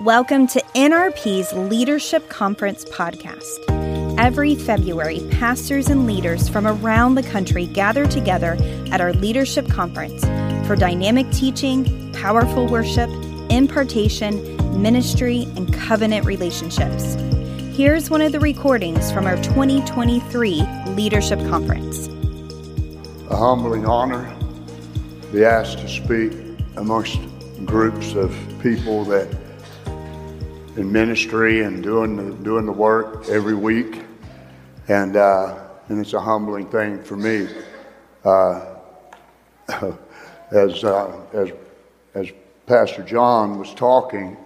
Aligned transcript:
Welcome 0.00 0.48
to 0.48 0.60
NRP's 0.74 1.52
Leadership 1.52 2.28
Conference 2.28 2.84
podcast. 2.84 4.18
Every 4.18 4.56
February, 4.56 5.20
pastors 5.30 5.88
and 5.88 6.04
leaders 6.04 6.48
from 6.48 6.66
around 6.66 7.14
the 7.14 7.22
country 7.22 7.66
gather 7.66 8.04
together 8.04 8.58
at 8.90 9.00
our 9.00 9.12
leadership 9.12 9.68
conference 9.68 10.24
for 10.66 10.74
dynamic 10.74 11.30
teaching, 11.30 12.12
powerful 12.12 12.66
worship, 12.66 13.08
impartation, 13.50 14.82
ministry, 14.82 15.44
and 15.56 15.72
covenant 15.72 16.26
relationships. 16.26 17.14
Here's 17.76 18.10
one 18.10 18.20
of 18.20 18.32
the 18.32 18.40
recordings 18.40 19.12
from 19.12 19.26
our 19.26 19.36
2023 19.36 20.62
Leadership 20.88 21.38
Conference. 21.48 22.08
A 23.30 23.36
humbling 23.36 23.86
honor 23.86 24.36
to 25.22 25.28
be 25.28 25.44
asked 25.44 25.78
to 25.78 25.88
speak 25.88 26.32
amongst 26.76 27.20
groups 27.64 28.14
of 28.14 28.36
people 28.60 29.04
that 29.04 29.28
in 30.76 30.90
ministry 30.90 31.62
and 31.62 31.82
doing 31.82 32.16
the, 32.16 32.34
doing 32.42 32.66
the 32.66 32.72
work 32.72 33.28
every 33.28 33.54
week, 33.54 34.02
and 34.88 35.16
uh, 35.16 35.58
and 35.88 36.00
it's 36.00 36.12
a 36.12 36.20
humbling 36.20 36.68
thing 36.68 37.02
for 37.02 37.16
me. 37.16 37.48
Uh, 38.24 38.74
as 40.50 40.84
uh, 40.84 41.20
as 41.32 41.52
as 42.14 42.28
Pastor 42.66 43.02
John 43.02 43.58
was 43.58 43.72
talking, 43.74 44.36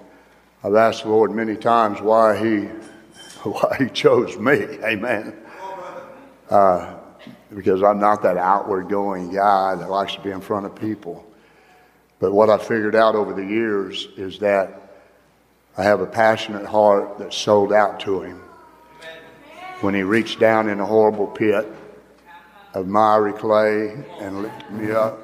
I've 0.63 0.75
asked 0.75 1.05
the 1.05 1.11
Lord 1.11 1.31
many 1.31 1.57
times 1.57 2.01
why 2.01 2.37
he 2.39 2.65
why 3.49 3.77
he 3.79 3.89
chose 3.89 4.37
me. 4.37 4.61
Amen. 4.85 5.35
Uh, 6.51 6.95
because 7.55 7.83
I'm 7.83 7.99
not 7.99 8.23
that 8.23 8.37
outward 8.37 8.89
going 8.89 9.33
guy 9.33 9.75
that 9.75 9.91
likes 9.91 10.15
to 10.15 10.21
be 10.21 10.31
in 10.31 10.41
front 10.41 10.67
of 10.67 10.75
people. 10.75 11.25
But 12.19 12.33
what 12.33 12.51
I 12.51 12.59
figured 12.59 12.95
out 12.95 13.15
over 13.15 13.33
the 13.33 13.45
years 13.45 14.09
is 14.17 14.39
that 14.41 14.88
I 15.77 15.83
have 15.85 16.01
a 16.01 16.07
passionate 16.07 16.67
heart 16.67 17.19
that 17.19 17.33
sold 17.33 17.73
out 17.73 18.01
to 18.01 18.23
him. 18.23 18.43
When 19.81 19.95
he 19.95 20.03
reached 20.03 20.41
down 20.41 20.69
in 20.69 20.81
a 20.81 20.87
horrible 20.87 21.29
pit 21.29 21.67
of 22.75 22.89
miry 22.89 23.33
clay 23.33 24.05
and 24.21 24.43
lifted 24.43 24.71
me 24.73 24.91
up 24.91 25.21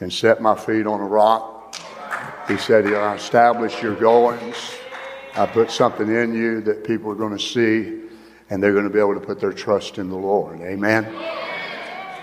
and 0.00 0.12
set 0.12 0.42
my 0.42 0.56
feet 0.56 0.86
on 0.86 1.00
a 1.00 1.04
rock, 1.04 1.76
he 2.48 2.56
said, 2.56 2.86
I 2.86 3.14
establish 3.14 3.80
your 3.80 3.94
goings. 3.94 4.56
I 5.36 5.46
put 5.46 5.70
something 5.70 6.08
in 6.08 6.34
you 6.34 6.60
that 6.62 6.82
people 6.82 7.12
are 7.12 7.14
going 7.14 7.36
to 7.36 7.42
see 7.42 8.00
and 8.50 8.60
they're 8.60 8.72
going 8.72 8.84
to 8.84 8.90
be 8.90 8.98
able 8.98 9.14
to 9.14 9.20
put 9.20 9.38
their 9.38 9.52
trust 9.52 9.98
in 9.98 10.08
the 10.08 10.16
Lord. 10.16 10.60
Amen. 10.60 11.04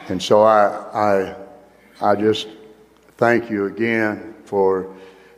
And 0.10 0.22
so 0.22 0.42
I, 0.42 1.36
I, 2.02 2.12
I 2.12 2.16
just 2.16 2.50
thank 3.18 3.50
you 3.50 3.66
again 3.66 4.36
for 4.44 4.94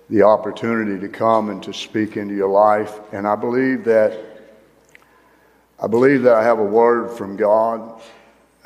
the 0.09 0.23
opportunity 0.23 0.99
to 0.99 1.07
come 1.07 1.49
and 1.49 1.61
to 1.63 1.73
speak 1.73 2.17
into 2.17 2.33
your 2.33 2.49
life. 2.49 2.99
And 3.11 3.27
I 3.27 3.35
believe 3.35 3.83
that 3.85 4.25
I 5.81 5.87
believe 5.87 6.23
that 6.23 6.33
I 6.33 6.43
have 6.43 6.59
a 6.59 6.63
word 6.63 7.09
from 7.17 7.37
God. 7.37 8.01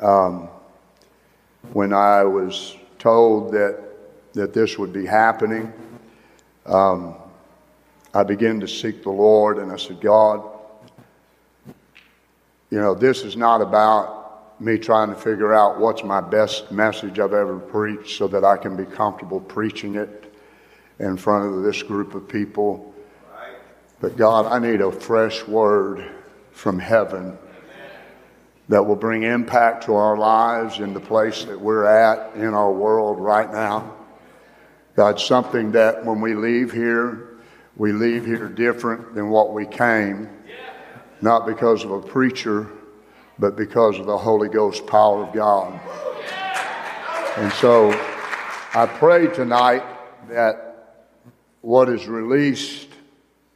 Um, 0.00 0.48
when 1.72 1.92
I 1.92 2.24
was 2.24 2.76
told 2.98 3.52
that 3.52 3.78
that 4.32 4.52
this 4.52 4.78
would 4.78 4.92
be 4.92 5.06
happening, 5.06 5.72
um, 6.66 7.14
I 8.12 8.24
began 8.24 8.58
to 8.60 8.68
seek 8.68 9.02
the 9.02 9.10
Lord, 9.10 9.58
and 9.58 9.70
I 9.70 9.76
said, 9.76 10.00
God, 10.00 10.42
you 12.70 12.80
know, 12.80 12.94
this 12.94 13.22
is 13.22 13.36
not 13.36 13.60
about 13.60 14.60
me 14.60 14.78
trying 14.78 15.08
to 15.08 15.14
figure 15.14 15.54
out 15.54 15.78
what's 15.78 16.02
my 16.02 16.20
best 16.20 16.72
message 16.72 17.20
I've 17.20 17.32
ever 17.32 17.58
preached 17.58 18.16
so 18.18 18.26
that 18.28 18.44
I 18.44 18.56
can 18.56 18.76
be 18.76 18.84
comfortable 18.84 19.40
preaching 19.40 19.94
it 19.94 20.23
in 20.98 21.16
front 21.16 21.54
of 21.54 21.62
this 21.62 21.82
group 21.82 22.14
of 22.14 22.28
people. 22.28 22.94
But 24.00 24.16
God, 24.16 24.46
I 24.46 24.58
need 24.58 24.80
a 24.80 24.92
fresh 24.92 25.46
word 25.46 26.10
from 26.52 26.78
heaven 26.78 27.38
that 28.68 28.84
will 28.84 28.96
bring 28.96 29.24
impact 29.24 29.84
to 29.84 29.94
our 29.94 30.16
lives 30.16 30.78
in 30.78 30.94
the 30.94 31.00
place 31.00 31.44
that 31.44 31.60
we're 31.60 31.84
at 31.84 32.34
in 32.36 32.54
our 32.54 32.72
world 32.72 33.18
right 33.18 33.50
now. 33.50 33.94
God, 34.96 35.20
something 35.20 35.72
that 35.72 36.04
when 36.04 36.20
we 36.20 36.34
leave 36.34 36.72
here, 36.72 37.38
we 37.76 37.92
leave 37.92 38.24
here 38.24 38.48
different 38.48 39.14
than 39.14 39.28
what 39.28 39.52
we 39.52 39.66
came, 39.66 40.28
not 41.20 41.46
because 41.46 41.84
of 41.84 41.90
a 41.90 42.00
preacher, 42.00 42.68
but 43.38 43.56
because 43.56 43.98
of 43.98 44.06
the 44.06 44.16
Holy 44.16 44.48
Ghost 44.48 44.86
power 44.86 45.24
of 45.24 45.34
God. 45.34 45.78
And 47.36 47.52
so 47.54 47.90
I 48.74 48.86
pray 48.86 49.26
tonight 49.26 49.82
that 50.28 50.73
what 51.64 51.88
is 51.88 52.06
released 52.06 52.88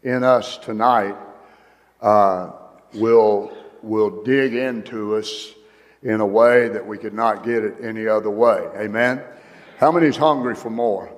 in 0.02 0.24
us 0.24 0.56
tonight 0.56 1.14
uh, 2.00 2.50
will, 2.94 3.54
will 3.82 4.24
dig 4.24 4.54
into 4.54 5.14
us 5.14 5.52
in 6.02 6.22
a 6.22 6.26
way 6.26 6.68
that 6.68 6.86
we 6.86 6.96
could 6.96 7.12
not 7.12 7.44
get 7.44 7.62
it 7.62 7.74
any 7.82 8.06
other 8.06 8.30
way. 8.30 8.66
Amen? 8.76 9.22
How 9.76 9.92
many 9.92 10.06
is 10.06 10.16
hungry 10.16 10.54
for 10.54 10.70
more? 10.70 11.14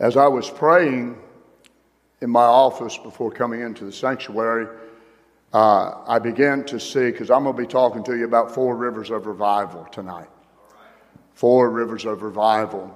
As 0.00 0.16
I 0.16 0.26
was 0.26 0.50
praying 0.50 1.16
in 2.20 2.30
my 2.30 2.42
office 2.42 2.98
before 2.98 3.30
coming 3.30 3.60
into 3.60 3.84
the 3.84 3.92
sanctuary, 3.92 4.66
uh, 5.52 6.02
I 6.08 6.18
began 6.18 6.64
to 6.64 6.80
see, 6.80 7.12
because 7.12 7.30
I'm 7.30 7.44
going 7.44 7.54
to 7.54 7.62
be 7.62 7.68
talking 7.68 8.02
to 8.02 8.16
you 8.16 8.24
about 8.24 8.52
four 8.52 8.76
rivers 8.76 9.10
of 9.10 9.26
revival 9.26 9.84
tonight 9.92 10.28
four 11.38 11.70
rivers 11.70 12.04
of 12.04 12.22
revival. 12.22 12.92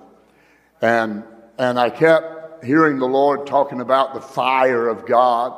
And, 0.81 1.23
and 1.59 1.79
I 1.79 1.91
kept 1.91 2.65
hearing 2.65 2.99
the 2.99 3.07
Lord 3.07 3.47
talking 3.47 3.81
about 3.81 4.15
the 4.15 4.21
fire 4.21 4.89
of 4.89 5.07
God. 5.07 5.53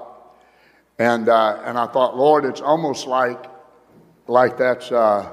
And, 0.99 1.31
uh, 1.31 1.63
and 1.65 1.79
I 1.79 1.87
thought, 1.87 2.15
Lord, 2.15 2.45
it's 2.45 2.61
almost 2.61 3.07
like, 3.07 3.43
like 4.27 4.59
that's, 4.59 4.93
uh, 4.93 5.33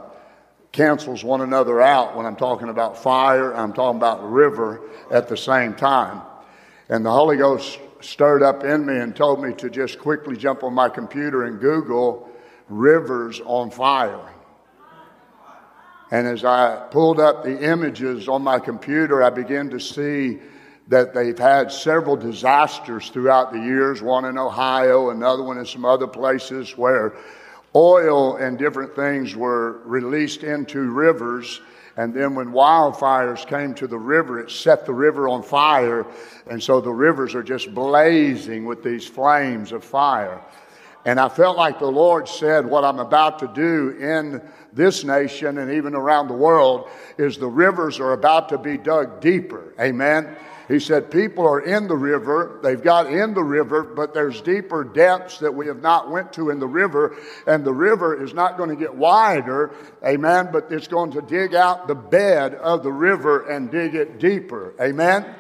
cancels 0.72 1.26
one 1.26 1.42
another 1.42 1.82
out 1.82 2.16
when 2.16 2.26
I'm 2.26 2.38
talking 2.38 2.70
about 2.70 2.98
fire, 2.98 3.54
I'm 3.54 3.74
talking 3.74 3.98
about 3.98 4.24
river 4.32 4.80
at 5.12 5.28
the 5.28 5.36
same 5.36 5.74
time. 5.74 6.22
And 6.88 7.06
the 7.06 7.12
Holy 7.12 7.36
Ghost 7.36 7.80
stirred 8.00 8.44
up 8.44 8.64
in 8.64 8.86
me 8.86 8.96
and 8.96 9.14
told 9.14 9.44
me 9.44 9.54
to 9.56 9.70
just 9.70 10.00
quickly 10.00 10.38
jump 10.38 10.64
on 10.64 10.74
my 10.74 10.88
computer 10.88 11.44
and 11.44 11.60
Google 11.60 12.30
rivers 12.70 13.42
on 13.44 13.72
fire. 13.72 14.32
And 16.12 16.28
as 16.28 16.44
I 16.44 16.76
pulled 16.92 17.22
up 17.22 17.44
the 17.44 17.64
images 17.64 18.28
on 18.28 18.42
my 18.42 18.60
computer, 18.60 19.24
I 19.24 19.30
began 19.30 19.70
to 19.70 19.80
see 19.80 20.40
that 20.90 21.14
they've 21.14 21.40
had 21.40 21.72
several 21.72 22.18
disasters 22.18 23.10
throughout 23.10 23.54
the 23.54 23.60
years, 23.60 24.02
one 24.02 24.26
in 24.26 24.38
Ohio, 24.38 25.10
another 25.12 25.42
one 25.42 25.58
in 25.58 25.66
some 25.66 25.86
other 25.86 26.08
places 26.08 26.78
where 26.78 27.14
oil 27.74 28.36
and 28.36 28.60
different 28.60 28.94
things 28.94 29.34
were 29.38 29.80
released 29.86 30.44
into 30.44 30.82
rivers. 30.92 31.62
And 31.96 32.14
then 32.14 32.36
when 32.36 32.48
wildfires 32.48 33.48
came 33.48 33.74
to 33.76 33.88
the 33.88 33.98
river, 33.98 34.42
it 34.42 34.52
set 34.52 34.86
the 34.86 34.94
river 34.94 35.30
on 35.30 35.44
fire. 35.44 36.06
And 36.50 36.62
so 36.62 36.82
the 36.82 36.92
rivers 36.92 37.36
are 37.36 37.44
just 37.44 37.74
blazing 37.74 38.66
with 38.66 38.84
these 38.84 39.08
flames 39.08 39.72
of 39.72 39.86
fire. 39.86 40.42
And 41.06 41.20
I 41.20 41.30
felt 41.30 41.58
like 41.58 41.80
the 41.80 41.88
Lord 41.88 42.28
said, 42.28 42.66
What 42.66 42.84
I'm 42.84 43.00
about 43.00 43.40
to 43.40 43.48
do 43.48 43.92
in 43.92 44.42
this 44.74 45.04
nation 45.04 45.58
and 45.58 45.72
even 45.72 45.96
around 45.96 46.28
the 46.28 46.34
world 46.34 46.90
is 47.18 47.38
the 47.38 47.48
rivers 47.48 48.00
are 48.00 48.14
about 48.14 48.50
to 48.50 48.58
be 48.58 48.78
dug 48.78 49.22
deeper. 49.22 49.74
Amen. 49.80 50.36
He 50.72 50.80
said, 50.80 51.12
People 51.12 51.46
are 51.46 51.60
in 51.60 51.88
the 51.88 51.98
river, 51.98 52.60
they've 52.64 52.82
got 52.82 53.12
in 53.12 53.34
the 53.34 53.44
river, 53.44 53.84
but 53.84 54.14
there's 54.14 54.40
deeper 54.42 54.86
depths 54.86 55.40
that 55.40 55.54
we 55.54 55.68
have 55.68 55.82
not 55.82 56.10
went 56.10 56.32
to 56.34 56.50
in 56.50 56.60
the 56.60 56.68
river, 56.68 57.18
and 57.46 57.66
the 57.66 57.74
river 57.74 58.24
is 58.24 58.34
not 58.34 58.58
going 58.58 58.70
to 58.70 58.78
get 58.78 58.96
wider, 58.96 59.72
amen, 60.06 60.50
but 60.54 60.72
it's 60.72 60.88
going 60.88 61.12
to 61.12 61.22
dig 61.22 61.54
out 61.54 61.90
the 61.90 61.96
bed 61.96 62.56
of 62.56 62.84
the 62.84 62.92
river 62.92 63.50
and 63.50 63.70
dig 63.70 63.96
it 63.96 64.18
deeper. 64.20 64.74
Amen. 64.80 65.36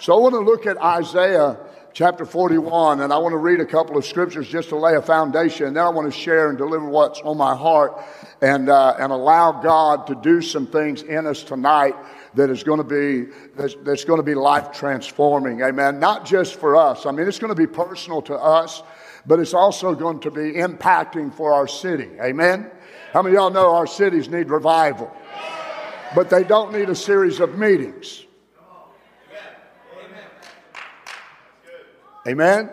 So 0.00 0.16
I 0.16 0.18
want 0.18 0.34
to 0.34 0.40
look 0.40 0.66
at 0.66 0.76
Isaiah 0.78 1.56
chapter 1.92 2.24
41, 2.24 3.00
and 3.00 3.12
I 3.12 3.18
want 3.18 3.32
to 3.32 3.38
read 3.38 3.60
a 3.60 3.66
couple 3.66 3.96
of 3.96 4.04
scriptures 4.04 4.48
just 4.48 4.70
to 4.70 4.76
lay 4.76 4.96
a 4.96 5.02
foundation, 5.02 5.68
and 5.68 5.76
then 5.76 5.84
I 5.84 5.90
want 5.90 6.12
to 6.12 6.18
share 6.18 6.48
and 6.48 6.58
deliver 6.58 6.86
what's 6.86 7.20
on 7.20 7.38
my 7.38 7.54
heart 7.54 8.02
and, 8.44 8.68
uh, 8.68 8.94
and 8.98 9.10
allow 9.10 9.52
God 9.52 10.06
to 10.08 10.14
do 10.14 10.42
some 10.42 10.66
things 10.66 11.02
in 11.02 11.26
us 11.26 11.42
tonight 11.42 11.94
that 12.34 12.50
is 12.50 12.62
going 12.62 12.76
to 12.76 12.84
be 12.84 13.32
that's, 13.56 13.74
that's 13.84 14.04
going 14.04 14.18
to 14.18 14.24
be 14.24 14.34
life 14.34 14.70
transforming 14.72 15.62
amen. 15.62 15.98
Not 15.98 16.26
just 16.26 16.56
for 16.56 16.76
us. 16.76 17.06
I 17.06 17.10
mean 17.10 17.26
it's 17.26 17.38
going 17.38 17.54
to 17.54 17.58
be 17.58 17.66
personal 17.66 18.20
to 18.22 18.34
us 18.34 18.82
but 19.26 19.40
it's 19.40 19.54
also 19.54 19.94
going 19.94 20.20
to 20.20 20.30
be 20.30 20.52
impacting 20.52 21.32
for 21.32 21.54
our 21.54 21.66
city. 21.66 22.10
Amen? 22.20 22.70
How 23.14 23.22
many 23.22 23.34
of 23.34 23.40
y'all 23.40 23.50
know 23.50 23.74
our 23.74 23.86
cities 23.86 24.28
need 24.28 24.50
revival? 24.50 25.10
But 26.14 26.28
they 26.28 26.44
don't 26.44 26.70
need 26.70 26.90
a 26.90 26.94
series 26.94 27.40
of 27.40 27.56
meetings. 27.56 28.26
Amen? 32.28 32.70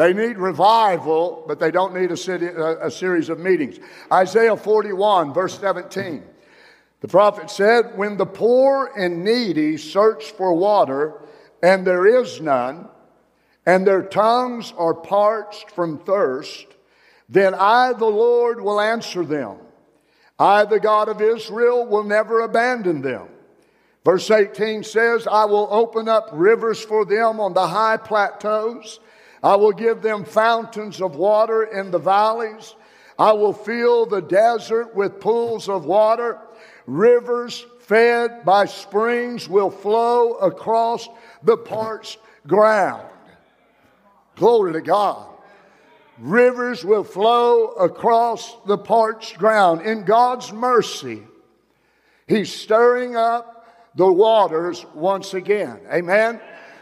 They 0.00 0.14
need 0.14 0.38
revival, 0.38 1.44
but 1.46 1.60
they 1.60 1.70
don't 1.70 1.94
need 1.94 2.10
a, 2.10 2.16
city, 2.16 2.46
a, 2.46 2.86
a, 2.86 2.90
series 2.90 3.28
of 3.28 3.38
meetings. 3.38 3.78
Isaiah 4.10 4.56
41, 4.56 5.34
verse 5.34 5.58
17. 5.58 6.22
The 7.02 7.08
prophet 7.08 7.50
said, 7.50 7.98
When 7.98 8.16
the 8.16 8.24
poor 8.24 8.90
and 8.96 9.22
needy 9.22 9.76
search 9.76 10.30
for 10.30 10.54
water, 10.54 11.20
and 11.62 11.86
there 11.86 12.06
is 12.06 12.40
none, 12.40 12.88
and 13.66 13.86
their 13.86 14.00
tongues 14.00 14.72
are 14.78 14.94
parched 14.94 15.70
from 15.70 15.98
thirst, 15.98 16.64
then 17.28 17.54
I, 17.54 17.92
the 17.92 18.06
Lord, 18.06 18.62
will 18.62 18.80
answer 18.80 19.22
them. 19.22 19.58
I, 20.38 20.64
the 20.64 20.80
God 20.80 21.10
of 21.10 21.20
Israel, 21.20 21.84
will 21.84 22.04
never 22.04 22.40
abandon 22.40 23.02
them. 23.02 23.28
Verse 24.06 24.30
18 24.30 24.82
says, 24.82 25.26
I 25.26 25.44
will 25.44 25.68
open 25.70 26.08
up 26.08 26.30
rivers 26.32 26.82
for 26.82 27.04
them 27.04 27.38
on 27.38 27.52
the 27.52 27.66
high 27.68 27.98
plateaus. 27.98 28.98
I 29.42 29.56
will 29.56 29.72
give 29.72 30.02
them 30.02 30.24
fountains 30.24 31.00
of 31.00 31.16
water 31.16 31.64
in 31.64 31.90
the 31.90 31.98
valleys. 31.98 32.74
I 33.18 33.32
will 33.32 33.52
fill 33.52 34.06
the 34.06 34.20
desert 34.20 34.94
with 34.94 35.20
pools 35.20 35.68
of 35.68 35.84
water. 35.84 36.38
Rivers 36.86 37.64
fed 37.80 38.44
by 38.44 38.66
springs 38.66 39.48
will 39.48 39.70
flow 39.70 40.34
across 40.34 41.08
the 41.42 41.56
parched 41.56 42.18
ground. 42.46 43.06
Glory 44.36 44.72
to 44.74 44.80
God. 44.80 45.26
Rivers 46.18 46.84
will 46.84 47.04
flow 47.04 47.68
across 47.68 48.56
the 48.66 48.78
parched 48.78 49.38
ground. 49.38 49.82
In 49.82 50.04
God's 50.04 50.52
mercy, 50.52 51.22
He's 52.26 52.52
stirring 52.52 53.16
up 53.16 53.66
the 53.96 54.10
waters 54.10 54.86
once 54.94 55.34
again. 55.34 55.80
Amen. 55.92 56.40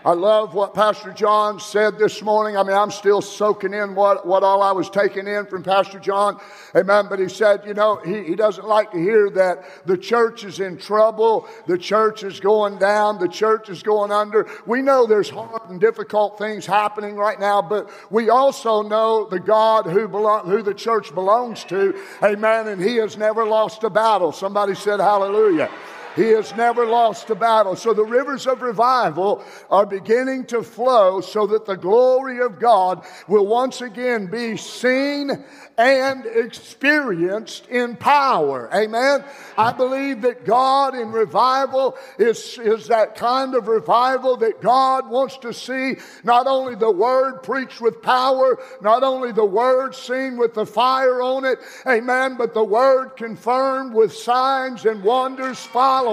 I 0.08 0.14
love 0.14 0.54
what 0.54 0.72
Pastor 0.72 1.12
John 1.12 1.60
said 1.60 1.98
this 1.98 2.22
morning. 2.22 2.56
I 2.56 2.62
mean, 2.62 2.74
I'm 2.74 2.90
still 2.90 3.20
soaking 3.20 3.74
in 3.74 3.94
what, 3.94 4.26
what 4.26 4.42
all 4.42 4.62
I 4.62 4.72
was 4.72 4.88
taking 4.88 5.26
in 5.26 5.44
from 5.44 5.62
Pastor 5.62 5.98
John. 5.98 6.40
Amen. 6.74 7.08
But 7.10 7.18
he 7.18 7.28
said, 7.28 7.66
you 7.66 7.74
know, 7.74 7.96
he, 7.96 8.22
he 8.22 8.34
doesn't 8.34 8.66
like 8.66 8.90
to 8.92 8.98
hear 8.98 9.28
that 9.28 9.66
the 9.84 9.98
church 9.98 10.44
is 10.44 10.60
in 10.60 10.78
trouble, 10.78 11.46
the 11.66 11.76
church 11.76 12.22
is 12.22 12.40
going 12.40 12.78
down, 12.78 13.18
the 13.18 13.28
church 13.28 13.68
is 13.68 13.82
going 13.82 14.10
under. 14.10 14.48
We 14.64 14.80
know 14.80 15.06
there's 15.06 15.28
hard 15.28 15.68
and 15.68 15.78
difficult 15.78 16.38
things 16.38 16.64
happening 16.64 17.16
right 17.16 17.38
now, 17.38 17.60
but 17.60 17.90
we 18.10 18.30
also 18.30 18.80
know 18.80 19.28
the 19.28 19.40
God 19.40 19.84
who, 19.84 20.08
belong, 20.08 20.46
who 20.46 20.62
the 20.62 20.72
church 20.72 21.14
belongs 21.14 21.64
to. 21.64 21.94
Amen. 22.22 22.68
And 22.68 22.80
he 22.80 22.96
has 22.96 23.18
never 23.18 23.44
lost 23.44 23.84
a 23.84 23.90
battle. 23.90 24.32
Somebody 24.32 24.74
said, 24.74 25.00
Hallelujah. 25.00 25.70
He 26.18 26.30
has 26.30 26.52
never 26.56 26.84
lost 26.84 27.30
a 27.30 27.36
battle. 27.36 27.76
So 27.76 27.94
the 27.94 28.04
rivers 28.04 28.48
of 28.48 28.60
revival 28.60 29.44
are 29.70 29.86
beginning 29.86 30.46
to 30.46 30.64
flow 30.64 31.20
so 31.20 31.46
that 31.46 31.64
the 31.64 31.76
glory 31.76 32.40
of 32.40 32.58
God 32.58 33.06
will 33.28 33.46
once 33.46 33.80
again 33.82 34.26
be 34.26 34.56
seen 34.56 35.44
and 35.76 36.26
experienced 36.26 37.68
in 37.68 37.94
power. 37.94 38.68
Amen. 38.74 39.24
I 39.56 39.72
believe 39.72 40.22
that 40.22 40.44
God 40.44 40.96
in 40.96 41.12
revival 41.12 41.96
is, 42.18 42.58
is 42.58 42.88
that 42.88 43.14
kind 43.14 43.54
of 43.54 43.68
revival 43.68 44.36
that 44.38 44.60
God 44.60 45.08
wants 45.08 45.36
to 45.38 45.52
see 45.52 45.98
not 46.24 46.48
only 46.48 46.74
the 46.74 46.90
word 46.90 47.44
preached 47.44 47.80
with 47.80 48.02
power, 48.02 48.58
not 48.80 49.04
only 49.04 49.30
the 49.30 49.44
word 49.44 49.94
seen 49.94 50.36
with 50.36 50.54
the 50.54 50.66
fire 50.66 51.22
on 51.22 51.44
it, 51.44 51.60
amen, 51.86 52.34
but 52.36 52.54
the 52.54 52.64
word 52.64 53.10
confirmed 53.10 53.94
with 53.94 54.12
signs 54.12 54.84
and 54.84 55.04
wonders 55.04 55.64
following. 55.64 56.07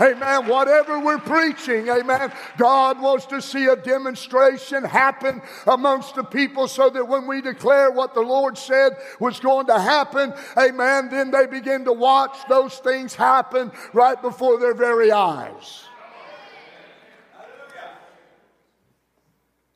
Amen. 0.00 0.46
Whatever 0.46 1.00
we're 1.00 1.18
preaching, 1.18 1.88
amen, 1.88 2.32
God 2.56 3.00
wants 3.00 3.26
to 3.26 3.42
see 3.42 3.66
a 3.66 3.76
demonstration 3.76 4.84
happen 4.84 5.42
amongst 5.66 6.14
the 6.14 6.24
people 6.24 6.68
so 6.68 6.88
that 6.90 7.06
when 7.06 7.26
we 7.26 7.40
declare 7.40 7.90
what 7.90 8.14
the 8.14 8.20
Lord 8.20 8.56
said 8.56 8.92
was 9.18 9.40
going 9.40 9.66
to 9.66 9.78
happen, 9.78 10.32
amen, 10.56 11.08
then 11.10 11.30
they 11.30 11.46
begin 11.46 11.84
to 11.84 11.92
watch 11.92 12.36
those 12.48 12.78
things 12.78 13.14
happen 13.14 13.72
right 13.92 14.20
before 14.20 14.58
their 14.58 14.74
very 14.74 15.10
eyes. 15.10 15.84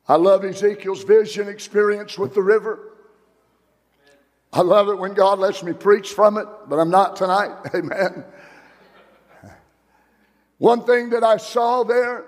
I 0.07 0.15
love 0.15 0.43
Ezekiel's 0.43 1.03
vision 1.03 1.47
experience 1.47 2.17
with 2.17 2.33
the 2.33 2.41
river. 2.41 2.93
I 4.51 4.61
love 4.61 4.89
it 4.89 4.97
when 4.99 5.13
God 5.13 5.39
lets 5.39 5.63
me 5.63 5.73
preach 5.73 6.09
from 6.13 6.37
it, 6.37 6.47
but 6.67 6.77
I'm 6.77 6.91
not 6.91 7.15
tonight. 7.15 7.55
Amen. 7.73 8.23
One 10.63 10.85
thing 10.85 11.09
that 11.09 11.25
I 11.25 11.35
saw 11.35 11.83
there 11.83 12.23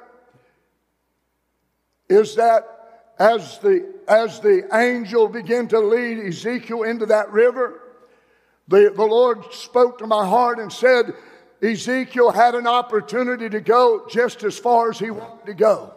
is 2.09 2.35
that 2.35 2.67
as 3.17 3.59
the, 3.59 3.93
as 4.09 4.41
the 4.41 4.67
angel 4.75 5.29
began 5.29 5.69
to 5.69 5.79
lead 5.79 6.17
Ezekiel 6.17 6.83
into 6.83 7.05
that 7.05 7.31
river, 7.31 7.79
the, 8.67 8.91
the 8.93 9.05
Lord 9.05 9.53
spoke 9.53 9.99
to 9.99 10.05
my 10.05 10.27
heart 10.27 10.59
and 10.59 10.69
said, 10.69 11.13
Ezekiel 11.61 12.29
had 12.29 12.55
an 12.55 12.67
opportunity 12.67 13.47
to 13.47 13.61
go 13.61 14.05
just 14.09 14.43
as 14.43 14.59
far 14.59 14.89
as 14.89 14.99
he 14.99 15.11
wanted 15.11 15.45
to 15.45 15.53
go. 15.53 15.93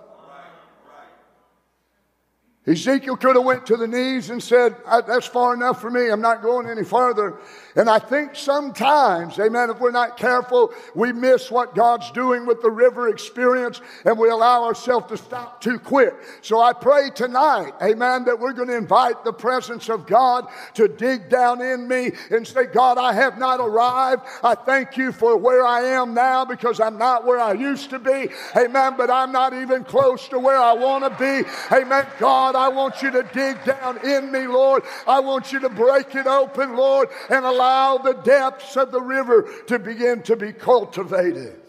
Ezekiel 2.69 3.17
could 3.17 3.35
have 3.35 3.45
went 3.45 3.67
to 3.67 3.77
the 3.77 3.89
knees 3.89 4.31
and 4.31 4.41
said, 4.41 4.77
that's 5.09 5.27
far 5.27 5.55
enough 5.55 5.81
for 5.81 5.91
me. 5.91 6.09
I'm 6.09 6.21
not 6.21 6.43
going 6.43 6.69
any 6.69 6.85
further. 6.85 7.41
And 7.79 7.89
I 7.89 8.01
think 8.01 8.35
sometimes, 8.35 9.39
amen, 9.39 9.71
if 9.71 9.79
we're 9.79 9.93
not 9.93 10.17
careful, 10.17 10.73
we 10.97 11.13
miss 11.13 11.49
what 11.49 11.77
God's 11.77 12.11
doing 12.11 12.45
with 12.45 12.61
the 12.61 12.71
river 12.73 13.09
experience 13.09 13.81
and 14.05 14.19
we 14.19 14.31
allow 14.31 14.65
ourselves 14.65 15.07
to 15.11 15.17
stop 15.17 15.61
too 15.61 15.79
quick. 15.79 16.13
So 16.43 16.61
I 16.61 16.73
pray 16.73 17.11
tonight, 17.15 17.75
amen, 17.81 18.25
that 18.25 18.41
we're 18.41 18.53
going 18.53 18.67
to 18.67 18.77
invite 18.77 19.23
the 19.23 19.33
presence 19.33 19.89
of 19.89 20.09
God 20.09 20.49
to 20.75 20.89
dig 20.89 21.29
down 21.29 21.63
in 21.63 21.87
me 21.87 22.11
and 22.33 22.45
say, 22.45 22.67
God, 22.67 22.99
I 22.99 23.13
have 23.13 23.39
not 23.39 23.61
arrived. 23.61 24.23
I 24.43 24.57
thank 24.57 24.97
you 24.97 25.13
for 25.13 25.37
where 25.37 25.65
I 25.65 25.83
am 25.83 26.15
now 26.15 26.45
because 26.45 26.81
I'm 26.81 26.99
not 26.99 27.25
where 27.25 27.39
I 27.39 27.53
used 27.53 27.91
to 27.91 28.01
be. 28.01 28.29
Amen. 28.57 28.95
But 28.97 29.09
I'm 29.09 29.31
not 29.31 29.55
even 29.55 29.85
close 29.85 30.27
to 30.31 30.41
where 30.41 30.59
I 30.59 30.73
want 30.73 31.05
to 31.05 31.11
be. 31.11 31.49
Amen. 31.73 32.09
God, 32.19 32.57
I 32.57 32.67
want 32.71 33.03
you 33.03 33.13
to 33.13 33.23
dig 33.33 33.63
down 33.65 34.05
in 34.05 34.33
me, 34.33 34.49
Lord. 34.49 34.83
I 35.07 35.21
want 35.21 35.53
you 35.53 35.61
to 35.61 35.69
break 35.69 36.17
it 36.17 36.27
open, 36.27 36.75
Lord, 36.75 37.09
and 37.31 37.45
allow 37.45 37.68
the 37.99 38.15
depths 38.15 38.77
of 38.77 38.93
the 38.93 39.01
river 39.01 39.49
to 39.67 39.79
begin 39.79 40.23
to 40.23 40.37
be 40.37 40.53
cultivated. 40.53 41.61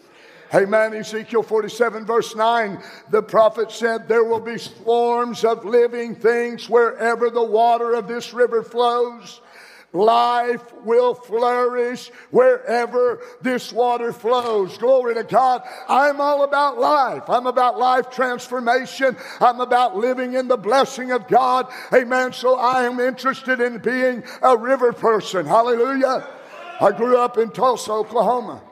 Amen. 0.52 0.94
Ezekiel 0.94 1.44
47, 1.44 2.04
verse 2.04 2.34
9, 2.34 2.82
the 3.10 3.22
prophet 3.22 3.70
said, 3.70 4.08
There 4.08 4.24
will 4.24 4.40
be 4.40 4.58
swarms 4.58 5.44
of 5.44 5.64
living 5.64 6.16
things 6.16 6.68
wherever 6.68 7.30
the 7.30 7.44
water 7.44 7.94
of 7.94 8.08
this 8.08 8.32
river 8.32 8.64
flows. 8.64 9.40
Life 9.92 10.72
will 10.84 11.14
flourish 11.14 12.10
wherever 12.30 13.20
this 13.42 13.72
water 13.72 14.12
flows. 14.12 14.78
Glory 14.78 15.14
to 15.14 15.24
God. 15.24 15.62
I'm 15.88 16.20
all 16.20 16.44
about 16.44 16.78
life. 16.78 17.24
I'm 17.28 17.48
about 17.48 17.76
life 17.76 18.08
transformation. 18.08 19.16
I'm 19.40 19.60
about 19.60 19.96
living 19.96 20.34
in 20.34 20.46
the 20.46 20.56
blessing 20.56 21.10
of 21.10 21.26
God. 21.26 21.66
Amen. 21.92 22.32
So 22.32 22.56
I 22.56 22.84
am 22.84 23.00
interested 23.00 23.60
in 23.60 23.78
being 23.78 24.22
a 24.42 24.56
river 24.56 24.92
person. 24.92 25.44
Hallelujah. 25.44 26.24
I 26.80 26.92
grew 26.92 27.18
up 27.18 27.36
in 27.36 27.50
Tulsa, 27.50 27.90
Oklahoma. 27.90 28.62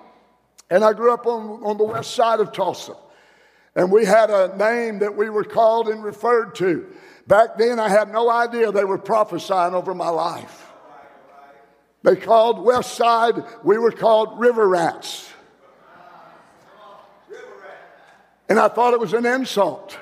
And 0.70 0.84
I 0.84 0.92
grew 0.92 1.12
up 1.12 1.26
on, 1.26 1.64
on 1.64 1.78
the 1.78 1.84
west 1.84 2.14
side 2.14 2.38
of 2.38 2.52
Tulsa. 2.52 2.94
And 3.74 3.90
we 3.90 4.04
had 4.04 4.30
a 4.30 4.56
name 4.56 5.00
that 5.00 5.16
we 5.16 5.30
were 5.30 5.44
called 5.44 5.88
and 5.88 6.04
referred 6.04 6.54
to. 6.56 6.86
Back 7.26 7.58
then, 7.58 7.80
I 7.80 7.88
had 7.88 8.12
no 8.12 8.30
idea 8.30 8.70
they 8.70 8.84
were 8.84 8.98
prophesying 8.98 9.74
over 9.74 9.94
my 9.94 10.10
life. 10.10 10.67
They 12.02 12.16
called 12.16 12.64
West 12.64 12.94
Side, 12.94 13.44
we 13.64 13.78
were 13.78 13.90
called 13.90 14.38
River 14.38 14.68
Rats. 14.68 15.28
And 18.48 18.58
I 18.58 18.68
thought 18.68 18.94
it 18.94 19.00
was 19.00 19.12
an 19.12 19.26
insult. 19.26 19.98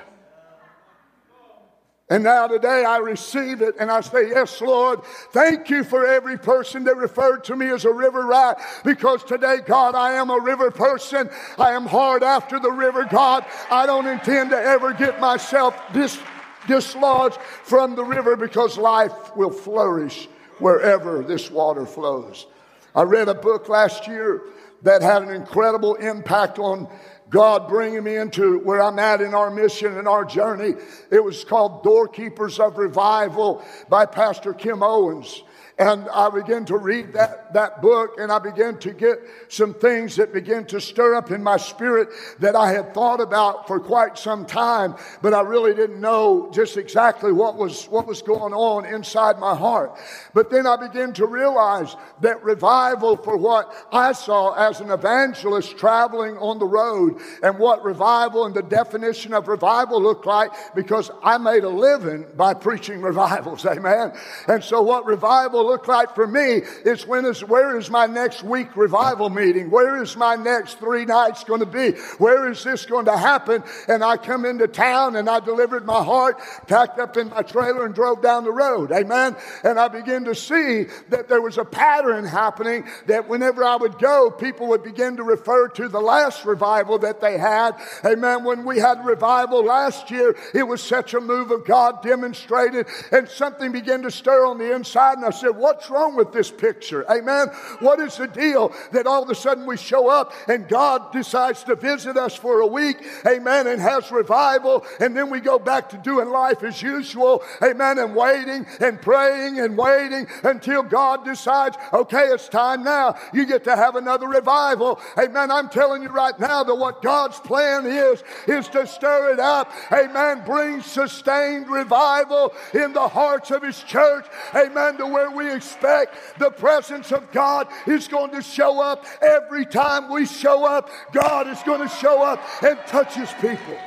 And 2.09 2.23
now 2.23 2.47
today 2.47 2.85
I 2.85 2.99
receive 2.99 3.61
it 3.61 3.75
and 3.79 3.91
I 3.91 3.99
say, 3.99 4.29
Yes, 4.29 4.61
Lord, 4.61 5.03
thank 5.33 5.69
you 5.69 5.83
for 5.83 6.07
every 6.07 6.37
person 6.37 6.85
that 6.85 6.95
referred 6.95 7.43
to 7.45 7.55
me 7.57 7.67
as 7.67 7.83
a 7.83 7.91
river 7.91 8.25
rat 8.25 8.61
because 8.85 9.25
today, 9.25 9.57
God, 9.65 9.93
I 9.93 10.13
am 10.13 10.29
a 10.29 10.39
river 10.39 10.71
person. 10.71 11.29
I 11.57 11.73
am 11.73 11.85
hard 11.85 12.23
after 12.23 12.59
the 12.59 12.71
river, 12.71 13.03
God. 13.03 13.45
I 13.69 13.85
don't 13.85 14.07
intend 14.07 14.51
to 14.51 14.57
ever 14.57 14.93
get 14.93 15.19
myself 15.19 15.77
dis- 15.91 16.19
dislodged 16.65 17.41
from 17.41 17.95
the 17.95 18.05
river 18.05 18.37
because 18.37 18.77
life 18.77 19.35
will 19.35 19.51
flourish 19.51 20.29
wherever 20.59 21.23
this 21.23 21.49
water 21.51 21.85
flows. 21.85 22.47
I 22.95 23.03
read 23.03 23.27
a 23.27 23.35
book 23.35 23.69
last 23.69 24.07
year 24.07 24.41
that 24.83 25.01
had 25.01 25.23
an 25.23 25.29
incredible 25.29 25.95
impact 25.95 26.59
on 26.59 26.87
God 27.29 27.67
bringing 27.67 28.03
me 28.03 28.15
into 28.15 28.59
where 28.59 28.81
I'm 28.81 28.99
at 28.99 29.21
in 29.21 29.33
our 29.33 29.49
mission 29.49 29.97
and 29.97 30.07
our 30.07 30.23
journey. 30.23 30.75
It 31.11 31.23
was 31.23 31.43
called 31.43 31.83
Doorkeepers 31.83 32.59
of 32.59 32.77
Revival 32.77 33.63
by 33.89 34.05
Pastor 34.05 34.53
Kim 34.53 34.81
Owens. 34.81 35.43
And 35.79 36.09
I 36.09 36.29
began 36.31 36.65
to 36.65 36.77
read 36.77 37.13
that, 37.13 37.53
that 37.53 37.83
book 37.83 38.15
and 38.19 38.31
I 38.31 38.39
began 38.39 38.79
to 38.79 38.93
get 38.93 39.19
some 39.47 39.75
things 39.75 40.15
that 40.15 40.33
began 40.33 40.65
to 40.65 40.81
stir 40.81 41.13
up 41.13 41.29
in 41.29 41.43
my 41.43 41.57
spirit 41.57 42.09
that 42.39 42.55
I 42.55 42.71
had 42.71 42.95
thought 42.95 43.21
about 43.21 43.67
for 43.67 43.79
quite 43.79 44.17
some 44.17 44.47
time, 44.47 44.95
but 45.21 45.35
I 45.35 45.41
really 45.41 45.75
didn't 45.75 46.01
know 46.01 46.49
just 46.51 46.77
exactly 46.77 47.31
what 47.31 47.57
was, 47.57 47.85
what 47.85 48.07
was 48.07 48.23
going 48.23 48.53
on 48.53 48.87
inside 48.87 49.37
my 49.37 49.55
heart. 49.55 49.95
But 50.33 50.49
then 50.49 50.65
I 50.65 50.77
began 50.77 51.13
to 51.13 51.27
realize 51.27 51.95
that 52.21 52.43
revival 52.43 53.15
for 53.15 53.37
what 53.37 53.71
I 53.91 54.13
saw 54.13 54.53
as 54.53 54.79
an 54.81 54.89
evangelist 54.89 55.77
traveling 55.77 56.37
on 56.37 56.57
the 56.57 56.65
road 56.65 57.21
and 57.43 57.59
what 57.59 57.83
revival 57.83 58.45
and 58.45 58.55
the 58.55 58.63
definition 58.63 59.31
of 59.31 59.47
revival 59.47 60.01
looked 60.01 60.25
like 60.25 60.49
because 60.73 61.11
I 61.21 61.37
made 61.37 61.63
a 61.63 61.69
living 61.69 62.25
by 62.35 62.55
preaching 62.55 62.99
revivals. 62.99 63.63
Amen. 63.67 64.13
And 64.47 64.63
so 64.63 64.81
what 64.81 65.05
revival 65.05 65.66
look 65.67 65.87
like 65.87 66.15
for 66.15 66.25
me 66.25 66.61
is 66.85 67.05
when 67.05 67.25
is 67.25 67.43
where 67.43 67.77
is 67.77 67.89
my 67.89 68.07
next 68.07 68.43
week 68.43 68.75
revival 68.75 69.29
meeting? 69.29 69.69
Where 69.69 70.01
is 70.01 70.15
my 70.15 70.35
next 70.35 70.79
three 70.79 71.05
nights 71.05 71.43
going 71.43 71.59
to 71.59 71.65
be? 71.65 71.91
Where 72.17 72.49
is 72.49 72.63
this 72.63 72.85
going 72.85 73.05
to 73.05 73.17
happen? 73.17 73.63
And 73.87 74.03
I 74.03 74.17
come 74.17 74.45
into 74.45 74.67
town 74.67 75.15
and 75.15 75.29
I 75.29 75.39
delivered 75.39 75.85
my 75.85 76.03
heart, 76.03 76.39
packed 76.67 76.99
up 76.99 77.17
in 77.17 77.29
my 77.29 77.41
trailer 77.41 77.85
and 77.85 77.93
drove 77.93 78.21
down 78.21 78.43
the 78.43 78.51
road. 78.51 78.91
Amen. 78.91 79.35
And 79.63 79.79
I 79.79 79.87
began 79.89 80.25
to 80.25 80.35
see 80.35 80.85
that 81.09 81.27
there 81.27 81.41
was 81.41 81.57
a 81.57 81.65
pattern 81.65 82.25
happening 82.25 82.85
that 83.07 83.27
whenever 83.27 83.63
I 83.63 83.75
would 83.75 83.99
go, 83.99 84.31
people 84.31 84.67
would 84.67 84.83
begin 84.83 85.17
to 85.17 85.23
refer 85.23 85.67
to 85.69 85.87
the 85.89 85.99
last 85.99 86.45
revival 86.45 86.99
that 86.99 87.21
they 87.21 87.37
had. 87.37 87.75
Amen. 88.05 88.43
When 88.43 88.63
we 88.63 88.79
had 88.79 89.05
revival 89.05 89.63
last 89.65 90.09
year, 90.09 90.35
it 90.53 90.63
was 90.63 90.81
such 90.81 91.13
a 91.13 91.19
move 91.19 91.51
of 91.51 91.65
God 91.65 92.01
demonstrated 92.01 92.87
and 93.11 93.27
something 93.27 93.71
began 93.71 94.03
to 94.03 94.11
stir 94.11 94.45
on 94.45 94.57
the 94.57 94.73
inside. 94.73 95.17
And 95.17 95.25
I 95.25 95.31
said, 95.31 95.56
what's 95.57 95.89
wrong 95.89 96.15
with 96.15 96.31
this 96.31 96.51
picture? 96.51 97.09
Amen. 97.11 97.47
What 97.79 97.99
is 97.99 98.17
the 98.17 98.27
deal 98.27 98.73
that 98.91 99.07
all 99.07 99.23
of 99.23 99.29
a 99.29 99.35
sudden 99.35 99.65
we 99.65 99.77
show 99.77 100.09
up 100.09 100.33
and 100.47 100.67
God 100.67 101.11
decides 101.11 101.63
to 101.65 101.75
visit 101.75 102.17
us 102.17 102.35
for 102.35 102.61
a 102.61 102.67
week? 102.67 102.97
Amen. 103.25 103.67
And 103.67 103.81
has 103.81 104.11
revival. 104.11 104.85
And 104.99 105.15
then 105.15 105.29
we 105.29 105.39
go 105.39 105.59
back 105.59 105.89
to 105.89 105.97
doing 105.97 106.29
life 106.29 106.63
as 106.63 106.81
usual. 106.81 107.43
Amen. 107.61 107.99
And 107.99 108.15
waiting 108.15 108.65
and 108.79 109.01
praying 109.01 109.59
and 109.59 109.77
waiting 109.77 110.27
until 110.43 110.83
God 110.83 111.25
decides, 111.25 111.77
okay, 111.93 112.25
it's 112.27 112.47
time 112.47 112.83
now. 112.83 113.15
You 113.33 113.45
get 113.45 113.63
to 113.65 113.75
have 113.75 113.95
another 113.95 114.27
revival. 114.27 114.99
Amen. 115.17 115.51
I'm 115.51 115.69
telling 115.69 116.03
you 116.03 116.09
right 116.09 116.37
now 116.39 116.63
that 116.63 116.75
what 116.75 117.01
God's 117.01 117.39
plan 117.39 117.85
is, 117.85 118.23
is 118.47 118.67
to 118.69 118.85
stir 118.87 119.33
it 119.33 119.39
up. 119.39 119.71
Amen. 119.91 120.43
Bring 120.45 120.81
sustained 120.81 121.69
revival 121.69 122.53
in 122.73 122.93
the 122.93 123.07
hearts 123.07 123.51
of 123.51 123.63
His 123.63 123.81
church. 123.83 124.25
Amen. 124.55 124.97
To 124.97 125.07
where 125.07 125.31
we 125.31 125.46
expect 125.55 126.39
the 126.39 126.51
presence 126.51 127.11
of 127.11 127.31
God 127.31 127.67
is 127.85 128.07
going 128.07 128.31
to 128.31 128.41
show 128.41 128.81
up 128.81 129.05
every 129.21 129.65
time 129.65 130.11
we 130.11 130.25
show 130.25 130.65
up. 130.65 130.89
God 131.13 131.47
is 131.47 131.61
going 131.63 131.81
to 131.81 131.95
show 131.95 132.23
up 132.23 132.41
and 132.63 132.77
touch 132.87 133.15
his 133.15 133.31
people. 133.41 133.77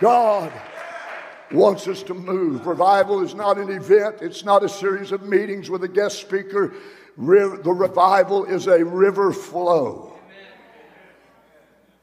God 0.00 0.52
wants 1.50 1.88
us 1.88 2.02
to 2.04 2.14
move. 2.14 2.66
Revival 2.66 3.22
is 3.22 3.34
not 3.34 3.58
an 3.58 3.70
event, 3.70 4.16
it's 4.20 4.44
not 4.44 4.62
a 4.62 4.68
series 4.68 5.12
of 5.12 5.22
meetings 5.22 5.70
with 5.70 5.82
a 5.84 5.88
guest 5.88 6.20
speaker. 6.20 6.74
The 7.16 7.74
revival 7.74 8.44
is 8.44 8.66
a 8.66 8.84
river 8.84 9.32
flow. 9.32 10.12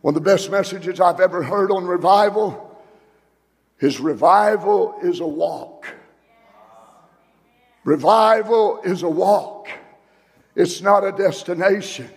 One 0.02 0.16
of 0.16 0.24
the 0.24 0.30
best 0.30 0.52
messages 0.52 1.00
I've 1.00 1.20
ever 1.20 1.42
heard 1.42 1.72
on 1.72 1.86
revival 1.86 2.80
is 3.80 4.00
revival 4.00 4.96
is 5.02 5.20
a 5.20 5.28
walk. 5.28 5.88
Revival 7.86 8.82
is 8.84 9.04
a 9.04 9.10
walk, 9.10 9.70
it's 10.56 10.82
not 10.82 11.04
a 11.04 11.12
destination, 11.12 12.10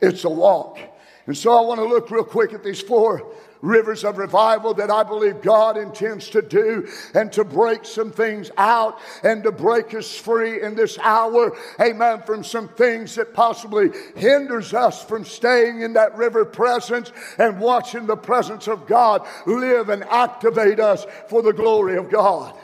it's 0.00 0.24
a 0.24 0.30
walk. 0.30 0.78
And 1.26 1.36
so 1.36 1.52
I 1.52 1.60
want 1.60 1.78
to 1.80 1.86
look 1.86 2.10
real 2.10 2.24
quick 2.24 2.52
at 2.52 2.64
these 2.64 2.80
four 2.80 3.32
rivers 3.60 4.04
of 4.04 4.18
revival 4.18 4.74
that 4.74 4.90
I 4.90 5.04
believe 5.04 5.40
God 5.40 5.76
intends 5.76 6.28
to 6.30 6.42
do 6.42 6.88
and 7.14 7.30
to 7.32 7.44
break 7.44 7.84
some 7.84 8.10
things 8.10 8.50
out 8.56 8.98
and 9.22 9.42
to 9.44 9.52
break 9.52 9.94
us 9.94 10.16
free 10.16 10.62
in 10.62 10.74
this 10.74 10.98
hour, 10.98 11.56
amen, 11.80 12.22
from 12.22 12.42
some 12.42 12.68
things 12.68 13.14
that 13.14 13.34
possibly 13.34 13.90
hinders 14.16 14.74
us 14.74 15.04
from 15.04 15.24
staying 15.24 15.82
in 15.82 15.92
that 15.92 16.16
river 16.16 16.44
presence 16.44 17.12
and 17.38 17.60
watching 17.60 18.06
the 18.06 18.16
presence 18.16 18.66
of 18.66 18.86
God 18.86 19.26
live 19.46 19.90
and 19.90 20.04
activate 20.04 20.80
us 20.80 21.06
for 21.28 21.42
the 21.42 21.52
glory 21.52 21.96
of 21.96 22.10
God. 22.10 22.56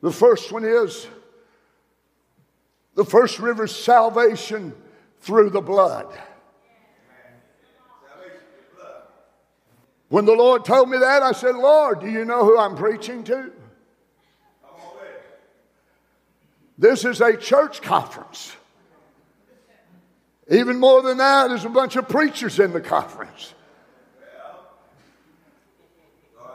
The 0.00 0.12
first 0.12 0.52
one 0.52 0.64
is 0.64 1.06
the 2.94 3.04
first 3.04 3.38
river 3.38 3.66
salvation 3.66 4.72
through 5.20 5.50
the 5.50 5.60
blood. 5.60 6.06
When 10.08 10.24
the 10.24 10.32
Lord 10.32 10.64
told 10.64 10.88
me 10.88 10.98
that, 10.98 11.22
I 11.22 11.32
said, 11.32 11.54
Lord, 11.54 12.00
do 12.00 12.10
you 12.10 12.24
know 12.24 12.44
who 12.44 12.58
I'm 12.58 12.76
preaching 12.76 13.24
to? 13.24 13.52
This 16.78 17.04
is 17.04 17.20
a 17.20 17.36
church 17.36 17.82
conference. 17.82 18.54
Even 20.50 20.78
more 20.80 21.02
than 21.02 21.18
that, 21.18 21.48
there's 21.48 21.64
a 21.64 21.68
bunch 21.68 21.96
of 21.96 22.08
preachers 22.08 22.58
in 22.58 22.72
the 22.72 22.80
conference. 22.80 23.52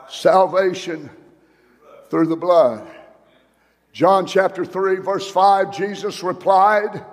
Salvation 0.08 1.10
through 2.10 2.26
the 2.26 2.36
blood. 2.36 2.88
John 3.94 4.26
chapter 4.26 4.64
3, 4.64 4.96
verse 4.96 5.30
5, 5.30 5.72
Jesus 5.72 6.24
replied, 6.24 7.04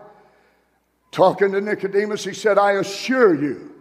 talking 1.11 1.51
to 1.51 1.61
Nicodemus, 1.61 2.23
he 2.23 2.33
said, 2.33 2.57
I 2.57 2.71
assure 2.71 3.35
you, 3.35 3.71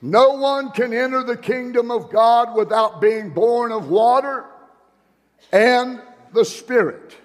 no 0.00 0.34
one 0.34 0.70
can 0.70 0.94
enter 0.94 1.24
the 1.24 1.36
kingdom 1.36 1.90
of 1.90 2.08
God 2.12 2.56
without 2.56 3.00
being 3.00 3.30
born 3.30 3.72
of 3.72 3.88
water 3.88 4.44
and 5.50 6.00
the 6.32 6.44
Spirit. 6.44 7.16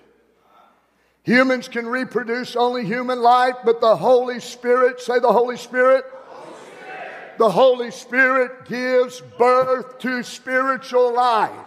Humans 1.22 1.68
can 1.68 1.86
reproduce 1.86 2.56
only 2.56 2.84
human 2.84 3.22
life, 3.22 3.58
but 3.64 3.80
the 3.80 3.96
Holy 3.96 4.40
Spirit, 4.40 5.00
say 5.02 5.20
the 5.20 5.32
Holy 5.32 5.58
Spirit, 5.58 6.04
Holy 6.30 6.56
Spirit. 6.56 7.38
the 7.38 7.50
Holy 7.52 7.92
Spirit 7.92 8.66
gives 8.66 9.22
birth 9.38 10.00
to 10.00 10.24
spiritual 10.24 11.14
life 11.14 11.67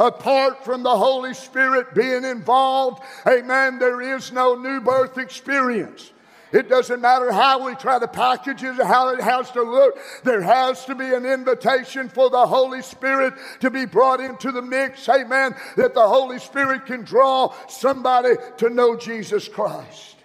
apart 0.00 0.64
from 0.64 0.82
the 0.82 0.96
Holy 0.96 1.34
Spirit 1.34 1.94
being 1.94 2.24
involved, 2.24 3.02
amen, 3.26 3.78
there 3.78 4.00
is 4.00 4.32
no 4.32 4.54
new 4.56 4.80
birth 4.80 5.18
experience. 5.18 6.12
It 6.52 6.68
doesn't 6.68 7.00
matter 7.00 7.30
how 7.30 7.64
we 7.64 7.76
try 7.76 8.00
to 8.00 8.08
package 8.08 8.64
it, 8.64 8.74
how 8.82 9.10
it 9.10 9.20
has 9.20 9.50
to 9.52 9.62
look. 9.62 9.96
There 10.24 10.42
has 10.42 10.84
to 10.86 10.96
be 10.96 11.14
an 11.14 11.24
invitation 11.24 12.08
for 12.08 12.28
the 12.28 12.44
Holy 12.44 12.82
Spirit 12.82 13.34
to 13.60 13.70
be 13.70 13.84
brought 13.84 14.18
into 14.18 14.50
the 14.50 14.62
mix. 14.62 15.08
Amen. 15.08 15.54
That 15.76 15.94
the 15.94 16.08
Holy 16.08 16.40
Spirit 16.40 16.86
can 16.86 17.02
draw 17.02 17.54
somebody 17.68 18.34
to 18.56 18.68
know 18.68 18.96
Jesus 18.96 19.46
Christ. 19.46 20.16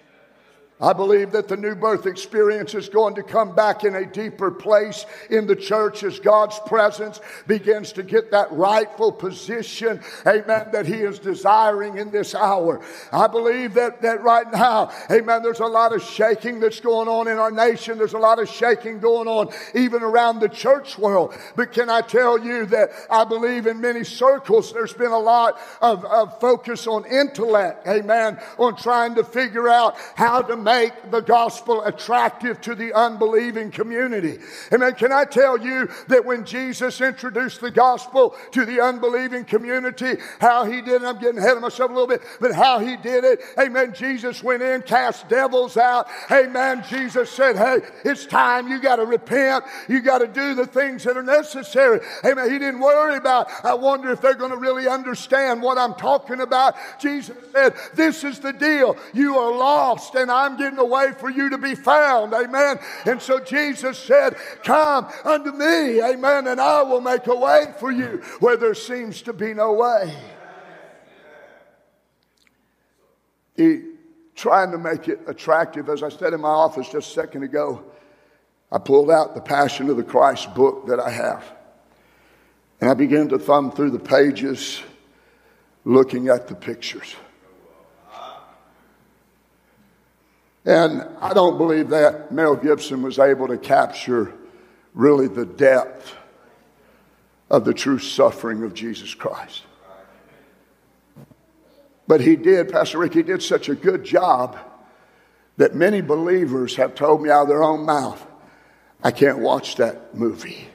I 0.82 0.92
believe 0.92 1.32
that 1.32 1.48
the 1.48 1.56
new 1.56 1.74
birth 1.74 2.06
experience 2.06 2.74
is 2.74 2.90
going 2.90 3.16
to 3.16 3.24
come 3.24 3.56
back 3.56 3.86
in 3.86 3.96
a 3.96 4.06
deeper 4.06 4.52
place 4.52 5.06
in 5.30 5.48
the 5.48 5.56
church 5.56 6.04
as 6.04 6.20
God's 6.20 6.60
presence 6.66 7.22
begins 7.48 7.94
to 7.94 8.04
get 8.04 8.32
that 8.32 8.52
rightful 8.52 9.14
position, 9.14 10.02
amen, 10.28 10.68
that 10.74 10.86
He 10.86 10.96
is 10.96 11.18
desiring 11.18 11.98
in 11.98 12.12
this 12.12 12.36
hour. 12.36 12.82
I 13.14 13.28
believe 13.28 13.76
that, 13.76 14.02
that 14.02 14.22
right 14.22 14.52
now, 14.52 14.92
amen, 15.10 15.44
there's 15.44 15.62
a 15.62 15.66
lot 15.66 15.96
of 15.96 16.04
shaking 16.04 16.60
that's 16.60 16.82
going 16.82 17.08
on 17.08 17.30
in 17.30 17.38
our 17.38 17.52
nation. 17.52 17.98
There's 17.98 18.12
a 18.12 18.20
lot 18.20 18.40
of 18.40 18.50
shaking 18.50 19.00
going 19.00 19.30
on 19.30 19.54
even 19.76 20.04
around 20.04 20.42
the 20.42 20.50
church 20.50 20.98
world. 20.98 21.34
But 21.56 21.72
can 21.72 21.90
I 21.90 22.02
tell 22.02 22.38
you 22.38 22.66
that 22.66 22.90
I 23.10 23.24
believe 23.24 23.66
in 23.66 23.80
many 23.80 24.04
circles 24.04 24.74
there's 24.74 24.94
been 24.94 25.12
a 25.14 25.20
lot 25.20 25.58
of, 25.82 26.04
of 26.04 26.38
focus 26.42 26.86
on 26.86 27.06
intellect, 27.06 27.88
amen, 27.88 28.42
on 28.58 28.76
trying 28.76 29.16
to 29.16 29.24
figure 29.24 29.70
out 29.70 29.96
how 30.16 30.42
to 30.42 30.65
make 30.66 31.12
the 31.12 31.22
gospel 31.22 31.84
attractive 31.86 32.60
to 32.62 32.74
the 32.74 32.92
unbelieving 32.92 33.70
community. 33.70 34.40
Amen. 34.74 34.96
Can 34.96 35.12
I 35.12 35.24
tell 35.24 35.58
you 35.64 35.88
that 36.08 36.26
when 36.26 36.44
Jesus 36.44 37.00
introduced 37.00 37.62
the 37.62 37.70
gospel 37.70 38.36
to 38.52 38.66
the 38.66 38.82
unbelieving 38.82 39.46
community, 39.46 40.16
how 40.40 40.66
he 40.66 40.82
did 40.82 41.04
it, 41.04 41.06
I'm 41.06 41.20
getting 41.20 41.38
ahead 41.38 41.56
of 41.56 41.62
myself 41.62 41.92
a 41.92 41.94
little 41.94 42.08
bit, 42.08 42.22
but 42.42 42.54
how 42.54 42.80
he 42.80 42.98
did 42.98 43.24
it, 43.24 43.42
amen. 43.60 43.94
Jesus 43.94 44.42
went 44.44 44.64
in, 44.64 44.82
cast 44.82 45.30
devils 45.30 45.78
out, 45.78 46.08
amen. 46.32 46.84
Jesus 46.90 47.30
said, 47.30 47.56
Hey, 47.56 47.82
it's 48.04 48.26
time. 48.26 48.68
You 48.68 48.82
got 48.82 48.96
to 48.96 49.06
repent. 49.06 49.64
You 49.88 50.02
got 50.02 50.20
to 50.20 50.28
do 50.28 50.56
the 50.56 50.66
things 50.66 51.04
that 51.04 51.16
are 51.16 51.24
necessary. 51.24 52.00
Amen. 52.26 52.52
He 52.52 52.58
didn't 52.58 52.80
worry 52.80 53.18
about, 53.18 53.50
I 53.64 53.76
wonder 53.76 54.12
if 54.12 54.20
they're 54.20 54.34
going 54.34 54.52
to 54.52 54.58
really 54.58 54.88
understand 54.88 55.62
what 55.62 55.78
I'm 55.78 55.94
talking 55.94 56.42
about. 56.42 56.76
Jesus 57.00 57.38
said, 57.52 57.76
This 57.94 58.24
is 58.24 58.40
the 58.40 58.54
deal. 58.54 58.98
You 59.14 59.38
are 59.38 59.56
lost, 59.56 60.16
and 60.16 60.32
I'm 60.32 60.55
getting 60.58 60.80
away 60.80 61.12
for 61.20 61.30
you 61.30 61.50
to 61.50 61.58
be 61.58 61.76
found. 61.76 62.34
Amen. 62.34 62.80
And 63.06 63.22
so 63.22 63.40
Jesus 63.40 63.98
said, 63.98 64.36
Come 64.64 65.08
unto 65.24 65.52
me. 65.52 66.02
Amen. 66.02 66.48
And 66.48 66.60
I 66.60 66.82
will 66.84 67.02
make 67.02 67.28
a 67.28 67.36
way 67.36 67.74
for 67.80 67.92
you 67.92 68.22
where 68.40 68.58
there 68.58 68.74
seems 68.74 69.22
to 69.24 69.34
be 69.34 69.54
no 69.54 69.74
way. 69.74 70.16
he 73.56 73.82
trying 74.36 74.72
to 74.72 74.78
make 74.78 75.08
it 75.08 75.22
attractive. 75.28 75.90
As 75.90 76.04
I 76.04 76.10
said 76.10 76.34
in 76.34 76.42
my 76.42 76.50
office 76.50 76.90
just 76.90 77.10
a 77.10 77.14
second 77.14 77.44
ago, 77.44 77.84
I 78.72 78.78
pulled 78.78 79.10
out 79.10 79.34
the 79.34 79.42
Passion 79.42 79.90
of 79.90 79.98
the 79.98 80.04
Christ 80.04 80.54
book 80.54 80.88
that 80.88 81.00
I 81.00 81.10
have. 81.10 81.44
And 82.82 82.90
I 82.90 82.94
began 82.94 83.30
to 83.30 83.40
thumb 83.40 83.72
through 83.72 83.92
the 83.92 84.00
pages 84.00 84.82
looking 85.86 86.28
at 86.28 86.48
the 86.48 86.56
pictures. 86.56 87.16
And 90.66 91.06
I 91.22 91.34
don't 91.34 91.58
believe 91.58 91.90
that 91.90 92.32
Mel 92.32 92.56
Gibson 92.56 93.04
was 93.04 93.20
able 93.20 93.48
to 93.48 93.58
capture 93.58 94.34
really 94.94 95.28
the 95.28 95.46
depth 95.46 96.16
of 97.50 97.66
the 97.66 97.74
true 97.74 98.00
suffering 98.00 98.64
of 98.64 98.74
Jesus 98.74 99.14
Christ. 99.14 99.64
But 102.08 102.22
he 102.22 102.36
did, 102.36 102.72
Pastor 102.72 103.00
Rick, 103.00 103.14
he 103.14 103.24
did 103.24 103.44
such 103.44 103.70
a 103.70 103.76
good 103.76 104.04
job 104.04 104.58
that 105.58 105.76
many 105.76 106.02
believers 106.02 106.76
have 106.76 106.96
told 106.96 107.22
me 107.22 107.30
out 107.30 107.44
of 107.44 107.48
their 107.48 107.64
own 107.64 107.86
mouth, 107.86 108.26
I 109.04 109.12
can't 109.12 109.40
watch 109.40 109.76
that 109.76 110.16
movie. 110.16 110.68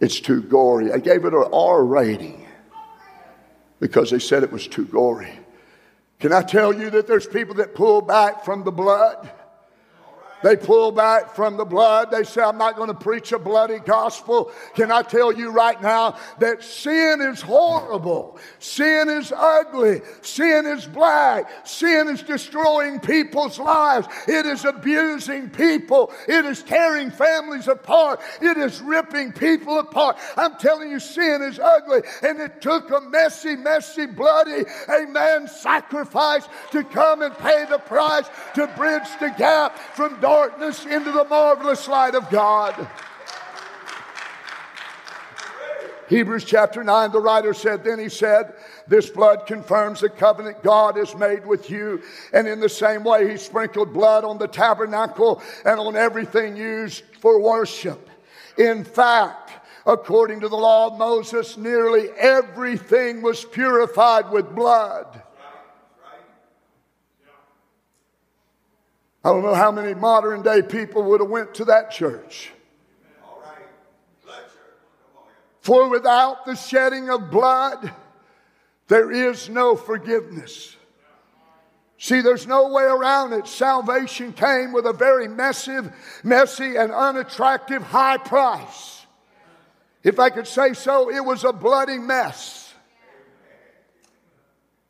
It's 0.00 0.20
too 0.20 0.42
gory. 0.42 0.92
I 0.92 0.98
gave 0.98 1.24
it 1.24 1.34
an 1.34 1.44
R 1.52 1.84
rating 1.84 2.46
because 3.78 4.10
they 4.10 4.18
said 4.18 4.42
it 4.42 4.52
was 4.52 4.66
too 4.66 4.86
gory. 4.86 5.38
Can 6.24 6.32
I 6.32 6.40
tell 6.40 6.72
you 6.72 6.88
that 6.88 7.06
there's 7.06 7.26
people 7.26 7.56
that 7.56 7.74
pull 7.74 8.00
back 8.00 8.46
from 8.46 8.64
the 8.64 8.72
blood? 8.72 9.30
They 10.44 10.56
pull 10.56 10.92
back 10.92 11.34
from 11.34 11.56
the 11.56 11.64
blood. 11.64 12.10
They 12.10 12.22
say, 12.22 12.42
I'm 12.42 12.58
not 12.58 12.76
going 12.76 12.88
to 12.88 12.94
preach 12.94 13.32
a 13.32 13.38
bloody 13.38 13.78
gospel. 13.78 14.52
Can 14.74 14.92
I 14.92 15.00
tell 15.00 15.32
you 15.32 15.50
right 15.50 15.80
now 15.80 16.18
that 16.38 16.62
sin 16.62 17.22
is 17.22 17.40
horrible? 17.40 18.38
Sin 18.58 19.08
is 19.08 19.32
ugly. 19.34 20.02
Sin 20.20 20.66
is 20.66 20.84
black. 20.84 21.66
Sin 21.66 22.08
is 22.08 22.20
destroying 22.20 23.00
people's 23.00 23.58
lives. 23.58 24.06
It 24.28 24.44
is 24.44 24.66
abusing 24.66 25.48
people. 25.48 26.12
It 26.28 26.44
is 26.44 26.62
tearing 26.62 27.10
families 27.10 27.66
apart. 27.66 28.20
It 28.42 28.58
is 28.58 28.82
ripping 28.82 29.32
people 29.32 29.78
apart. 29.78 30.18
I'm 30.36 30.56
telling 30.56 30.90
you, 30.90 31.00
sin 31.00 31.40
is 31.40 31.58
ugly. 31.58 32.02
And 32.22 32.38
it 32.38 32.60
took 32.60 32.90
a 32.90 33.00
messy, 33.00 33.56
messy, 33.56 34.04
bloody, 34.04 34.66
amen, 34.90 35.48
sacrifice 35.48 36.46
to 36.72 36.84
come 36.84 37.22
and 37.22 37.34
pay 37.38 37.64
the 37.70 37.78
price 37.78 38.28
to 38.56 38.66
bridge 38.76 39.08
the 39.20 39.34
gap 39.38 39.78
from 39.94 40.20
darkness 40.34 40.84
into 40.84 41.12
the 41.12 41.22
marvelous 41.26 41.86
light 41.86 42.16
of 42.16 42.28
God. 42.28 42.74
Hebrews 46.08 46.42
chapter 46.44 46.82
9, 46.82 47.12
the 47.12 47.20
writer 47.20 47.54
said, 47.54 47.84
Then 47.84 48.00
he 48.00 48.08
said, 48.08 48.52
This 48.88 49.08
blood 49.08 49.46
confirms 49.46 50.00
the 50.00 50.08
covenant 50.08 50.60
God 50.64 50.96
has 50.96 51.14
made 51.14 51.46
with 51.46 51.70
you. 51.70 52.02
And 52.32 52.48
in 52.48 52.58
the 52.58 52.68
same 52.68 53.04
way, 53.04 53.30
he 53.30 53.36
sprinkled 53.36 53.94
blood 53.94 54.24
on 54.24 54.38
the 54.38 54.48
tabernacle 54.48 55.40
and 55.64 55.78
on 55.78 55.94
everything 55.94 56.56
used 56.56 57.04
for 57.20 57.40
worship. 57.40 58.10
In 58.58 58.82
fact, 58.82 59.52
according 59.86 60.40
to 60.40 60.48
the 60.48 60.56
law 60.56 60.88
of 60.88 60.98
Moses, 60.98 61.56
nearly 61.56 62.08
everything 62.18 63.22
was 63.22 63.44
purified 63.44 64.32
with 64.32 64.52
blood. 64.52 65.22
I 69.24 69.30
don't 69.30 69.42
know 69.42 69.54
how 69.54 69.72
many 69.72 69.94
modern 69.94 70.42
day 70.42 70.60
people 70.60 71.02
would 71.04 71.20
have 71.20 71.30
went 71.30 71.54
to 71.54 71.64
that 71.66 71.90
church. 71.90 72.52
For 75.62 75.88
without 75.88 76.44
the 76.44 76.56
shedding 76.56 77.08
of 77.08 77.30
blood, 77.30 77.90
there 78.88 79.10
is 79.10 79.48
no 79.48 79.76
forgiveness. 79.76 80.76
See, 81.96 82.20
there's 82.20 82.46
no 82.46 82.68
way 82.68 82.82
around 82.82 83.32
it. 83.32 83.46
Salvation 83.46 84.34
came 84.34 84.72
with 84.72 84.84
a 84.84 84.92
very 84.92 85.26
massive, 85.26 85.90
messy, 86.22 86.76
and 86.76 86.92
unattractive 86.92 87.82
high 87.82 88.18
price. 88.18 89.06
If 90.02 90.18
I 90.18 90.28
could 90.28 90.46
say 90.46 90.74
so, 90.74 91.10
it 91.10 91.24
was 91.24 91.44
a 91.44 91.52
bloody 91.54 91.98
mess. 91.98 92.63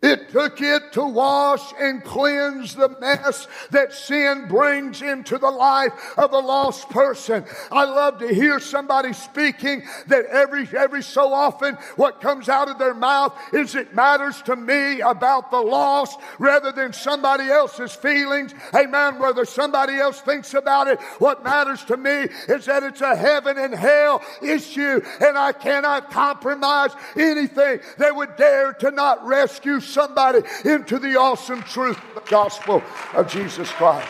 It 0.04 0.28
took 0.28 0.60
it 0.60 0.92
to 0.92 1.02
wash 1.02 1.72
and 1.80 2.04
cleanse 2.04 2.74
the 2.74 2.90
mess 3.00 3.48
that 3.70 3.94
sin 3.94 4.46
brings 4.48 5.00
into 5.00 5.38
the 5.38 5.50
life 5.50 5.94
of 6.18 6.34
a 6.34 6.38
lost 6.38 6.90
person. 6.90 7.46
I 7.72 7.84
love 7.84 8.18
to 8.18 8.28
hear 8.28 8.60
somebody 8.60 9.14
speaking 9.14 9.82
that 10.08 10.26
every, 10.26 10.68
every 10.76 11.02
so 11.02 11.32
often 11.32 11.76
what 11.96 12.20
comes 12.20 12.50
out 12.50 12.68
of 12.68 12.78
their 12.78 12.92
mouth 12.92 13.34
is 13.54 13.74
it 13.74 13.94
matters 13.94 14.42
to 14.42 14.56
me 14.56 15.00
about 15.00 15.50
the 15.50 15.62
lost 15.62 16.20
rather 16.38 16.70
than 16.70 16.92
somebody 16.92 17.44
else's 17.44 17.94
feelings. 17.94 18.52
Amen. 18.74 19.18
Whether 19.18 19.46
somebody 19.46 19.94
else 19.94 20.20
thinks 20.20 20.52
about 20.52 20.86
it, 20.86 21.00
what 21.18 21.42
matters 21.42 21.82
to 21.86 21.96
me 21.96 22.28
is 22.46 22.66
that 22.66 22.82
it's 22.82 23.00
a 23.00 23.16
heaven 23.16 23.56
and 23.56 23.74
hell 23.74 24.22
issue 24.42 25.00
and 25.20 25.38
I 25.38 25.52
cannot 25.52 26.10
compromise 26.10 26.90
anything 27.16 27.80
that 27.96 28.14
would 28.14 28.36
dare 28.36 28.74
to 28.74 28.90
not 28.90 29.24
rescue 29.26 29.80
somebody 29.94 30.40
into 30.64 30.98
the 30.98 31.16
awesome 31.16 31.62
truth 31.62 31.96
of 31.96 32.22
the 32.24 32.30
gospel 32.30 32.82
of 33.14 33.28
Jesus 33.28 33.70
Christ. 33.70 34.08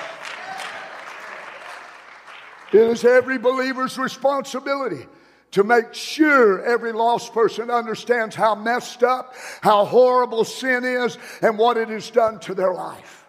It 2.73 2.81
is 2.81 3.05
every 3.05 3.39
believer's 3.39 3.99
responsibility 3.99 5.07
to 5.53 5.63
make 5.63 5.95
sure 5.95 6.65
every 6.65 6.93
lost 6.93 7.33
person 7.33 7.71
understands 7.71 8.35
how 8.35 8.57
messed 8.57 9.05
up, 9.05 9.35
how 9.61 9.85
horrible 9.85 10.45
sin 10.45 10.85
is, 10.85 11.17
and 11.43 11.57
what 11.57 11.77
it 11.77 11.89
has 11.89 12.11
done 12.11 12.41
to 12.41 12.55
their 12.55 12.75
life. 12.75 13.24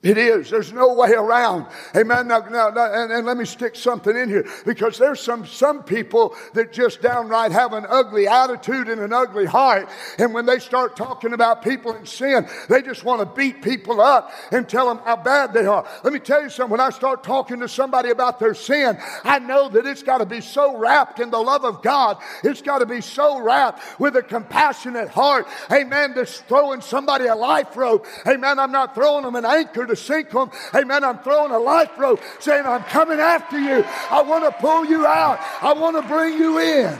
It 0.00 0.16
is. 0.16 0.48
There's 0.48 0.72
no 0.72 0.94
way 0.94 1.10
around. 1.10 1.66
Amen. 1.96 2.28
Now, 2.28 2.38
now, 2.38 2.70
now 2.70 2.92
and, 2.92 3.10
and, 3.10 3.26
let 3.26 3.36
me 3.36 3.44
stick 3.44 3.74
something 3.74 4.16
in 4.16 4.28
here 4.28 4.48
because 4.64 4.96
there's 4.96 5.18
some, 5.18 5.44
some 5.44 5.82
people 5.82 6.36
that 6.54 6.72
just 6.72 7.02
downright 7.02 7.50
have 7.50 7.72
an 7.72 7.84
ugly 7.88 8.28
attitude 8.28 8.88
and 8.88 9.00
an 9.00 9.12
ugly 9.12 9.44
heart. 9.44 9.88
And 10.18 10.32
when 10.32 10.46
they 10.46 10.60
start 10.60 10.94
talking 10.94 11.32
about 11.32 11.64
people 11.64 11.96
in 11.96 12.06
sin, 12.06 12.48
they 12.68 12.80
just 12.80 13.02
want 13.02 13.22
to 13.22 13.26
beat 13.26 13.60
people 13.60 14.00
up 14.00 14.30
and 14.52 14.68
tell 14.68 14.86
them 14.86 15.04
how 15.04 15.16
bad 15.16 15.52
they 15.52 15.66
are. 15.66 15.84
Let 16.04 16.12
me 16.12 16.20
tell 16.20 16.44
you 16.44 16.48
something. 16.48 16.70
When 16.70 16.80
I 16.80 16.90
start 16.90 17.24
talking 17.24 17.58
to 17.58 17.68
somebody 17.68 18.10
about 18.10 18.38
their 18.38 18.54
sin, 18.54 18.96
I 19.24 19.40
know 19.40 19.68
that 19.68 19.84
it's 19.84 20.04
got 20.04 20.18
to 20.18 20.26
be 20.26 20.40
so 20.40 20.76
wrapped 20.76 21.18
in 21.18 21.30
the 21.30 21.40
love 21.40 21.64
of 21.64 21.82
God. 21.82 22.18
It's 22.44 22.62
got 22.62 22.78
to 22.78 22.86
be 22.86 23.00
so 23.00 23.40
wrapped 23.40 23.98
with 23.98 24.14
a 24.14 24.22
compassionate 24.22 25.08
heart. 25.08 25.48
Amen. 25.72 26.12
Just 26.14 26.44
throwing 26.44 26.82
somebody 26.82 27.26
a 27.26 27.34
life 27.34 27.76
rope. 27.76 28.06
Amen. 28.28 28.60
I'm 28.60 28.70
not 28.70 28.94
throwing 28.94 29.24
them 29.24 29.34
an 29.34 29.44
anchor 29.44 29.87
to 29.88 29.96
sink 29.96 30.30
them. 30.30 30.50
Amen. 30.74 31.04
I'm 31.04 31.18
throwing 31.18 31.52
a 31.52 31.58
life 31.58 31.90
rope 31.98 32.20
saying, 32.40 32.64
I'm 32.66 32.82
coming 32.84 33.20
after 33.20 33.58
you. 33.58 33.84
I 34.10 34.22
want 34.22 34.44
to 34.44 34.52
pull 34.60 34.84
you 34.84 35.06
out. 35.06 35.38
I 35.62 35.72
want 35.72 35.96
to 35.96 36.02
bring 36.08 36.38
you 36.38 36.58
in. 36.58 36.98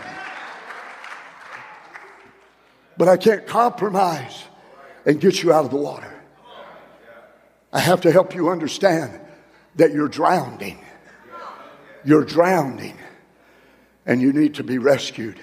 But 2.96 3.08
I 3.08 3.16
can't 3.16 3.46
compromise 3.46 4.44
and 5.06 5.20
get 5.20 5.42
you 5.42 5.52
out 5.52 5.64
of 5.64 5.70
the 5.70 5.76
water. 5.76 6.12
I 7.72 7.80
have 7.80 8.00
to 8.02 8.12
help 8.12 8.34
you 8.34 8.48
understand 8.48 9.20
that 9.76 9.92
you're 9.92 10.08
drowning. 10.08 10.84
You're 12.04 12.24
drowning. 12.24 12.96
And 14.04 14.20
you 14.20 14.32
need 14.32 14.54
to 14.54 14.64
be 14.64 14.78
rescued. 14.78 15.38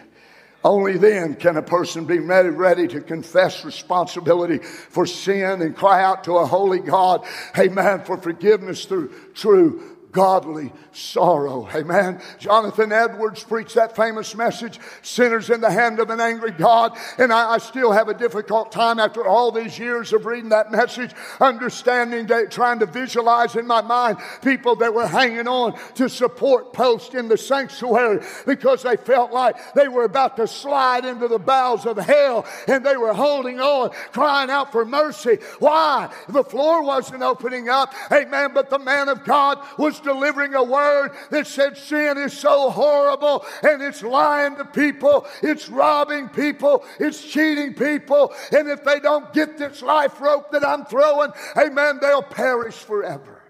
Only 0.66 0.98
then 0.98 1.36
can 1.36 1.58
a 1.58 1.62
person 1.62 2.06
be 2.06 2.18
ready, 2.18 2.50
ready 2.50 2.88
to 2.88 3.00
confess 3.00 3.64
responsibility 3.64 4.58
for 4.58 5.06
sin 5.06 5.62
and 5.62 5.76
cry 5.76 6.04
out 6.04 6.24
to 6.24 6.38
a 6.38 6.46
holy 6.48 6.80
God, 6.80 7.24
amen, 7.56 8.04
for 8.04 8.18
forgiveness 8.18 8.86
through 8.86 9.14
true 9.36 9.95
godly 10.16 10.72
sorrow. 10.94 11.68
Amen. 11.76 12.22
Jonathan 12.40 12.94
Edwards 12.94 13.44
preached 13.44 13.76
that 13.76 13.98
famous 13.98 14.34
message, 14.34 14.80
Sinners 15.02 15.50
in 15.50 15.60
the 15.60 15.70
Hand 15.70 16.00
of 16.00 16.10
an 16.10 16.22
Angry 16.22 16.52
God. 16.52 16.98
And 17.18 17.34
I, 17.34 17.56
I 17.56 17.58
still 17.58 17.92
have 17.92 18.08
a 18.08 18.14
difficult 18.14 18.72
time 18.72 18.98
after 18.98 19.28
all 19.28 19.52
these 19.52 19.78
years 19.78 20.14
of 20.14 20.26
reading 20.26 20.50
that 20.50 20.72
message, 20.72 21.12
understanding, 21.42 22.28
that, 22.28 22.50
trying 22.50 22.80
to 22.80 22.86
visualize 22.86 23.58
in 23.58 23.68
my 23.68 23.82
mind 23.82 24.18
people 24.42 24.78
that 24.78 24.94
were 24.94 25.06
hanging 25.06 25.50
on 25.50 25.78
to 25.96 26.08
support 26.08 26.72
posts 26.72 27.14
in 27.14 27.28
the 27.28 27.38
sanctuary 27.38 28.26
because 28.46 28.84
they 28.84 28.96
felt 28.96 29.34
like 29.34 29.58
they 29.74 29.90
were 29.90 30.06
about 30.06 30.38
to 30.38 30.48
slide 30.48 31.04
into 31.04 31.28
the 31.28 31.40
bowels 31.40 31.86
of 31.86 31.98
hell 31.98 32.46
and 32.70 32.86
they 32.86 32.96
were 32.96 33.14
holding 33.14 33.60
on, 33.60 33.90
crying 34.14 34.50
out 34.50 34.72
for 34.72 34.86
mercy. 34.86 35.40
Why? 35.60 36.10
The 36.30 36.44
floor 36.46 36.84
wasn't 36.84 37.22
opening 37.22 37.68
up. 37.68 37.94
Amen. 38.14 38.52
But 38.54 38.70
the 38.70 38.80
man 38.80 39.10
of 39.10 39.26
God 39.26 39.60
was 39.78 40.00
delivering 40.06 40.56
a 40.56 40.64
word 40.64 41.12
that 41.32 41.48
said 41.48 41.78
sin 41.78 42.18
is 42.18 42.32
so 42.32 42.70
horrible 42.70 43.46
and 43.62 43.82
it's 43.82 44.02
lying 44.02 44.56
to 44.56 44.64
people, 44.64 45.28
it's 45.44 45.68
robbing 45.68 46.30
people, 46.30 46.86
it's 47.00 47.22
cheating 47.22 47.74
people. 47.74 48.34
And 48.56 48.70
if 48.70 48.86
they 48.86 49.02
don't 49.02 49.34
get 49.34 49.58
this 49.58 49.82
life 49.82 50.22
rope 50.22 50.52
that 50.52 50.66
I'm 50.66 50.86
throwing, 50.86 51.32
amen, 51.58 52.00
they'll 52.02 52.24
perish 52.24 52.76
forever. 52.76 53.42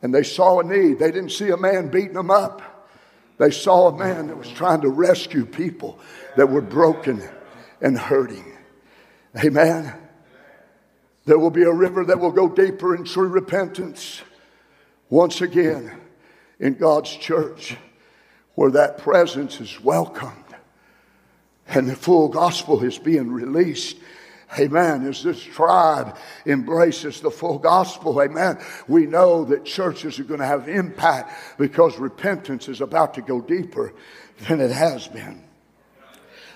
And 0.00 0.14
they 0.14 0.22
saw 0.22 0.60
a 0.60 0.64
need. 0.64 0.98
They 0.98 1.10
didn't 1.10 1.32
see 1.32 1.50
a 1.50 1.56
man 1.56 1.88
beating 1.88 2.14
them 2.14 2.30
up. 2.30 2.62
They 3.38 3.50
saw 3.50 3.88
a 3.88 3.96
man 3.96 4.28
that 4.28 4.36
was 4.36 4.48
trying 4.48 4.80
to 4.82 4.88
rescue 4.88 5.44
people 5.44 5.98
that 6.36 6.48
were 6.48 6.60
broken 6.60 7.22
and 7.80 7.98
hurting. 7.98 8.56
Amen. 9.44 9.94
There 11.24 11.38
will 11.38 11.50
be 11.50 11.62
a 11.62 11.72
river 11.72 12.04
that 12.06 12.18
will 12.18 12.32
go 12.32 12.48
deeper 12.48 12.96
in 12.96 13.04
true 13.04 13.28
repentance 13.28 14.22
once 15.10 15.40
again 15.40 15.92
in 16.58 16.74
God's 16.74 17.14
church 17.14 17.76
where 18.54 18.70
that 18.72 18.98
presence 18.98 19.60
is 19.60 19.80
welcomed 19.80 20.44
and 21.68 21.88
the 21.88 21.96
full 21.96 22.28
gospel 22.28 22.82
is 22.82 22.98
being 22.98 23.30
released. 23.30 23.96
Amen. 24.58 25.06
As 25.06 25.22
this 25.22 25.42
tribe 25.42 26.16
embraces 26.46 27.20
the 27.20 27.30
full 27.30 27.58
gospel, 27.58 28.20
amen, 28.22 28.58
we 28.88 29.04
know 29.04 29.44
that 29.44 29.66
churches 29.66 30.18
are 30.18 30.24
going 30.24 30.40
to 30.40 30.46
have 30.46 30.68
impact 30.68 31.58
because 31.58 31.98
repentance 31.98 32.66
is 32.68 32.80
about 32.80 33.14
to 33.14 33.22
go 33.22 33.42
deeper 33.42 33.92
than 34.48 34.60
it 34.60 34.70
has 34.70 35.06
been. 35.06 35.44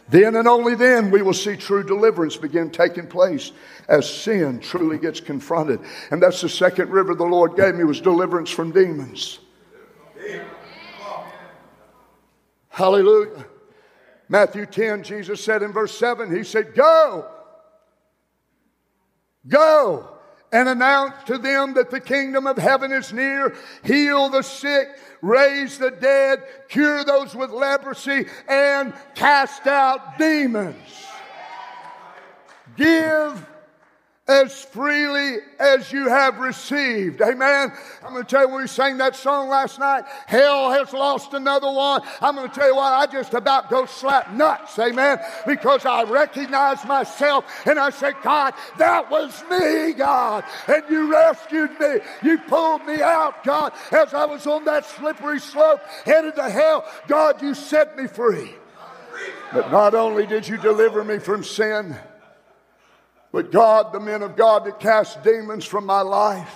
Then 0.09 0.37
and 0.37 0.49
only 0.49 0.75
then 0.75 1.11
we 1.11 1.23
will 1.23 1.35
see 1.35 1.57
true 1.57 1.83
deliverance 1.83 2.37
begin 2.37 2.71
taking 2.71 3.07
place 3.07 3.53
as 3.89 4.13
sin 4.13 4.61
truly 4.61 4.99
gets 4.99 5.21
confronted. 5.21 5.81
And 6.11 6.23
that's 6.23 6.41
the 6.41 6.49
second 6.49 6.91
river 6.91 7.15
the 7.15 7.25
Lord 7.25 7.57
gave 7.57 7.75
me 7.75 7.85
was 7.85 8.01
deliverance 8.01 8.51
from 8.51 8.73
demons. 8.73 9.39
Hallelujah. 12.69 13.47
Matthew 14.29 14.67
10, 14.67 15.03
Jesus 15.03 15.45
said 15.45 15.63
in 15.63 15.73
verse 15.73 15.97
7, 15.97 16.35
He 16.35 16.43
said, 16.43 16.75
Go, 16.75 17.29
go 19.47 20.13
and 20.53 20.69
announce 20.69 21.15
to 21.25 21.39
them 21.39 21.75
that 21.75 21.91
the 21.91 22.01
kingdom 22.01 22.47
of 22.47 22.59
heaven 22.59 22.93
is 22.93 23.13
near. 23.13 23.57
Heal 23.83 24.29
the 24.29 24.43
sick, 24.43 24.89
raise 25.23 25.79
the 25.79 25.91
dead, 25.91 26.43
cure 26.69 27.05
those 27.05 27.35
with 27.35 27.51
leprosy, 27.51 28.27
and 28.47 28.93
cast 29.15 29.67
out 29.67 30.19
demons. 30.19 30.77
Give 32.77 33.47
as 34.29 34.65
freely 34.67 35.39
as 35.59 35.93
you 35.93 36.09
have 36.09 36.39
received. 36.39 37.21
Amen. 37.21 37.73
I'm 38.05 38.13
going 38.13 38.25
to 38.25 38.29
tell 38.29 38.49
you, 38.49 38.55
we 38.55 38.69
sang 38.69 38.99
that 38.99 39.17
song 39.17 39.49
last 39.49 39.81
night. 39.81 40.05
Hell 40.27 40.71
has 40.71 40.93
lost 40.93 41.35
another 41.35 41.71
one. 41.71 42.03
I'm 42.21 42.37
going 42.37 42.49
to 42.49 42.55
tell 42.55 42.69
you 42.69 42.77
what, 42.77 42.93
I 42.93 43.11
just 43.11 43.35
about 43.35 43.69
go 43.69 43.85
slap 43.85 44.33
nuts. 44.33 44.79
Amen. 44.79 45.19
Because 45.45 45.85
I 45.85 46.05
recognize 46.05 46.85
myself 46.85 47.45
and 47.67 47.81
I 47.81 47.91
say, 47.91 48.13
God, 48.23 48.55
that 48.79 49.11
was 49.11 49.43
me, 49.51 49.93
God. 49.93 50.45
And 50.69 50.85
you 50.89 51.11
rescued 51.11 51.79
me. 51.81 51.97
You 52.23 52.39
pulled 52.39 52.87
me 52.87 53.03
out, 53.03 53.43
God, 53.43 53.73
as 53.91 54.15
I 54.15 54.25
was 54.25 54.47
on 54.47 54.65
that 54.67 54.87
slippery 54.87 55.41
slope 55.41 55.81
headed 56.05 56.37
to 56.37 56.49
hell. 56.49 56.85
God, 57.09 57.43
you 57.43 57.55
set 57.55 57.97
me 57.97 58.07
free. 58.07 58.55
But 59.53 59.73
not 59.73 59.95
only 59.95 60.27
did 60.27 60.47
you 60.47 60.59
deliver 60.59 61.03
me 61.03 61.19
from 61.19 61.43
sin, 61.43 61.97
but 63.33 63.51
God, 63.51 63.93
the 63.93 64.01
men 64.01 64.23
of 64.23 64.37
God 64.37 64.67
that 64.67 64.79
cast 64.79 65.25
demons 65.25 65.65
from 65.65 65.87
my 65.87 66.03
life, 66.03 66.55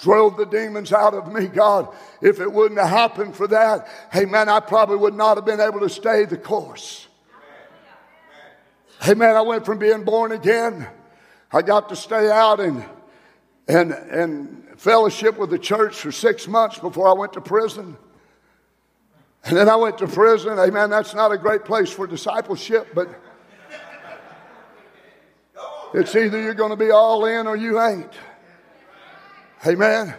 drove 0.00 0.36
the 0.36 0.46
demons 0.46 0.92
out 0.92 1.14
of 1.14 1.32
me, 1.32 1.46
God. 1.46 1.94
If 2.20 2.40
it 2.40 2.50
wouldn't 2.50 2.80
have 2.80 2.88
happened 2.88 3.34
for 3.34 3.48
that, 3.48 3.88
hey 4.12 4.24
man, 4.24 4.48
I 4.48 4.60
probably 4.60 4.96
would 4.96 5.14
not 5.14 5.36
have 5.36 5.44
been 5.44 5.60
able 5.60 5.80
to 5.80 5.88
stay 5.88 6.24
the 6.24 6.36
course. 6.36 7.08
Hey 9.02 9.14
man, 9.14 9.36
I 9.36 9.42
went 9.42 9.66
from 9.66 9.78
being 9.78 10.04
born 10.04 10.32
again. 10.32 10.86
I 11.52 11.62
got 11.62 11.88
to 11.90 11.96
stay 11.96 12.30
out 12.30 12.60
and 12.60 12.84
and 13.66 13.92
and 13.92 14.64
fellowship 14.76 15.38
with 15.38 15.50
the 15.50 15.58
church 15.58 15.96
for 15.96 16.12
six 16.12 16.46
months 16.48 16.78
before 16.78 17.08
I 17.08 17.12
went 17.12 17.32
to 17.34 17.40
prison. 17.40 17.96
And 19.44 19.56
then 19.56 19.68
I 19.68 19.76
went 19.76 19.98
to 19.98 20.06
prison. 20.06 20.58
Amen. 20.58 20.90
That's 20.90 21.14
not 21.14 21.32
a 21.32 21.38
great 21.38 21.64
place 21.64 21.90
for 21.90 22.06
discipleship, 22.06 22.88
but 22.94 23.08
it's 25.94 26.14
either 26.16 26.42
you're 26.42 26.54
going 26.54 26.70
to 26.70 26.76
be 26.76 26.90
all 26.90 27.24
in 27.24 27.46
or 27.46 27.56
you 27.56 27.80
ain't. 27.80 28.12
Amen. 29.64 30.14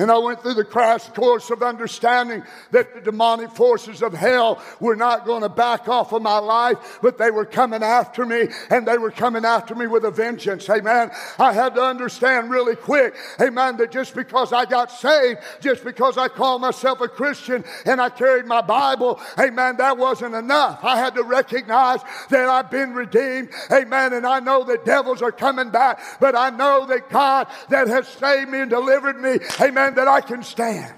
And 0.00 0.10
I 0.10 0.16
went 0.16 0.40
through 0.40 0.54
the 0.54 0.64
crash 0.64 1.06
course 1.10 1.50
of 1.50 1.62
understanding 1.62 2.42
that 2.70 2.94
the 2.94 3.02
demonic 3.02 3.50
forces 3.50 4.02
of 4.02 4.14
hell 4.14 4.62
were 4.80 4.96
not 4.96 5.26
going 5.26 5.42
to 5.42 5.50
back 5.50 5.88
off 5.88 6.14
of 6.14 6.22
my 6.22 6.38
life, 6.38 6.98
but 7.02 7.18
they 7.18 7.30
were 7.30 7.44
coming 7.44 7.82
after 7.82 8.24
me 8.24 8.48
and 8.70 8.88
they 8.88 8.96
were 8.96 9.10
coming 9.10 9.44
after 9.44 9.74
me 9.74 9.86
with 9.86 10.06
a 10.06 10.10
vengeance. 10.10 10.70
Amen. 10.70 11.10
I 11.38 11.52
had 11.52 11.74
to 11.74 11.82
understand 11.82 12.50
really 12.50 12.76
quick, 12.76 13.14
amen, 13.42 13.76
that 13.76 13.90
just 13.90 14.14
because 14.14 14.54
I 14.54 14.64
got 14.64 14.90
saved, 14.90 15.40
just 15.60 15.84
because 15.84 16.16
I 16.16 16.28
called 16.28 16.62
myself 16.62 17.02
a 17.02 17.08
Christian 17.08 17.62
and 17.84 18.00
I 18.00 18.08
carried 18.08 18.46
my 18.46 18.62
Bible, 18.62 19.20
amen, 19.38 19.76
that 19.76 19.98
wasn't 19.98 20.34
enough. 20.34 20.82
I 20.82 20.96
had 20.96 21.14
to 21.16 21.24
recognize 21.24 22.00
that 22.30 22.48
I've 22.48 22.70
been 22.70 22.94
redeemed, 22.94 23.50
amen, 23.70 24.14
and 24.14 24.26
I 24.26 24.40
know 24.40 24.64
that 24.64 24.86
devils 24.86 25.20
are 25.20 25.30
coming 25.30 25.68
back, 25.68 26.00
but 26.20 26.34
I 26.34 26.48
know 26.48 26.86
that 26.86 27.10
God 27.10 27.48
that 27.68 27.86
has 27.88 28.08
saved 28.08 28.48
me 28.48 28.60
and 28.60 28.70
delivered 28.70 29.20
me, 29.20 29.40
amen 29.60 29.89
that 29.96 30.08
I 30.08 30.20
can 30.20 30.42
stand. 30.42 30.94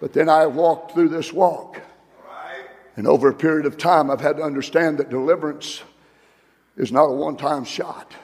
But 0.00 0.12
then 0.12 0.28
I 0.28 0.46
walked 0.46 0.92
through 0.92 1.08
this 1.08 1.32
walk. 1.32 1.80
And 2.96 3.06
over 3.06 3.28
a 3.28 3.34
period 3.34 3.66
of 3.66 3.76
time, 3.76 4.10
I've 4.10 4.20
had 4.20 4.38
to 4.38 4.42
understand 4.42 4.98
that 4.98 5.10
deliverance 5.10 5.82
is 6.76 6.90
not 6.90 7.04
a 7.04 7.12
one 7.12 7.36
time 7.36 7.64
shot. 7.64 8.14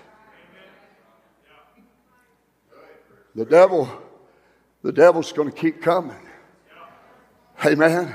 The 3.34 3.44
devil, 3.44 3.90
the 4.82 4.92
devil's 4.92 5.32
going 5.32 5.50
to 5.50 5.56
keep 5.56 5.82
coming. 5.82 6.16
Amen. 7.64 8.14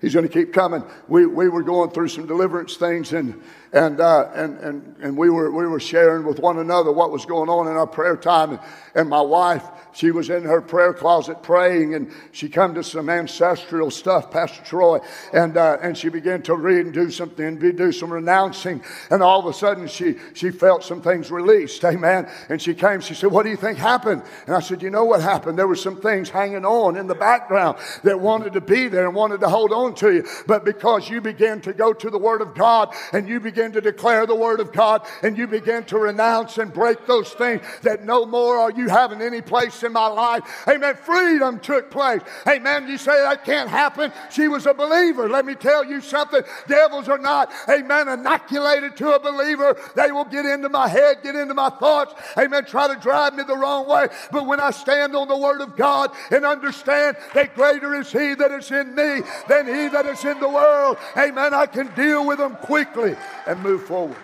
He's 0.00 0.14
going 0.14 0.28
to 0.28 0.32
keep 0.32 0.52
coming. 0.52 0.84
We, 1.08 1.26
we 1.26 1.48
were 1.48 1.62
going 1.62 1.90
through 1.90 2.08
some 2.08 2.26
deliverance 2.26 2.76
things, 2.76 3.12
and 3.12 3.42
and, 3.74 4.00
uh, 4.00 4.30
and, 4.34 4.58
and, 4.60 4.96
and 5.02 5.16
we, 5.16 5.28
were, 5.28 5.50
we 5.50 5.66
were 5.66 5.80
sharing 5.80 6.24
with 6.24 6.38
one 6.38 6.58
another 6.58 6.92
what 6.92 7.10
was 7.10 7.26
going 7.26 7.48
on 7.50 7.66
in 7.66 7.74
our 7.74 7.88
prayer 7.88 8.16
time. 8.16 8.52
And, 8.52 8.60
and 8.94 9.08
my 9.08 9.20
wife, 9.20 9.64
she 9.92 10.12
was 10.12 10.30
in 10.30 10.44
her 10.44 10.60
prayer 10.60 10.92
closet 10.92 11.42
praying, 11.42 11.94
and 11.94 12.12
she 12.30 12.48
come 12.48 12.74
to 12.74 12.84
some 12.84 13.10
ancestral 13.10 13.90
stuff, 13.90 14.30
Pastor 14.30 14.62
Troy, 14.64 15.00
and, 15.32 15.56
uh, 15.56 15.78
and 15.82 15.98
she 15.98 16.08
began 16.08 16.42
to 16.42 16.54
read 16.54 16.86
and 16.86 16.94
do 16.94 17.10
something, 17.10 17.58
do 17.58 17.92
some 17.92 18.12
renouncing. 18.12 18.82
And 19.10 19.22
all 19.22 19.40
of 19.40 19.46
a 19.46 19.52
sudden, 19.52 19.88
she, 19.88 20.16
she 20.34 20.50
felt 20.50 20.84
some 20.84 21.02
things 21.02 21.32
released. 21.32 21.84
Amen. 21.84 22.28
And 22.48 22.62
she 22.62 22.74
came, 22.74 23.00
she 23.00 23.14
said, 23.14 23.30
What 23.32 23.42
do 23.42 23.50
you 23.50 23.56
think 23.56 23.78
happened? 23.78 24.22
And 24.46 24.54
I 24.54 24.60
said, 24.60 24.82
You 24.82 24.90
know 24.90 25.04
what 25.04 25.20
happened? 25.20 25.58
There 25.58 25.68
were 25.68 25.74
some 25.74 26.00
things 26.00 26.28
hanging 26.28 26.64
on 26.64 26.96
in 26.96 27.08
the 27.08 27.14
background 27.14 27.78
that 28.04 28.20
wanted 28.20 28.52
to 28.52 28.60
be 28.60 28.86
there 28.86 29.06
and 29.06 29.14
wanted 29.14 29.40
to 29.40 29.48
hold 29.48 29.72
on 29.72 29.94
to 29.96 30.12
you. 30.12 30.24
But 30.46 30.64
because 30.64 31.08
you 31.08 31.20
began 31.20 31.60
to 31.62 31.72
go 31.72 31.92
to 31.92 32.10
the 32.10 32.18
Word 32.18 32.40
of 32.40 32.54
God 32.54 32.94
and 33.12 33.28
you 33.28 33.40
began 33.40 33.63
begin 33.64 33.82
to 33.82 33.92
declare 33.92 34.26
the 34.26 34.34
word 34.34 34.60
of 34.60 34.72
God 34.72 35.06
and 35.22 35.38
you 35.38 35.46
begin 35.46 35.84
to 35.84 35.98
renounce 35.98 36.58
and 36.58 36.72
break 36.72 37.06
those 37.06 37.30
things 37.32 37.62
that 37.82 38.04
no 38.04 38.26
more 38.26 38.58
are 38.58 38.70
you 38.70 38.88
having 38.88 39.22
any 39.22 39.40
place 39.40 39.82
in 39.82 39.92
my 39.92 40.06
life. 40.06 40.42
Amen. 40.68 40.94
Freedom 40.96 41.58
took 41.58 41.90
place. 41.90 42.20
Amen. 42.46 42.86
You 42.88 42.98
say 42.98 43.22
that 43.22 43.44
can't 43.44 43.70
happen. 43.70 44.12
She 44.30 44.48
was 44.48 44.66
a 44.66 44.74
believer. 44.74 45.30
Let 45.30 45.46
me 45.46 45.54
tell 45.54 45.82
you 45.82 46.02
something. 46.02 46.42
Devils 46.68 47.08
are 47.08 47.18
not, 47.18 47.50
amen, 47.68 48.08
inoculated 48.08 48.96
to 48.98 49.14
a 49.14 49.20
believer. 49.20 49.76
They 49.96 50.12
will 50.12 50.26
get 50.26 50.44
into 50.44 50.68
my 50.68 50.88
head, 50.88 51.22
get 51.22 51.34
into 51.34 51.54
my 51.54 51.70
thoughts. 51.70 52.14
Amen. 52.36 52.66
Try 52.66 52.92
to 52.92 53.00
drive 53.00 53.34
me 53.34 53.44
the 53.44 53.56
wrong 53.56 53.88
way. 53.88 54.08
But 54.30 54.46
when 54.46 54.60
I 54.60 54.72
stand 54.72 55.16
on 55.16 55.28
the 55.28 55.38
word 55.38 55.62
of 55.62 55.74
God 55.74 56.10
and 56.30 56.44
understand 56.44 57.16
that 57.32 57.54
greater 57.54 57.94
is 57.94 58.12
he 58.12 58.34
that 58.34 58.50
is 58.50 58.70
in 58.70 58.94
me 58.94 59.22
than 59.48 59.66
he 59.66 59.88
that 59.88 60.04
is 60.04 60.22
in 60.24 60.38
the 60.40 60.48
world, 60.48 60.98
amen, 61.16 61.54
I 61.54 61.64
can 61.64 61.94
deal 61.94 62.26
with 62.26 62.38
them 62.38 62.56
quickly 62.56 63.14
and 63.46 63.53
move 63.62 63.84
forward. 63.84 64.16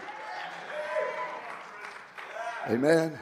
Amen. 2.69 3.19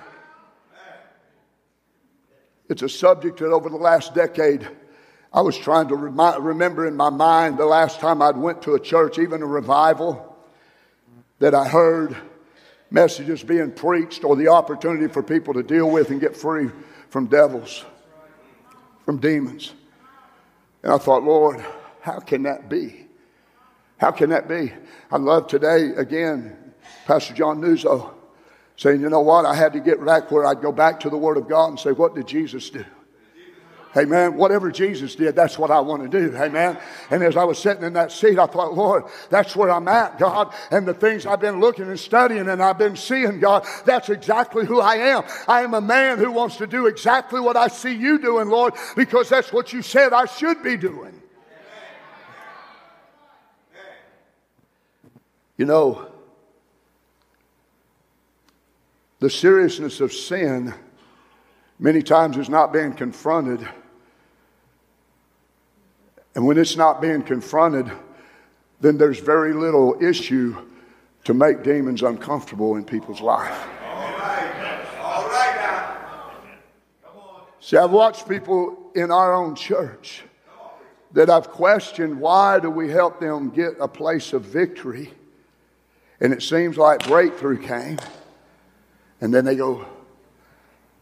It's 2.68 2.82
a 2.82 2.88
subject 2.88 3.38
that 3.38 3.50
over 3.50 3.70
the 3.70 3.76
last 3.76 4.14
decade 4.14 4.68
I 5.32 5.42
was 5.42 5.56
trying 5.56 5.88
to 5.88 5.96
remember 5.96 6.86
in 6.86 6.96
my 6.96 7.10
mind 7.10 7.58
the 7.58 7.66
last 7.66 8.00
time 8.00 8.22
I'd 8.22 8.36
went 8.36 8.62
to 8.62 8.74
a 8.74 8.80
church, 8.80 9.18
even 9.18 9.42
a 9.42 9.46
revival, 9.46 10.36
that 11.38 11.54
I 11.54 11.68
heard 11.68 12.16
messages 12.90 13.42
being 13.42 13.72
preached 13.72 14.24
or 14.24 14.36
the 14.36 14.48
opportunity 14.48 15.12
for 15.12 15.22
people 15.22 15.54
to 15.54 15.62
deal 15.62 15.90
with 15.90 16.10
and 16.10 16.20
get 16.20 16.36
free 16.36 16.70
from 17.10 17.26
devils, 17.26 17.84
from 19.04 19.18
demons. 19.18 19.72
And 20.82 20.92
I 20.92 20.98
thought, 20.98 21.22
Lord, 21.22 21.64
how 22.00 22.20
can 22.20 22.44
that 22.44 22.68
be? 22.68 23.07
How 23.98 24.10
can 24.12 24.30
that 24.30 24.48
be? 24.48 24.72
I 25.10 25.16
love 25.16 25.48
today, 25.48 25.90
again, 25.96 26.56
Pastor 27.06 27.34
John 27.34 27.60
Nuzzo 27.60 28.14
saying, 28.76 29.00
you 29.00 29.10
know 29.10 29.20
what? 29.20 29.44
I 29.44 29.54
had 29.54 29.72
to 29.72 29.80
get 29.80 30.04
back 30.04 30.30
where 30.30 30.46
I'd 30.46 30.62
go 30.62 30.70
back 30.70 31.00
to 31.00 31.10
the 31.10 31.16
Word 31.16 31.36
of 31.36 31.48
God 31.48 31.70
and 31.70 31.78
say, 31.78 31.90
what 31.90 32.14
did 32.14 32.28
Jesus 32.28 32.70
do? 32.70 32.84
Amen. 33.96 34.36
whatever 34.36 34.70
Jesus 34.70 35.16
did, 35.16 35.34
that's 35.34 35.58
what 35.58 35.70
I 35.70 35.80
want 35.80 36.02
to 36.02 36.08
do. 36.08 36.36
Amen. 36.36 36.78
And 37.10 37.22
as 37.22 37.36
I 37.36 37.44
was 37.44 37.58
sitting 37.58 37.82
in 37.82 37.94
that 37.94 38.12
seat, 38.12 38.38
I 38.38 38.46
thought, 38.46 38.74
Lord, 38.74 39.04
that's 39.30 39.56
where 39.56 39.70
I'm 39.70 39.88
at, 39.88 40.18
God. 40.18 40.54
And 40.70 40.86
the 40.86 40.94
things 40.94 41.26
I've 41.26 41.40
been 41.40 41.58
looking 41.58 41.88
and 41.88 41.98
studying 41.98 42.48
and 42.48 42.62
I've 42.62 42.78
been 42.78 42.96
seeing, 42.96 43.40
God, 43.40 43.66
that's 43.84 44.10
exactly 44.10 44.66
who 44.66 44.80
I 44.80 44.96
am. 44.96 45.24
I 45.48 45.62
am 45.62 45.74
a 45.74 45.80
man 45.80 46.18
who 46.18 46.30
wants 46.30 46.58
to 46.58 46.66
do 46.66 46.86
exactly 46.86 47.40
what 47.40 47.56
I 47.56 47.68
see 47.68 47.94
you 47.94 48.18
doing, 48.18 48.48
Lord, 48.48 48.74
because 48.94 49.30
that's 49.30 49.52
what 49.52 49.72
you 49.72 49.82
said 49.82 50.12
I 50.12 50.26
should 50.26 50.62
be 50.62 50.76
doing. 50.76 51.17
You 55.58 55.64
know, 55.64 56.06
the 59.18 59.28
seriousness 59.28 60.00
of 60.00 60.12
sin 60.12 60.72
many 61.80 62.00
times 62.00 62.36
is 62.36 62.48
not 62.48 62.72
being 62.72 62.92
confronted. 62.92 63.68
And 66.36 66.46
when 66.46 66.58
it's 66.58 66.76
not 66.76 67.02
being 67.02 67.22
confronted, 67.22 67.90
then 68.80 68.98
there's 68.98 69.18
very 69.18 69.52
little 69.52 70.00
issue 70.00 70.56
to 71.24 71.34
make 71.34 71.64
demons 71.64 72.04
uncomfortable 72.04 72.76
in 72.76 72.84
people's 72.84 73.20
life. 73.20 73.66
All 73.84 74.12
right. 74.12 74.86
All 75.00 75.28
right. 75.28 76.58
See, 77.58 77.76
I've 77.76 77.90
watched 77.90 78.28
people 78.28 78.92
in 78.94 79.10
our 79.10 79.34
own 79.34 79.56
church 79.56 80.22
that 81.14 81.28
I've 81.28 81.50
questioned 81.50 82.20
why 82.20 82.60
do 82.60 82.70
we 82.70 82.88
help 82.88 83.18
them 83.18 83.50
get 83.50 83.72
a 83.80 83.88
place 83.88 84.32
of 84.32 84.42
victory? 84.42 85.12
And 86.20 86.32
it 86.32 86.42
seems 86.42 86.76
like 86.76 87.06
breakthrough 87.06 87.58
came. 87.58 87.98
And 89.20 89.32
then 89.32 89.44
they 89.44 89.56
go 89.56 89.86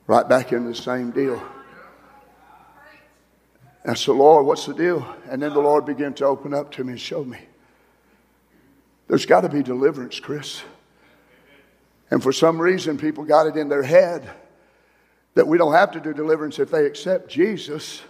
right 0.06 0.28
back 0.28 0.52
in 0.52 0.64
the 0.64 0.74
same 0.74 1.10
deal. 1.10 1.42
And 3.82 3.92
I 3.92 3.94
said, 3.94 4.16
Lord, 4.16 4.46
what's 4.46 4.66
the 4.66 4.74
deal? 4.74 5.06
And 5.30 5.42
then 5.42 5.52
the 5.52 5.60
Lord 5.60 5.86
began 5.86 6.14
to 6.14 6.24
open 6.26 6.52
up 6.52 6.72
to 6.72 6.84
me 6.84 6.92
and 6.92 7.00
show 7.00 7.24
me. 7.24 7.38
There's 9.08 9.26
got 9.26 9.42
to 9.42 9.48
be 9.48 9.62
deliverance, 9.62 10.18
Chris. 10.18 10.62
And 12.10 12.22
for 12.22 12.32
some 12.32 12.60
reason, 12.60 12.98
people 12.98 13.24
got 13.24 13.46
it 13.46 13.56
in 13.56 13.68
their 13.68 13.82
head 13.82 14.28
that 15.34 15.46
we 15.46 15.58
don't 15.58 15.74
have 15.74 15.92
to 15.92 16.00
do 16.00 16.12
deliverance 16.12 16.58
if 16.58 16.70
they 16.70 16.86
accept 16.86 17.28
Jesus 17.28 18.02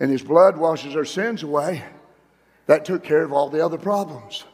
and 0.00 0.10
his 0.10 0.22
blood 0.22 0.56
washes 0.56 0.94
our 0.96 1.04
sins 1.04 1.42
away. 1.42 1.82
That 2.66 2.84
took 2.84 3.02
care 3.02 3.22
of 3.22 3.32
all 3.32 3.48
the 3.48 3.64
other 3.64 3.78
problems. 3.78 4.44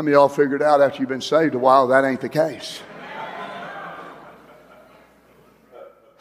How 0.00 0.02
many 0.02 0.14
y'all 0.14 0.30
figured 0.30 0.62
out 0.62 0.80
after 0.80 1.00
you've 1.00 1.10
been 1.10 1.20
saved 1.20 1.54
a 1.54 1.58
while 1.58 1.86
that 1.88 2.06
ain't 2.06 2.22
the 2.22 2.28
case? 2.30 2.80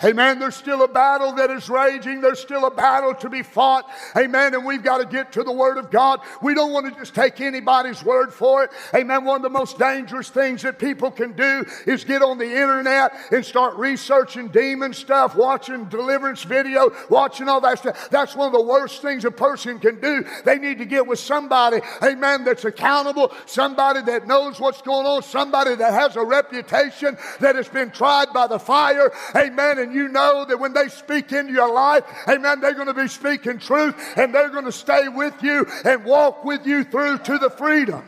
Amen. 0.03 0.39
There's 0.39 0.55
still 0.55 0.83
a 0.83 0.87
battle 0.87 1.33
that 1.33 1.49
is 1.49 1.69
raging. 1.69 2.21
There's 2.21 2.39
still 2.39 2.65
a 2.65 2.71
battle 2.71 3.13
to 3.15 3.29
be 3.29 3.43
fought. 3.43 3.85
Amen. 4.15 4.53
And 4.53 4.65
we've 4.65 4.83
got 4.83 4.99
to 4.99 5.05
get 5.05 5.33
to 5.33 5.43
the 5.43 5.51
Word 5.51 5.77
of 5.77 5.91
God. 5.91 6.21
We 6.41 6.53
don't 6.53 6.71
want 6.71 6.91
to 6.91 6.97
just 6.97 7.13
take 7.13 7.41
anybody's 7.41 8.03
word 8.03 8.33
for 8.33 8.63
it. 8.63 8.71
Amen. 8.95 9.25
One 9.25 9.37
of 9.37 9.43
the 9.43 9.49
most 9.49 9.77
dangerous 9.77 10.29
things 10.29 10.61
that 10.61 10.79
people 10.79 11.11
can 11.11 11.33
do 11.33 11.65
is 11.85 12.05
get 12.05 12.21
on 12.21 12.37
the 12.37 12.45
internet 12.45 13.13
and 13.31 13.45
start 13.45 13.75
researching 13.77 14.47
demon 14.47 14.93
stuff, 14.93 15.35
watching 15.35 15.85
deliverance 15.85 16.43
video, 16.43 16.91
watching 17.09 17.49
all 17.49 17.59
that 17.61 17.79
stuff. 17.79 18.09
That's 18.09 18.35
one 18.35 18.47
of 18.47 18.53
the 18.53 18.65
worst 18.65 19.01
things 19.01 19.25
a 19.25 19.31
person 19.31 19.79
can 19.79 19.99
do. 19.99 20.23
They 20.45 20.57
need 20.57 20.77
to 20.77 20.85
get 20.85 21.05
with 21.05 21.19
somebody, 21.19 21.81
amen, 22.01 22.45
that's 22.45 22.65
accountable, 22.65 23.33
somebody 23.45 24.01
that 24.03 24.27
knows 24.27 24.59
what's 24.59 24.81
going 24.81 25.05
on, 25.05 25.23
somebody 25.23 25.75
that 25.75 25.93
has 25.93 26.15
a 26.15 26.23
reputation 26.23 27.17
that 27.39 27.55
has 27.55 27.67
been 27.67 27.91
tried 27.91 28.31
by 28.33 28.47
the 28.47 28.59
fire. 28.59 29.11
Amen. 29.35 29.79
And 29.79 29.88
and 29.89 29.97
you 29.97 30.07
know 30.07 30.45
that 30.45 30.59
when 30.59 30.73
they 30.73 30.87
speak 30.87 31.31
into 31.31 31.51
your 31.51 31.73
life, 31.73 32.03
amen, 32.27 32.59
they're 32.59 32.75
going 32.75 32.87
to 32.87 32.93
be 32.93 33.07
speaking 33.07 33.57
truth 33.57 33.95
and 34.15 34.33
they're 34.33 34.49
going 34.49 34.65
to 34.65 34.71
stay 34.71 35.07
with 35.07 35.41
you 35.41 35.65
and 35.83 36.05
walk 36.05 36.45
with 36.45 36.67
you 36.67 36.83
through 36.83 37.17
to 37.17 37.39
the 37.39 37.49
freedom. 37.49 38.03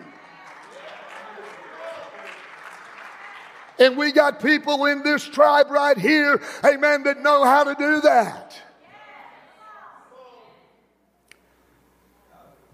And 3.79 3.97
we 3.97 4.11
got 4.11 4.43
people 4.43 4.85
in 4.85 5.01
this 5.01 5.23
tribe 5.27 5.71
right 5.71 5.97
here, 5.97 6.39
amen, 6.63 7.03
that 7.03 7.23
know 7.23 7.43
how 7.43 7.63
to 7.63 7.73
do 7.73 8.01
that. 8.01 8.55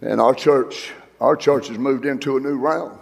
And 0.01 0.19
our 0.19 0.35
church, 0.35 0.91
our 1.21 1.37
church 1.37 1.69
has 1.69 1.77
moved 1.77 2.05
into 2.05 2.35
a 2.35 2.41
new 2.41 2.57
realm. 2.57 2.99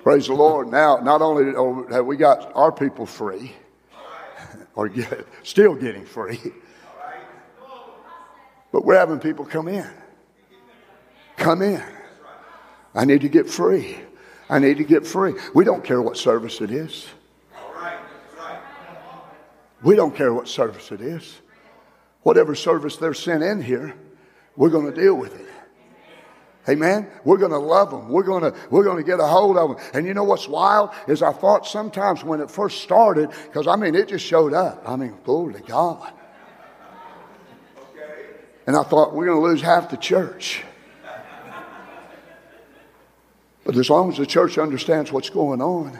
Praise 0.00 0.26
the 0.26 0.34
Lord. 0.34 0.68
Now, 0.68 0.98
not 0.98 1.22
only 1.22 1.54
have 1.94 2.04
we 2.04 2.18
got 2.18 2.54
our 2.54 2.72
people 2.72 3.06
free, 3.06 3.54
or 4.74 4.88
get, 4.88 5.26
still 5.42 5.74
getting 5.74 6.04
free. 6.04 6.40
But 8.72 8.84
we're 8.84 8.96
having 8.96 9.18
people 9.18 9.44
come 9.44 9.68
in. 9.68 9.88
Come 11.36 11.62
in. 11.62 11.82
I 12.94 13.04
need 13.04 13.20
to 13.20 13.28
get 13.28 13.48
free. 13.48 13.98
I 14.48 14.58
need 14.58 14.78
to 14.78 14.84
get 14.84 15.06
free. 15.06 15.34
We 15.54 15.64
don't 15.64 15.84
care 15.84 16.00
what 16.00 16.16
service 16.16 16.60
it 16.60 16.70
is. 16.70 17.06
We 19.82 19.96
don't 19.96 20.14
care 20.14 20.32
what 20.32 20.48
service 20.48 20.92
it 20.92 21.00
is. 21.00 21.40
Whatever 22.22 22.54
service 22.54 22.96
they're 22.96 23.14
sent 23.14 23.42
in 23.42 23.60
here, 23.60 23.94
we're 24.56 24.70
going 24.70 24.86
to 24.86 24.98
deal 24.98 25.14
with 25.14 25.38
it. 25.38 25.51
Amen. 26.68 27.08
We're 27.24 27.38
going 27.38 27.50
to 27.50 27.58
love 27.58 27.90
them. 27.90 28.08
We're 28.08 28.22
going 28.22 28.42
to 28.44 28.54
we're 28.70 28.84
going 28.84 28.98
to 28.98 29.02
get 29.02 29.18
a 29.18 29.26
hold 29.26 29.56
of 29.56 29.70
them. 29.70 29.86
And 29.94 30.06
you 30.06 30.14
know 30.14 30.22
what's 30.22 30.46
wild 30.46 30.90
is 31.08 31.20
I 31.20 31.32
thought 31.32 31.66
sometimes 31.66 32.22
when 32.22 32.40
it 32.40 32.50
first 32.50 32.82
started, 32.82 33.30
because 33.46 33.66
I 33.66 33.74
mean 33.74 33.96
it 33.96 34.08
just 34.08 34.24
showed 34.24 34.54
up. 34.54 34.82
I 34.86 34.94
mean, 34.94 35.16
glory 35.24 35.54
to 35.54 35.60
God. 35.60 36.12
And 38.64 38.76
I 38.76 38.84
thought 38.84 39.12
we're 39.12 39.26
going 39.26 39.40
to 39.40 39.44
lose 39.44 39.60
half 39.60 39.90
the 39.90 39.96
church. 39.96 40.62
But 43.64 43.76
as 43.76 43.90
long 43.90 44.10
as 44.10 44.18
the 44.18 44.26
church 44.26 44.56
understands 44.56 45.10
what's 45.10 45.30
going 45.30 45.60
on, 45.60 45.98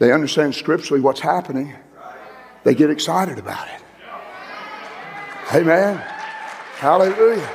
they 0.00 0.12
understand 0.12 0.56
scripturally 0.56 1.00
what's 1.00 1.20
happening, 1.20 1.72
they 2.64 2.74
get 2.74 2.90
excited 2.90 3.38
about 3.38 3.66
it. 3.68 3.82
Amen. 5.54 5.96
Hallelujah. 6.78 7.48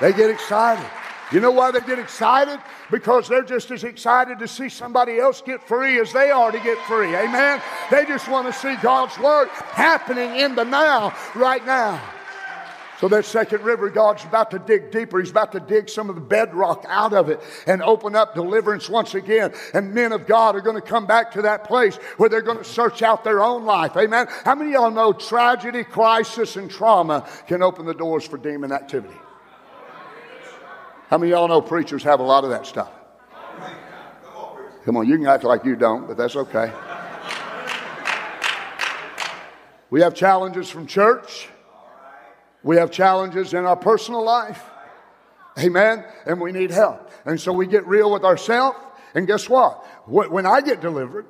They 0.00 0.12
get 0.12 0.28
excited. 0.28 0.84
You 1.30 1.40
know 1.40 1.50
why 1.50 1.70
they 1.70 1.80
get 1.80 1.98
excited? 1.98 2.58
Because 2.90 3.28
they're 3.28 3.42
just 3.42 3.70
as 3.70 3.84
excited 3.84 4.38
to 4.38 4.48
see 4.48 4.68
somebody 4.68 5.18
else 5.18 5.42
get 5.42 5.62
free 5.62 6.00
as 6.00 6.12
they 6.12 6.30
are 6.30 6.50
to 6.50 6.58
get 6.60 6.78
free. 6.86 7.14
Amen? 7.14 7.60
They 7.90 8.06
just 8.06 8.28
want 8.28 8.46
to 8.46 8.52
see 8.52 8.76
God's 8.76 9.18
work 9.18 9.50
happening 9.50 10.36
in 10.36 10.54
the 10.54 10.64
now, 10.64 11.14
right 11.34 11.64
now. 11.66 12.02
So 12.98 13.06
that 13.08 13.26
second 13.26 13.62
river, 13.62 13.90
God's 13.90 14.24
about 14.24 14.50
to 14.50 14.58
dig 14.58 14.90
deeper. 14.90 15.20
He's 15.20 15.30
about 15.30 15.52
to 15.52 15.60
dig 15.60 15.88
some 15.88 16.08
of 16.08 16.16
the 16.16 16.20
bedrock 16.20 16.84
out 16.88 17.12
of 17.12 17.28
it 17.28 17.40
and 17.66 17.80
open 17.80 18.16
up 18.16 18.34
deliverance 18.34 18.88
once 18.88 19.14
again. 19.14 19.52
And 19.72 19.94
men 19.94 20.10
of 20.10 20.26
God 20.26 20.56
are 20.56 20.60
going 20.60 20.74
to 20.74 20.82
come 20.82 21.06
back 21.06 21.30
to 21.32 21.42
that 21.42 21.62
place 21.62 21.94
where 22.16 22.28
they're 22.28 22.42
going 22.42 22.58
to 22.58 22.64
search 22.64 23.02
out 23.02 23.22
their 23.22 23.42
own 23.42 23.64
life. 23.64 23.96
Amen. 23.96 24.26
How 24.44 24.56
many 24.56 24.70
of 24.70 24.80
y'all 24.80 24.90
know 24.90 25.12
tragedy, 25.12 25.84
crisis, 25.84 26.56
and 26.56 26.68
trauma 26.68 27.28
can 27.46 27.62
open 27.62 27.86
the 27.86 27.94
doors 27.94 28.26
for 28.26 28.36
demon 28.36 28.72
activity? 28.72 29.14
How 31.08 31.16
many 31.16 31.32
of 31.32 31.38
y'all 31.38 31.48
know 31.48 31.62
preachers 31.62 32.02
have 32.04 32.20
a 32.20 32.22
lot 32.22 32.44
of 32.44 32.50
that 32.50 32.66
stuff? 32.66 32.90
Come 34.84 34.96
on, 34.96 35.08
you 35.08 35.16
can 35.16 35.26
act 35.26 35.44
like 35.44 35.64
you 35.64 35.74
don't, 35.74 36.06
but 36.06 36.16
that's 36.16 36.36
okay. 36.36 36.72
We 39.90 40.02
have 40.02 40.14
challenges 40.14 40.68
from 40.68 40.86
church. 40.86 41.48
We 42.62 42.76
have 42.76 42.90
challenges 42.90 43.54
in 43.54 43.64
our 43.64 43.76
personal 43.76 44.22
life. 44.22 44.62
Amen. 45.58 46.04
And 46.26 46.40
we 46.40 46.52
need 46.52 46.70
help. 46.70 47.10
And 47.24 47.40
so 47.40 47.52
we 47.52 47.66
get 47.66 47.86
real 47.86 48.10
with 48.10 48.24
ourselves. 48.24 48.78
And 49.14 49.26
guess 49.26 49.48
what? 49.48 49.82
When 50.06 50.44
I 50.44 50.60
get 50.60 50.82
delivered, 50.82 51.26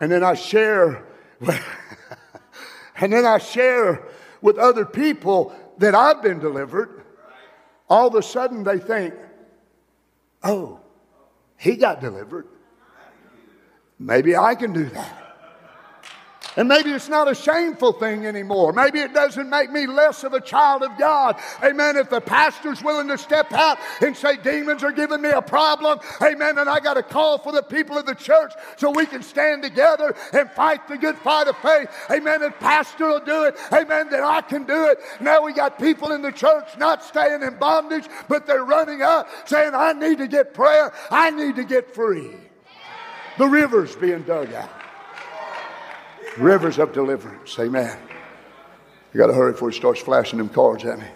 and 0.00 0.10
then 0.10 0.24
I 0.24 0.34
share, 0.34 1.04
and 2.96 3.12
then 3.12 3.26
I 3.26 3.38
share 3.38 4.08
with 4.40 4.56
other 4.56 4.86
people 4.86 5.54
that 5.78 5.94
I've 5.94 6.22
been 6.22 6.38
delivered, 6.38 7.01
all 7.92 8.08
of 8.08 8.14
a 8.14 8.22
sudden 8.22 8.64
they 8.64 8.78
think, 8.78 9.12
oh, 10.42 10.80
he 11.58 11.76
got 11.76 12.00
delivered. 12.00 12.46
Maybe 13.98 14.34
I 14.34 14.54
can 14.54 14.72
do 14.72 14.84
that. 14.84 15.21
And 16.56 16.68
maybe 16.68 16.90
it's 16.90 17.08
not 17.08 17.30
a 17.30 17.34
shameful 17.34 17.92
thing 17.94 18.26
anymore. 18.26 18.72
Maybe 18.74 19.00
it 19.00 19.14
doesn't 19.14 19.48
make 19.48 19.70
me 19.70 19.86
less 19.86 20.22
of 20.22 20.34
a 20.34 20.40
child 20.40 20.82
of 20.82 20.98
God. 20.98 21.40
Amen. 21.62 21.96
If 21.96 22.10
the 22.10 22.20
pastor's 22.20 22.82
willing 22.82 23.08
to 23.08 23.16
step 23.16 23.52
out 23.52 23.78
and 24.02 24.14
say, 24.14 24.36
demons 24.36 24.82
are 24.82 24.92
giving 24.92 25.22
me 25.22 25.30
a 25.30 25.40
problem, 25.40 25.98
amen, 26.20 26.58
and 26.58 26.68
I 26.68 26.80
got 26.80 26.94
to 26.94 27.02
call 27.02 27.38
for 27.38 27.52
the 27.52 27.62
people 27.62 27.96
of 27.96 28.04
the 28.04 28.14
church 28.14 28.52
so 28.76 28.90
we 28.90 29.06
can 29.06 29.22
stand 29.22 29.62
together 29.62 30.14
and 30.34 30.50
fight 30.50 30.86
the 30.88 30.98
good 30.98 31.16
fight 31.18 31.48
of 31.48 31.56
faith. 31.58 31.88
Amen. 32.10 32.42
If 32.42 32.58
pastor 32.58 33.06
will 33.08 33.24
do 33.24 33.44
it, 33.44 33.56
amen, 33.72 34.10
then 34.10 34.22
I 34.22 34.42
can 34.42 34.64
do 34.64 34.86
it. 34.86 34.98
Now 35.20 35.42
we 35.42 35.54
got 35.54 35.78
people 35.78 36.12
in 36.12 36.20
the 36.20 36.32
church 36.32 36.76
not 36.76 37.02
staying 37.02 37.42
in 37.42 37.56
bondage, 37.56 38.04
but 38.28 38.46
they're 38.46 38.64
running 38.64 39.00
up 39.00 39.28
saying, 39.46 39.72
I 39.74 39.94
need 39.94 40.18
to 40.18 40.28
get 40.28 40.52
prayer. 40.52 40.92
I 41.10 41.30
need 41.30 41.56
to 41.56 41.64
get 41.64 41.94
free. 41.94 42.30
The 43.38 43.46
river's 43.46 43.96
being 43.96 44.22
dug 44.22 44.52
out. 44.52 44.81
Rivers 46.38 46.78
of 46.78 46.92
deliverance. 46.92 47.58
Amen. 47.58 47.98
You 49.12 49.18
got 49.18 49.26
to 49.26 49.34
hurry 49.34 49.52
before 49.52 49.70
he 49.70 49.76
starts 49.76 50.00
flashing 50.00 50.38
them 50.38 50.48
cards 50.48 50.84
at 50.84 50.98
me. 50.98 51.06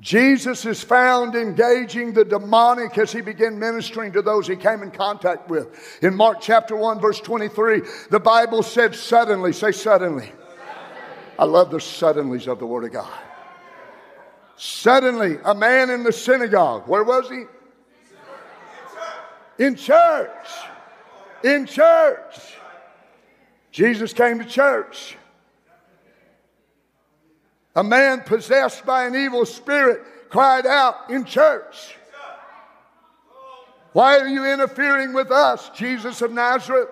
Jesus 0.00 0.64
is 0.64 0.82
found 0.82 1.34
engaging 1.34 2.14
the 2.14 2.24
demonic 2.24 2.96
as 2.96 3.12
he 3.12 3.20
began 3.20 3.58
ministering 3.58 4.12
to 4.12 4.22
those 4.22 4.46
he 4.46 4.56
came 4.56 4.82
in 4.82 4.90
contact 4.90 5.50
with. 5.50 5.68
In 6.02 6.14
Mark 6.14 6.38
chapter 6.40 6.74
1, 6.74 7.00
verse 7.00 7.20
23, 7.20 7.82
the 8.10 8.18
Bible 8.18 8.62
said, 8.62 8.94
suddenly, 8.94 9.52
say 9.52 9.72
suddenly. 9.72 10.32
I 11.38 11.44
love 11.44 11.70
the 11.70 11.78
suddenlies 11.78 12.48
of 12.48 12.58
the 12.58 12.66
Word 12.66 12.84
of 12.84 12.92
God. 12.92 13.18
Suddenly, 14.56 15.38
a 15.44 15.54
man 15.54 15.90
in 15.90 16.02
the 16.02 16.12
synagogue, 16.12 16.88
where 16.88 17.04
was 17.04 17.28
he? 17.28 17.44
In 19.62 19.76
church. 19.76 20.46
In 21.42 21.66
church. 21.66 22.56
Jesus 23.70 24.12
came 24.12 24.38
to 24.38 24.44
church. 24.44 25.16
A 27.76 27.84
man 27.84 28.22
possessed 28.22 28.84
by 28.84 29.06
an 29.06 29.14
evil 29.14 29.46
spirit 29.46 30.02
cried 30.28 30.66
out 30.66 31.10
in 31.10 31.24
church. 31.24 31.96
Why 33.92 34.18
are 34.18 34.28
you 34.28 34.44
interfering 34.44 35.12
with 35.12 35.30
us, 35.30 35.70
Jesus 35.70 36.22
of 36.22 36.32
Nazareth? 36.32 36.88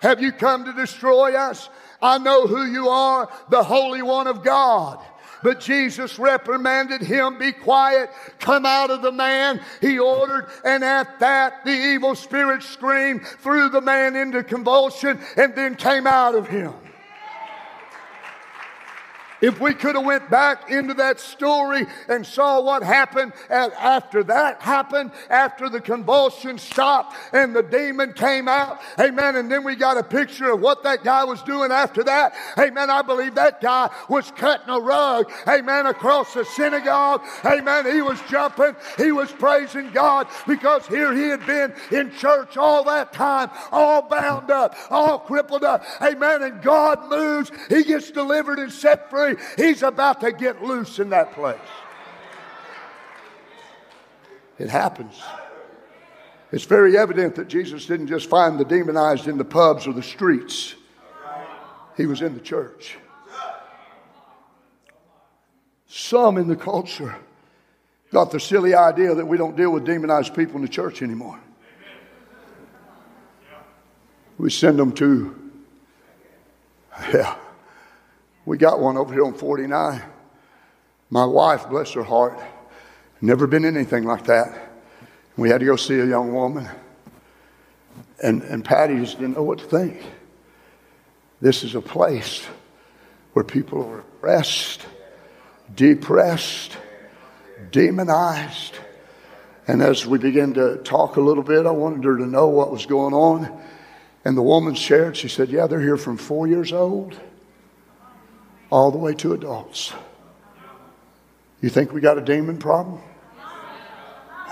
Have 0.00 0.20
you 0.20 0.32
come 0.32 0.64
to 0.64 0.72
destroy 0.72 1.34
us? 1.34 1.68
I 2.00 2.18
know 2.18 2.46
who 2.46 2.64
you 2.64 2.88
are, 2.88 3.30
the 3.50 3.62
Holy 3.62 4.02
One 4.02 4.26
of 4.26 4.42
God. 4.42 4.98
But 5.42 5.60
Jesus 5.60 6.18
reprimanded 6.18 7.02
him, 7.02 7.38
Be 7.38 7.52
quiet, 7.52 8.10
come 8.38 8.64
out 8.64 8.90
of 8.90 9.02
the 9.02 9.12
man. 9.12 9.60
He 9.80 9.98
ordered, 9.98 10.48
and 10.64 10.84
at 10.84 11.18
that, 11.20 11.64
the 11.64 11.70
evil 11.70 12.14
spirit 12.14 12.62
screamed, 12.62 13.26
threw 13.26 13.68
the 13.68 13.80
man 13.80 14.16
into 14.16 14.42
convulsion, 14.44 15.20
and 15.36 15.54
then 15.54 15.74
came 15.74 16.06
out 16.06 16.34
of 16.34 16.48
him. 16.48 16.72
If 19.42 19.60
we 19.60 19.74
could 19.74 19.96
have 19.96 20.04
went 20.04 20.30
back 20.30 20.70
into 20.70 20.94
that 20.94 21.18
story 21.18 21.84
and 22.08 22.24
saw 22.24 22.60
what 22.60 22.84
happened 22.84 23.32
after 23.50 24.22
that 24.22 24.62
happened, 24.62 25.10
after 25.28 25.68
the 25.68 25.80
convulsion 25.80 26.58
stopped 26.58 27.16
and 27.32 27.54
the 27.54 27.62
demon 27.64 28.12
came 28.12 28.46
out, 28.46 28.80
amen, 29.00 29.34
and 29.34 29.50
then 29.50 29.64
we 29.64 29.74
got 29.74 29.98
a 29.98 30.04
picture 30.04 30.52
of 30.52 30.60
what 30.60 30.84
that 30.84 31.02
guy 31.02 31.24
was 31.24 31.42
doing 31.42 31.72
after 31.72 32.04
that, 32.04 32.34
amen, 32.56 32.88
I 32.88 33.02
believe 33.02 33.34
that 33.34 33.60
guy 33.60 33.90
was 34.08 34.30
cutting 34.30 34.68
a 34.68 34.78
rug, 34.78 35.30
amen, 35.48 35.86
across 35.86 36.34
the 36.34 36.44
synagogue, 36.44 37.22
amen, 37.44 37.92
he 37.92 38.00
was 38.00 38.20
jumping, 38.30 38.76
he 38.96 39.10
was 39.10 39.32
praising 39.32 39.90
God 39.90 40.28
because 40.46 40.86
here 40.86 41.12
he 41.12 41.24
had 41.24 41.44
been 41.46 41.74
in 41.90 42.12
church 42.12 42.56
all 42.56 42.84
that 42.84 43.12
time, 43.12 43.50
all 43.72 44.02
bound 44.02 44.52
up, 44.52 44.76
all 44.88 45.18
crippled 45.18 45.64
up, 45.64 45.82
amen, 46.00 46.42
and 46.44 46.62
God 46.62 47.10
moves, 47.10 47.50
he 47.68 47.82
gets 47.82 48.12
delivered 48.12 48.60
and 48.60 48.70
set 48.70 49.10
free 49.10 49.31
he's 49.56 49.82
about 49.82 50.20
to 50.20 50.32
get 50.32 50.62
loose 50.62 50.98
in 50.98 51.10
that 51.10 51.32
place. 51.32 51.58
It 54.58 54.68
happens. 54.68 55.20
It's 56.52 56.64
very 56.64 56.98
evident 56.98 57.34
that 57.36 57.48
Jesus 57.48 57.86
didn't 57.86 58.08
just 58.08 58.28
find 58.28 58.58
the 58.58 58.64
demonized 58.64 59.26
in 59.26 59.38
the 59.38 59.44
pubs 59.44 59.86
or 59.86 59.92
the 59.92 60.02
streets, 60.02 60.74
he 61.96 62.06
was 62.06 62.22
in 62.22 62.34
the 62.34 62.40
church. 62.40 62.96
Some 65.86 66.38
in 66.38 66.48
the 66.48 66.56
culture 66.56 67.16
got 68.12 68.30
the 68.30 68.40
silly 68.40 68.74
idea 68.74 69.14
that 69.14 69.26
we 69.26 69.36
don't 69.36 69.56
deal 69.56 69.70
with 69.72 69.84
demonized 69.84 70.34
people 70.34 70.56
in 70.56 70.62
the 70.62 70.68
church 70.68 71.02
anymore. 71.02 71.40
We 74.38 74.50
send 74.50 74.78
them 74.78 74.92
to, 74.92 75.52
yeah, 77.12 77.36
we 78.44 78.58
got 78.58 78.80
one 78.80 78.96
over 78.96 79.12
here 79.12 79.24
on 79.24 79.34
49. 79.34 80.02
My 81.10 81.24
wife, 81.24 81.68
bless 81.68 81.92
her 81.92 82.02
heart, 82.02 82.38
never 83.20 83.46
been 83.46 83.64
anything 83.64 84.04
like 84.04 84.24
that. 84.24 84.70
We 85.36 85.48
had 85.48 85.60
to 85.60 85.66
go 85.66 85.76
see 85.76 85.98
a 85.98 86.06
young 86.06 86.32
woman. 86.32 86.68
And, 88.22 88.42
and 88.42 88.64
Patty 88.64 88.98
just 88.98 89.18
didn't 89.18 89.36
know 89.36 89.42
what 89.42 89.58
to 89.58 89.64
think. 89.64 90.02
This 91.40 91.64
is 91.64 91.74
a 91.74 91.80
place 91.80 92.46
where 93.32 93.44
people 93.44 93.84
are 93.88 94.00
oppressed, 94.00 94.82
depressed, 95.74 96.76
demonized. 97.70 98.74
And 99.66 99.82
as 99.82 100.06
we 100.06 100.18
began 100.18 100.54
to 100.54 100.78
talk 100.78 101.16
a 101.16 101.20
little 101.20 101.42
bit, 101.42 101.66
I 101.66 101.70
wanted 101.70 102.04
her 102.04 102.16
to 102.18 102.26
know 102.26 102.48
what 102.48 102.70
was 102.70 102.86
going 102.86 103.14
on. 103.14 103.60
And 104.24 104.36
the 104.36 104.42
woman 104.42 104.74
shared, 104.74 105.16
she 105.16 105.28
said, 105.28 105.48
Yeah, 105.48 105.66
they're 105.66 105.80
here 105.80 105.96
from 105.96 106.16
four 106.16 106.46
years 106.46 106.72
old 106.72 107.18
all 108.72 108.90
the 108.90 108.96
way 108.96 109.12
to 109.12 109.34
adults. 109.34 109.92
You 111.60 111.68
think 111.68 111.92
we 111.92 112.00
got 112.00 112.16
a 112.16 112.22
demon 112.22 112.56
problem? 112.56 113.02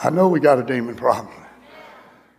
I 0.04 0.10
know 0.10 0.28
we 0.28 0.40
got 0.40 0.58
a 0.58 0.62
demon 0.62 0.94
problem. 0.94 1.34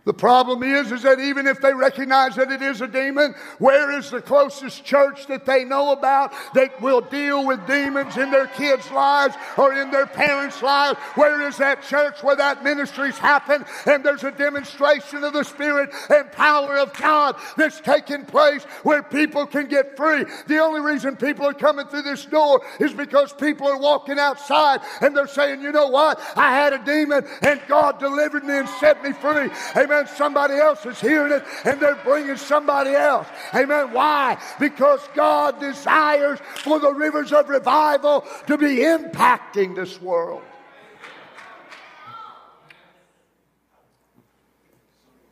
The 0.04 0.12
problem 0.12 0.64
is, 0.64 0.90
is 0.90 1.02
that 1.02 1.20
even 1.20 1.46
if 1.46 1.60
they 1.60 1.72
recognize 1.72 2.34
that 2.34 2.50
it 2.50 2.60
is 2.60 2.80
a 2.80 2.88
demon, 2.88 3.36
where 3.58 3.96
is 3.96 4.10
the 4.10 4.20
closest 4.20 4.84
church 4.84 5.28
that 5.28 5.46
they 5.46 5.64
know 5.64 5.92
about 5.92 6.32
that 6.54 6.80
will 6.80 7.02
deal 7.02 7.46
with 7.46 7.64
demons 7.68 8.16
in 8.16 8.32
their 8.32 8.48
kids' 8.48 8.90
lives 8.90 9.36
or 9.56 9.74
in 9.74 9.92
their 9.92 10.06
parents' 10.06 10.60
lives? 10.60 10.98
Where 11.14 11.42
is 11.42 11.56
that 11.58 11.84
church 11.84 12.20
where 12.24 12.34
that 12.34 12.64
ministry's 12.64 13.16
happened 13.16 13.64
and 13.86 14.02
there's 14.02 14.24
a 14.24 14.32
demonstration 14.32 15.22
of 15.22 15.34
the 15.34 15.44
Spirit 15.44 15.90
and 16.10 16.32
power 16.32 16.78
of 16.78 16.92
God 16.94 17.36
that's 17.56 17.80
taking 17.80 18.24
place 18.24 18.64
where 18.82 19.04
people 19.04 19.46
can 19.46 19.68
get 19.68 19.96
free? 19.96 20.24
The 20.48 20.58
only 20.58 20.80
reason 20.80 21.14
people 21.14 21.46
are 21.46 21.54
coming 21.54 21.86
through 21.86 22.02
this 22.02 22.24
door 22.24 22.60
is 22.80 22.92
because 22.92 23.32
people 23.32 23.68
are 23.68 23.78
walking 23.78 24.18
outside 24.18 24.80
and 25.00 25.16
they're 25.16 25.28
saying, 25.28 25.62
you 25.62 25.70
know 25.70 25.88
what? 25.88 26.20
I 26.34 26.52
had 26.54 26.72
a 26.72 26.84
demon 26.84 27.24
and 27.42 27.60
God 27.68 28.00
delivered 28.00 28.42
me 28.42 28.58
and 28.58 28.68
set 28.68 29.00
me 29.04 29.12
free. 29.12 29.48
Amen. 29.76 29.91
Amen. 29.92 30.06
Somebody 30.16 30.54
else 30.54 30.84
is 30.86 31.00
hearing 31.00 31.32
it 31.32 31.44
and 31.64 31.80
they're 31.80 31.96
bringing 31.96 32.36
somebody 32.36 32.90
else. 32.90 33.26
Amen. 33.54 33.92
Why? 33.92 34.40
Because 34.58 35.00
God 35.14 35.60
desires 35.60 36.38
for 36.56 36.78
the 36.78 36.92
rivers 36.92 37.32
of 37.32 37.48
revival 37.48 38.24
to 38.46 38.56
be 38.56 38.76
impacting 38.76 39.74
this 39.74 40.00
world. 40.00 40.42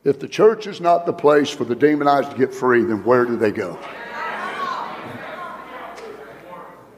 If 0.03 0.19
the 0.19 0.27
church 0.27 0.65
is 0.65 0.81
not 0.81 1.05
the 1.05 1.13
place 1.13 1.49
for 1.49 1.63
the 1.63 1.75
demonized 1.75 2.31
to 2.31 2.37
get 2.37 2.53
free, 2.53 2.83
then 2.83 3.03
where 3.03 3.25
do 3.25 3.37
they 3.37 3.51
go? 3.51 3.73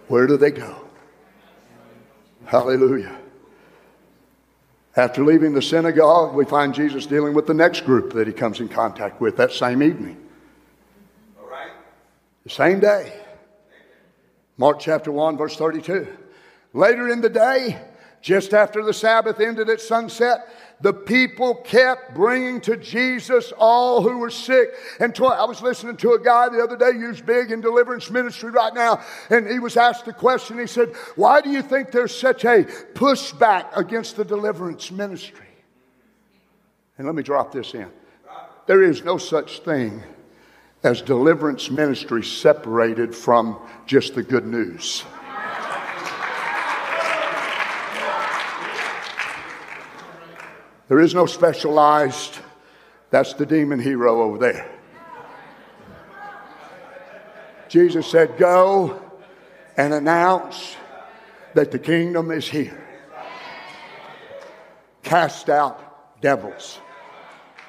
Where 0.07 0.27
do 0.27 0.37
they 0.37 0.51
go? 0.51 0.75
Hallelujah. 2.45 3.22
After 4.95 5.23
leaving 5.23 5.53
the 5.53 5.61
synagogue, 5.61 6.35
we 6.35 6.45
find 6.45 6.73
Jesus 6.73 7.07
dealing 7.07 7.33
with 7.33 7.47
the 7.47 7.53
next 7.53 7.81
group 7.81 8.13
that 8.13 8.27
he 8.27 8.33
comes 8.33 8.59
in 8.59 8.69
contact 8.69 9.19
with 9.19 9.37
that 9.37 9.51
same 9.51 9.81
evening. 9.81 10.17
All 11.39 11.49
right. 11.49 11.71
The 12.43 12.51
same 12.51 12.79
day. 12.79 13.13
Mark 14.57 14.79
chapter 14.79 15.11
1, 15.11 15.35
verse 15.35 15.55
32. 15.55 16.07
Later 16.73 17.09
in 17.09 17.21
the 17.21 17.29
day, 17.29 17.81
just 18.21 18.53
after 18.53 18.83
the 18.83 18.93
Sabbath 18.93 19.39
ended 19.39 19.67
at 19.67 19.81
sunset, 19.81 20.47
the 20.83 20.93
people 20.93 21.55
kept 21.55 22.13
bringing 22.13 22.59
to 22.59 22.75
Jesus 22.75 23.53
all 23.57 24.01
who 24.01 24.17
were 24.17 24.29
sick. 24.29 24.73
And 24.99 25.17
I 25.17 25.45
was 25.45 25.61
listening 25.61 25.95
to 25.97 26.11
a 26.11 26.19
guy 26.19 26.49
the 26.49 26.61
other 26.61 26.75
day 26.75 26.91
who's 26.91 27.21
big 27.21 27.51
in 27.51 27.61
deliverance 27.61 28.11
ministry 28.11 28.51
right 28.51 28.73
now, 28.73 29.01
and 29.29 29.47
he 29.47 29.59
was 29.59 29.77
asked 29.77 30.09
a 30.09 30.13
question. 30.13 30.59
He 30.59 30.67
said, 30.67 30.89
Why 31.15 31.39
do 31.39 31.49
you 31.49 31.61
think 31.61 31.91
there's 31.91 32.13
such 32.13 32.43
a 32.43 32.65
pushback 32.95 33.75
against 33.77 34.17
the 34.17 34.25
deliverance 34.25 34.91
ministry? 34.91 35.47
And 36.97 37.07
let 37.07 37.15
me 37.15 37.23
drop 37.23 37.53
this 37.53 37.73
in. 37.73 37.87
There 38.67 38.83
is 38.83 39.05
no 39.05 39.17
such 39.17 39.59
thing 39.59 40.03
as 40.83 41.01
deliverance 41.01 41.71
ministry 41.71 42.25
separated 42.25 43.15
from 43.15 43.57
just 43.85 44.15
the 44.15 44.23
good 44.23 44.45
news. 44.45 45.05
There 50.87 50.99
is 50.99 51.13
no 51.13 51.25
specialized, 51.25 52.37
that's 53.09 53.33
the 53.33 53.45
demon 53.45 53.79
hero 53.79 54.21
over 54.21 54.37
there. 54.37 54.69
Jesus 57.69 58.05
said, 58.05 58.37
Go 58.37 59.01
and 59.77 59.93
announce 59.93 60.75
that 61.55 61.71
the 61.71 61.79
kingdom 61.79 62.31
is 62.31 62.47
here. 62.47 62.79
Cast 65.03 65.49
out 65.49 66.21
devils. 66.21 66.79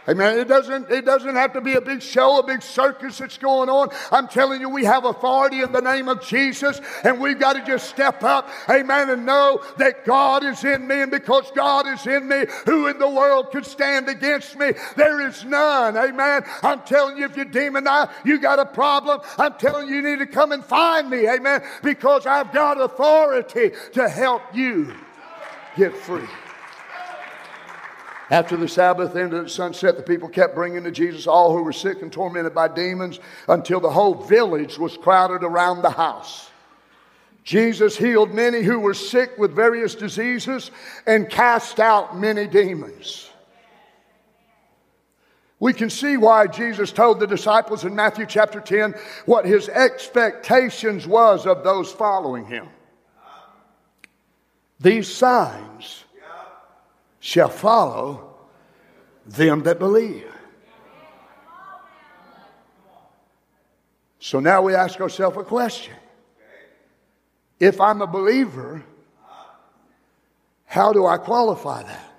Amen. 0.06 0.38
It 0.38 0.48
doesn't, 0.48 0.90
it 0.90 1.06
doesn't 1.06 1.34
have 1.34 1.54
to 1.54 1.62
be 1.62 1.74
a 1.74 1.80
big 1.80 2.02
show, 2.02 2.38
a 2.38 2.42
big 2.42 2.60
circus 2.60 3.18
that's 3.18 3.38
going 3.38 3.70
on. 3.70 3.88
I'm 4.12 4.28
telling 4.28 4.60
you, 4.60 4.68
we 4.68 4.84
have 4.84 5.06
authority 5.06 5.62
in 5.62 5.72
the 5.72 5.80
name 5.80 6.08
of 6.08 6.22
Jesus, 6.22 6.78
and 7.04 7.20
we've 7.20 7.38
got 7.38 7.54
to 7.54 7.64
just 7.64 7.88
step 7.88 8.22
up, 8.22 8.50
amen, 8.68 9.08
and 9.08 9.24
know 9.24 9.62
that 9.78 10.04
God 10.04 10.44
is 10.44 10.62
in 10.62 10.86
me, 10.86 11.00
and 11.00 11.10
because 11.10 11.50
God 11.52 11.86
is 11.86 12.06
in 12.06 12.28
me, 12.28 12.44
who 12.66 12.88
in 12.88 12.98
the 12.98 13.08
world 13.08 13.50
could 13.50 13.64
stand 13.64 14.10
against 14.10 14.58
me? 14.58 14.72
There 14.94 15.26
is 15.26 15.42
none. 15.44 15.96
Amen. 15.96 16.44
I'm 16.62 16.82
telling 16.82 17.16
you, 17.16 17.24
if 17.24 17.34
you're 17.36 17.46
demonized, 17.46 18.10
you 18.26 18.38
got 18.38 18.58
a 18.58 18.66
problem. 18.66 19.20
I'm 19.38 19.54
telling 19.54 19.88
you, 19.88 19.96
you 19.96 20.02
need 20.02 20.18
to 20.18 20.26
come 20.26 20.52
and 20.52 20.62
find 20.62 21.08
me. 21.08 21.26
Amen. 21.26 21.62
Because 21.82 22.26
I've 22.26 22.52
got 22.52 22.78
authority 22.78 23.72
to 23.94 24.08
help 24.08 24.42
you 24.54 24.94
get 25.76 25.96
free. 25.96 26.28
After 28.30 28.56
the 28.56 28.68
Sabbath 28.68 29.16
ended 29.16 29.44
at 29.44 29.50
sunset, 29.50 29.96
the 29.96 30.02
people 30.02 30.28
kept 30.28 30.54
bringing 30.54 30.84
to 30.84 30.90
Jesus 30.90 31.26
all 31.26 31.54
who 31.54 31.62
were 31.62 31.72
sick 31.72 32.00
and 32.00 32.12
tormented 32.12 32.54
by 32.54 32.68
demons 32.68 33.20
until 33.48 33.80
the 33.80 33.90
whole 33.90 34.14
village 34.14 34.78
was 34.78 34.96
crowded 34.96 35.44
around 35.44 35.82
the 35.82 35.90
house. 35.90 36.50
Jesus 37.44 37.96
healed 37.98 38.32
many 38.32 38.62
who 38.62 38.80
were 38.80 38.94
sick 38.94 39.36
with 39.36 39.54
various 39.54 39.94
diseases 39.94 40.70
and 41.06 41.28
cast 41.28 41.78
out 41.78 42.16
many 42.16 42.46
demons. 42.46 43.28
We 45.60 45.74
can 45.74 45.90
see 45.90 46.16
why 46.16 46.46
Jesus 46.46 46.90
told 46.90 47.20
the 47.20 47.26
disciples 47.26 47.84
in 47.84 47.94
Matthew 47.94 48.26
chapter 48.26 48.60
10 48.60 48.94
what 49.26 49.44
his 49.44 49.68
expectations 49.68 51.06
was 51.06 51.46
of 51.46 51.62
those 51.62 51.92
following 51.92 52.46
him. 52.46 52.68
These 54.80 55.14
signs 55.14 56.03
shall 57.24 57.48
follow 57.48 58.34
them 59.24 59.62
that 59.62 59.78
believe. 59.78 60.30
So 64.18 64.40
now 64.40 64.60
we 64.60 64.74
ask 64.74 65.00
ourselves 65.00 65.38
a 65.38 65.42
question. 65.42 65.94
If 67.58 67.80
I'm 67.80 68.02
a 68.02 68.06
believer, 68.06 68.84
how 70.66 70.92
do 70.92 71.06
I 71.06 71.16
qualify 71.16 71.84
that? 71.84 72.12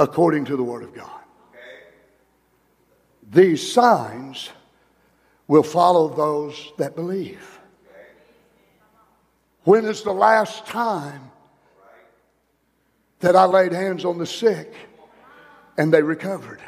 According 0.00 0.46
to 0.46 0.56
the 0.56 0.64
Word 0.64 0.82
of 0.82 0.92
God. 0.92 1.20
These 3.30 3.72
signs 3.72 4.50
will 5.46 5.62
follow 5.62 6.08
those 6.08 6.72
that 6.76 6.96
believe. 6.96 7.60
When 9.62 9.84
is 9.84 10.02
the 10.02 10.12
last 10.12 10.66
time 10.66 11.31
that 13.22 13.34
I 13.34 13.46
laid 13.46 13.72
hands 13.72 14.04
on 14.04 14.18
the 14.18 14.26
sick 14.26 14.74
and 15.78 15.92
they 15.92 16.02
recovered? 16.02 16.60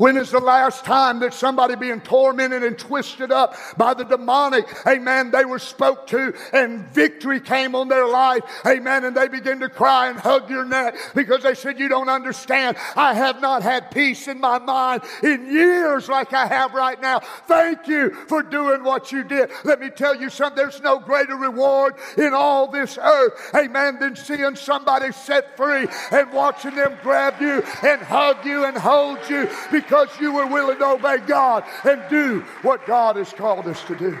When 0.00 0.16
is 0.16 0.30
the 0.30 0.40
last 0.40 0.86
time 0.86 1.20
that 1.20 1.34
somebody 1.34 1.76
being 1.76 2.00
tormented 2.00 2.64
and 2.64 2.78
twisted 2.78 3.30
up 3.30 3.54
by 3.76 3.92
the 3.92 4.04
demonic, 4.04 4.64
amen, 4.86 5.30
they 5.30 5.44
were 5.44 5.58
spoke 5.58 6.06
to 6.06 6.32
and 6.54 6.86
victory 6.86 7.38
came 7.38 7.74
on 7.74 7.88
their 7.88 8.06
life, 8.06 8.40
amen, 8.64 9.04
and 9.04 9.14
they 9.14 9.28
begin 9.28 9.60
to 9.60 9.68
cry 9.68 10.08
and 10.08 10.18
hug 10.18 10.48
your 10.48 10.64
neck 10.64 10.96
because 11.14 11.42
they 11.42 11.54
said, 11.54 11.78
You 11.78 11.90
don't 11.90 12.08
understand. 12.08 12.78
I 12.96 13.12
have 13.12 13.42
not 13.42 13.62
had 13.62 13.90
peace 13.90 14.26
in 14.26 14.40
my 14.40 14.58
mind 14.58 15.02
in 15.22 15.52
years 15.52 16.08
like 16.08 16.32
I 16.32 16.46
have 16.46 16.72
right 16.72 16.98
now. 17.02 17.18
Thank 17.46 17.86
you 17.86 18.14
for 18.26 18.42
doing 18.42 18.82
what 18.82 19.12
you 19.12 19.22
did. 19.22 19.50
Let 19.64 19.80
me 19.80 19.90
tell 19.90 20.18
you 20.18 20.30
something, 20.30 20.56
there's 20.56 20.80
no 20.80 20.98
greater 20.98 21.36
reward 21.36 21.96
in 22.16 22.32
all 22.32 22.68
this 22.68 22.96
earth, 22.96 23.34
amen, 23.54 23.98
than 24.00 24.16
seeing 24.16 24.56
somebody 24.56 25.12
set 25.12 25.58
free 25.58 25.86
and 26.10 26.32
watching 26.32 26.74
them 26.74 26.96
grab 27.02 27.38
you 27.38 27.62
and 27.82 28.00
hug 28.00 28.46
you 28.46 28.64
and 28.64 28.78
hold 28.78 29.18
you 29.28 29.46
because 29.70 29.89
because 29.90 30.20
you 30.20 30.32
were 30.32 30.46
willing 30.46 30.78
to 30.78 30.86
obey 30.86 31.16
God 31.18 31.64
and 31.82 32.00
do 32.08 32.44
what 32.62 32.86
God 32.86 33.16
has 33.16 33.32
called 33.32 33.66
us 33.66 33.82
to 33.86 33.96
do. 33.96 34.16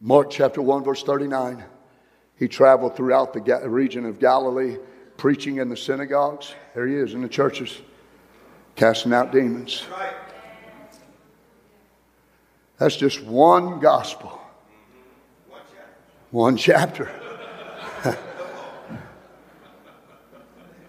Mark 0.00 0.30
chapter 0.30 0.62
1, 0.62 0.84
verse 0.84 1.02
39. 1.02 1.62
He 2.38 2.48
traveled 2.48 2.96
throughout 2.96 3.34
the 3.34 3.68
region 3.68 4.06
of 4.06 4.18
Galilee, 4.18 4.78
preaching 5.18 5.58
in 5.58 5.68
the 5.68 5.76
synagogues. 5.76 6.54
There 6.74 6.86
he 6.86 6.94
is 6.94 7.12
in 7.12 7.20
the 7.20 7.28
churches, 7.28 7.78
casting 8.74 9.12
out 9.12 9.30
demons. 9.30 9.84
That's 12.78 12.96
just 12.96 13.22
one 13.22 13.80
gospel, 13.80 14.40
one 16.30 16.56
chapter. 16.56 17.21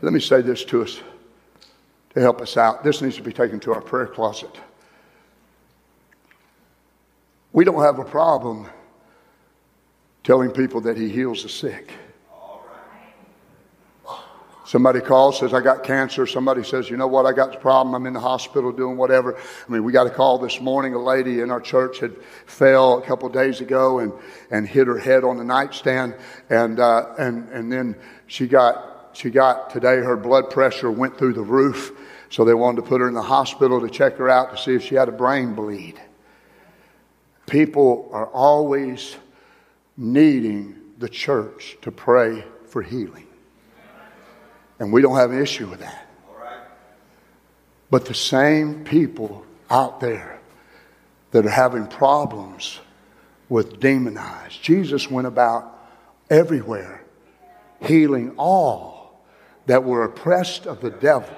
Let 0.04 0.12
me 0.12 0.20
say 0.20 0.42
this 0.42 0.66
to 0.66 0.82
us 0.82 1.00
to 2.10 2.20
help 2.20 2.42
us 2.42 2.58
out. 2.58 2.84
This 2.84 3.02
needs 3.02 3.16
to 3.16 3.22
be 3.22 3.32
taken 3.32 3.62
to 3.62 3.74
our 3.74 3.80
prayer 3.80 4.06
closet. 4.06 4.54
We 7.54 7.64
don't 7.64 7.82
have 7.82 8.00
a 8.00 8.04
problem 8.04 8.68
telling 10.26 10.52
people 10.52 10.82
that 10.82 10.98
He 10.98 11.08
heals 11.08 11.44
the 11.44 11.50
sick. 11.50 11.94
Somebody 14.66 15.00
calls, 15.00 15.40
says, 15.40 15.54
I 15.54 15.62
got 15.62 15.86
cancer. 15.86 16.28
Somebody 16.28 16.66
says, 16.66 16.90
you 16.90 16.98
know 16.98 17.08
what, 17.08 17.26
I 17.26 17.32
got 17.32 17.54
the 17.54 17.60
problem. 17.60 17.96
I'm 17.96 18.06
in 18.06 18.12
the 18.12 18.20
hospital 18.20 18.74
doing 18.74 18.98
whatever. 18.98 19.38
I 19.38 19.72
mean, 19.72 19.86
we 19.86 19.94
got 19.94 20.08
a 20.08 20.10
call 20.10 20.38
this 20.38 20.60
morning. 20.60 20.96
A 20.96 21.00
lady 21.00 21.40
in 21.40 21.50
our 21.50 21.62
church 21.62 22.00
had 22.00 22.14
fell 22.46 22.98
a 22.98 23.02
couple 23.04 23.30
days 23.30 23.62
ago 23.62 24.00
and, 24.00 24.12
and 24.52 24.68
hit 24.68 24.88
her 24.88 25.00
head 25.00 25.24
on 25.24 25.38
the 25.38 25.46
nightstand. 25.46 26.14
And, 26.50 26.82
uh, 26.82 27.14
and, 27.18 27.48
and 27.50 27.72
then 27.72 27.96
she 28.28 28.48
got 28.48 28.93
she 29.14 29.30
got 29.30 29.70
today, 29.70 29.98
her 29.98 30.18
blood 30.18 30.50
pressure 30.50 30.92
went 30.92 31.18
through 31.18 31.34
the 31.34 31.42
roof, 31.42 31.92
so 32.30 32.44
they 32.44 32.54
wanted 32.54 32.82
to 32.82 32.88
put 32.88 33.02
her 33.02 33.08
in 33.08 33.14
the 33.14 33.22
hospital 33.22 33.82
to 33.82 33.90
check 33.90 34.18
her 34.18 34.30
out 34.30 34.52
to 34.52 34.62
see 34.62 34.76
if 34.76 34.84
she 34.84 34.96
had 34.96 35.10
a 35.10 35.12
brain 35.12 35.54
bleed. 35.54 36.00
People 37.46 38.10
are 38.12 38.28
always 38.28 39.16
needing 39.98 40.76
the 40.98 41.10
church 41.10 41.78
to 41.82 41.92
pray 41.92 42.44
for 42.68 42.82
healing. 42.82 43.28
And 44.80 44.92
we 44.92 45.02
don't 45.02 45.16
have 45.16 45.32
an 45.32 45.42
issue 45.42 45.68
with 45.68 45.80
that. 45.82 46.08
But 47.92 48.06
the 48.06 48.16
same 48.16 48.84
people 48.84 49.46
out 49.70 50.00
there 50.00 50.40
that 51.32 51.46
are 51.46 51.50
having 51.50 51.86
problems 51.86 52.80
with 53.50 53.80
demonized, 53.80 54.62
Jesus 54.64 55.12
went 55.12 55.28
about 55.28 55.80
everywhere 56.30 57.04
healing 57.84 58.34
all 58.38 58.93
that 59.66 59.84
were 59.84 60.04
oppressed 60.04 60.66
of 60.66 60.82
the 60.82 60.90
devil. 60.90 61.36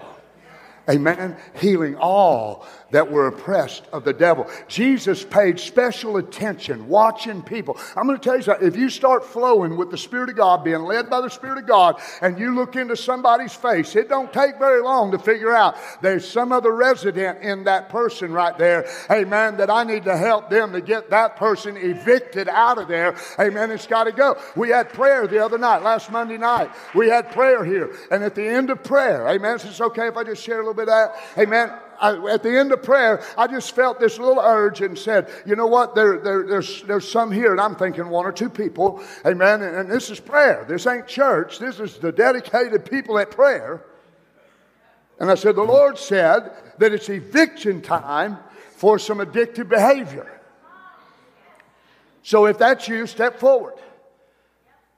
Amen. 0.89 1.35
Healing 1.59 1.95
all 1.95 2.67
that 2.95 3.11
were 3.11 3.27
oppressed 3.27 3.83
of 3.91 4.05
the 4.05 4.13
devil. 4.13 4.49
Jesus 4.69 5.21
paid 5.25 5.59
special 5.59 6.15
attention 6.15 6.87
watching 6.87 7.41
people. 7.41 7.77
I'm 7.93 8.07
going 8.07 8.17
to 8.17 8.23
tell 8.23 8.37
you 8.37 8.41
something. 8.41 8.65
If 8.65 8.77
you 8.77 8.89
start 8.89 9.25
flowing 9.25 9.75
with 9.75 9.91
the 9.91 9.97
Spirit 9.97 10.29
of 10.29 10.37
God, 10.37 10.63
being 10.63 10.79
led 10.83 11.09
by 11.09 11.19
the 11.19 11.29
Spirit 11.29 11.57
of 11.57 11.67
God, 11.67 11.99
and 12.21 12.39
you 12.39 12.55
look 12.55 12.77
into 12.77 12.95
somebody's 12.95 13.53
face, 13.53 13.97
it 13.97 14.07
don't 14.07 14.31
take 14.31 14.57
very 14.59 14.81
long 14.81 15.11
to 15.11 15.19
figure 15.19 15.53
out 15.53 15.75
there's 16.01 16.25
some 16.25 16.53
other 16.53 16.73
resident 16.73 17.41
in 17.41 17.65
that 17.65 17.89
person 17.89 18.31
right 18.31 18.57
there. 18.57 18.87
Amen. 19.11 19.57
That 19.57 19.69
I 19.69 19.83
need 19.83 20.05
to 20.05 20.15
help 20.15 20.49
them 20.49 20.71
to 20.71 20.79
get 20.79 21.09
that 21.09 21.35
person 21.35 21.75
evicted 21.75 22.47
out 22.47 22.77
of 22.77 22.87
there. 22.87 23.17
Amen. 23.37 23.71
It's 23.71 23.87
got 23.87 24.05
to 24.05 24.13
go. 24.13 24.37
We 24.55 24.69
had 24.69 24.87
prayer 24.87 25.27
the 25.27 25.43
other 25.43 25.57
night, 25.57 25.83
last 25.83 26.09
Monday 26.13 26.37
night. 26.37 26.71
We 26.93 27.09
had 27.09 27.29
prayer 27.33 27.65
here. 27.65 27.93
And 28.09 28.23
at 28.23 28.35
the 28.35 28.47
end 28.47 28.69
of 28.69 28.85
prayer, 28.85 29.27
amen. 29.27 29.55
It's 29.55 29.81
okay 29.81 30.07
if 30.07 30.15
I 30.15 30.23
just 30.23 30.41
share 30.41 30.61
a 30.61 30.65
little 30.65 30.73
bit 30.73 30.87
of 30.87 31.11
that. 31.11 31.15
Amen. 31.37 31.73
I, 31.99 32.33
at 32.33 32.43
the 32.43 32.57
end 32.57 32.71
of 32.71 32.83
prayer, 32.83 33.23
I 33.37 33.47
just 33.47 33.75
felt 33.75 33.99
this 33.99 34.19
little 34.19 34.39
urge 34.39 34.81
and 34.81 34.97
said, 34.97 35.29
you 35.45 35.55
know 35.55 35.67
what? 35.67 35.95
There, 35.95 36.19
there, 36.19 36.43
there's, 36.43 36.83
there's 36.83 37.09
some 37.09 37.31
here, 37.31 37.51
and 37.51 37.61
I'm 37.61 37.75
thinking 37.75 38.09
one 38.09 38.25
or 38.25 38.31
two 38.31 38.49
people. 38.49 39.03
Amen. 39.25 39.61
And, 39.61 39.75
and 39.75 39.91
this 39.91 40.09
is 40.09 40.19
prayer. 40.19 40.65
This 40.67 40.87
ain't 40.87 41.07
church. 41.07 41.59
This 41.59 41.79
is 41.79 41.97
the 41.97 42.11
dedicated 42.11 42.85
people 42.85 43.17
at 43.19 43.31
prayer. 43.31 43.85
And 45.19 45.31
I 45.31 45.35
said, 45.35 45.55
the 45.55 45.63
Lord 45.63 45.97
said 45.97 46.51
that 46.77 46.93
it's 46.93 47.09
eviction 47.09 47.81
time 47.81 48.37
for 48.75 48.99
some 48.99 49.19
addictive 49.19 49.69
behavior. 49.69 50.41
So 52.23 52.47
if 52.47 52.57
that's 52.57 52.87
you, 52.87 53.07
step 53.07 53.39
forward. 53.39 53.75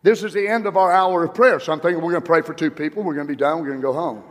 This 0.02 0.24
is 0.24 0.34
the 0.34 0.48
end 0.48 0.66
of 0.66 0.78
our 0.78 0.92
hour 0.92 1.26
of 1.26 1.34
prayer. 1.34 1.60
So 1.60 1.74
I'm 1.74 1.80
thinking 1.80 2.02
we're 2.02 2.12
going 2.12 2.24
to 2.24 2.28
pray 2.28 2.42
for 2.42 2.54
two 2.54 2.72
people. 2.72 3.04
We're 3.04 3.16
going 3.16 3.28
to 3.28 3.34
be 3.34 3.38
done. 3.38 3.60
We're 3.60 3.68
going 3.68 3.80
to 3.80 3.84
go 3.84 3.94
home. 3.94 4.24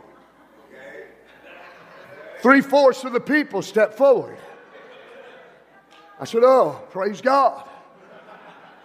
Three 2.41 2.61
fourths 2.61 3.03
of 3.03 3.13
the 3.13 3.19
people 3.19 3.61
stepped 3.61 3.95
forward. 3.95 4.37
I 6.19 6.25
said, 6.25 6.43
Oh, 6.43 6.81
praise 6.91 7.21
God. 7.21 7.66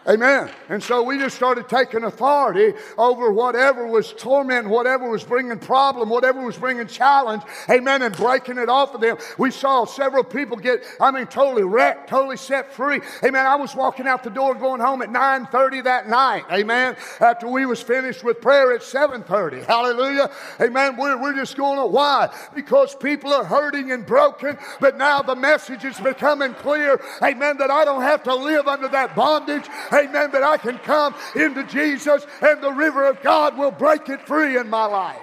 Amen. 0.08 0.50
And 0.68 0.82
so 0.82 1.02
we 1.04 1.16
just 1.16 1.36
started 1.36 1.68
taking 1.68 2.02
authority 2.02 2.74
over 2.98 3.32
whatever 3.32 3.86
was 3.86 4.12
torment, 4.12 4.68
whatever 4.68 5.08
was 5.08 5.22
bringing 5.22 5.58
problem, 5.60 6.08
whatever 6.08 6.44
was 6.44 6.56
bringing 6.56 6.88
challenge. 6.88 7.42
Amen. 7.70 8.02
And 8.02 8.16
breaking 8.16 8.58
it 8.58 8.68
off 8.68 8.94
of 8.94 9.00
them. 9.00 9.16
We 9.38 9.52
saw 9.52 9.84
several 9.84 10.24
people 10.24 10.56
get, 10.56 10.82
I 11.00 11.12
mean, 11.12 11.26
totally 11.26 11.62
wrecked, 11.62 12.10
totally 12.10 12.36
set 12.36 12.72
free. 12.72 13.00
Amen. 13.22 13.46
I 13.46 13.54
was 13.54 13.76
walking 13.76 14.08
out 14.08 14.24
the 14.24 14.30
door 14.30 14.56
going 14.56 14.80
home 14.80 15.02
at 15.02 15.08
9.30 15.08 15.84
that 15.84 16.08
night. 16.08 16.44
Amen. 16.50 16.96
After 17.20 17.46
we 17.46 17.64
was 17.64 17.80
finished 17.80 18.24
with 18.24 18.40
prayer 18.40 18.72
at 18.72 18.80
7.30. 18.80 19.64
Hallelujah. 19.66 20.32
Amen. 20.60 20.96
We're, 20.96 21.20
we're 21.22 21.36
just 21.36 21.56
going 21.56 21.78
to, 21.78 21.86
Why? 21.86 22.34
Because 22.56 22.96
people 22.96 23.32
are 23.32 23.44
hurting 23.44 23.92
and 23.92 24.04
broken, 24.04 24.58
but 24.80 24.98
now 24.98 25.22
the 25.22 25.36
message 25.36 25.84
is 25.84 26.00
becoming 26.00 26.54
clear. 26.54 27.00
Amen. 27.22 27.56
That 27.58 27.70
I 27.70 27.84
don't 27.84 28.02
have 28.02 28.24
to 28.24 28.34
live 28.34 28.66
under 28.66 28.88
that 28.88 29.14
bondage. 29.14 29.68
Amen. 29.92 30.30
That 30.32 30.42
I 30.42 30.56
can 30.56 30.78
come 30.78 31.14
into 31.34 31.64
Jesus 31.64 32.26
and 32.40 32.62
the 32.62 32.72
river 32.72 33.04
of 33.04 33.22
God 33.22 33.56
will 33.58 33.70
break 33.70 34.08
it 34.08 34.26
free 34.26 34.56
in 34.56 34.68
my 34.70 34.86
life. 34.86 35.20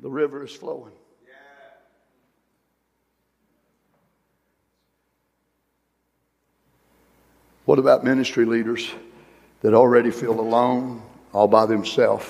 The 0.00 0.10
river 0.10 0.44
is 0.44 0.52
flowing. 0.52 0.92
What 7.64 7.80
about 7.80 8.04
ministry 8.04 8.44
leaders 8.44 8.88
that 9.62 9.74
already 9.74 10.12
feel 10.12 10.38
alone, 10.38 11.02
all 11.32 11.48
by 11.48 11.66
themselves, 11.66 12.24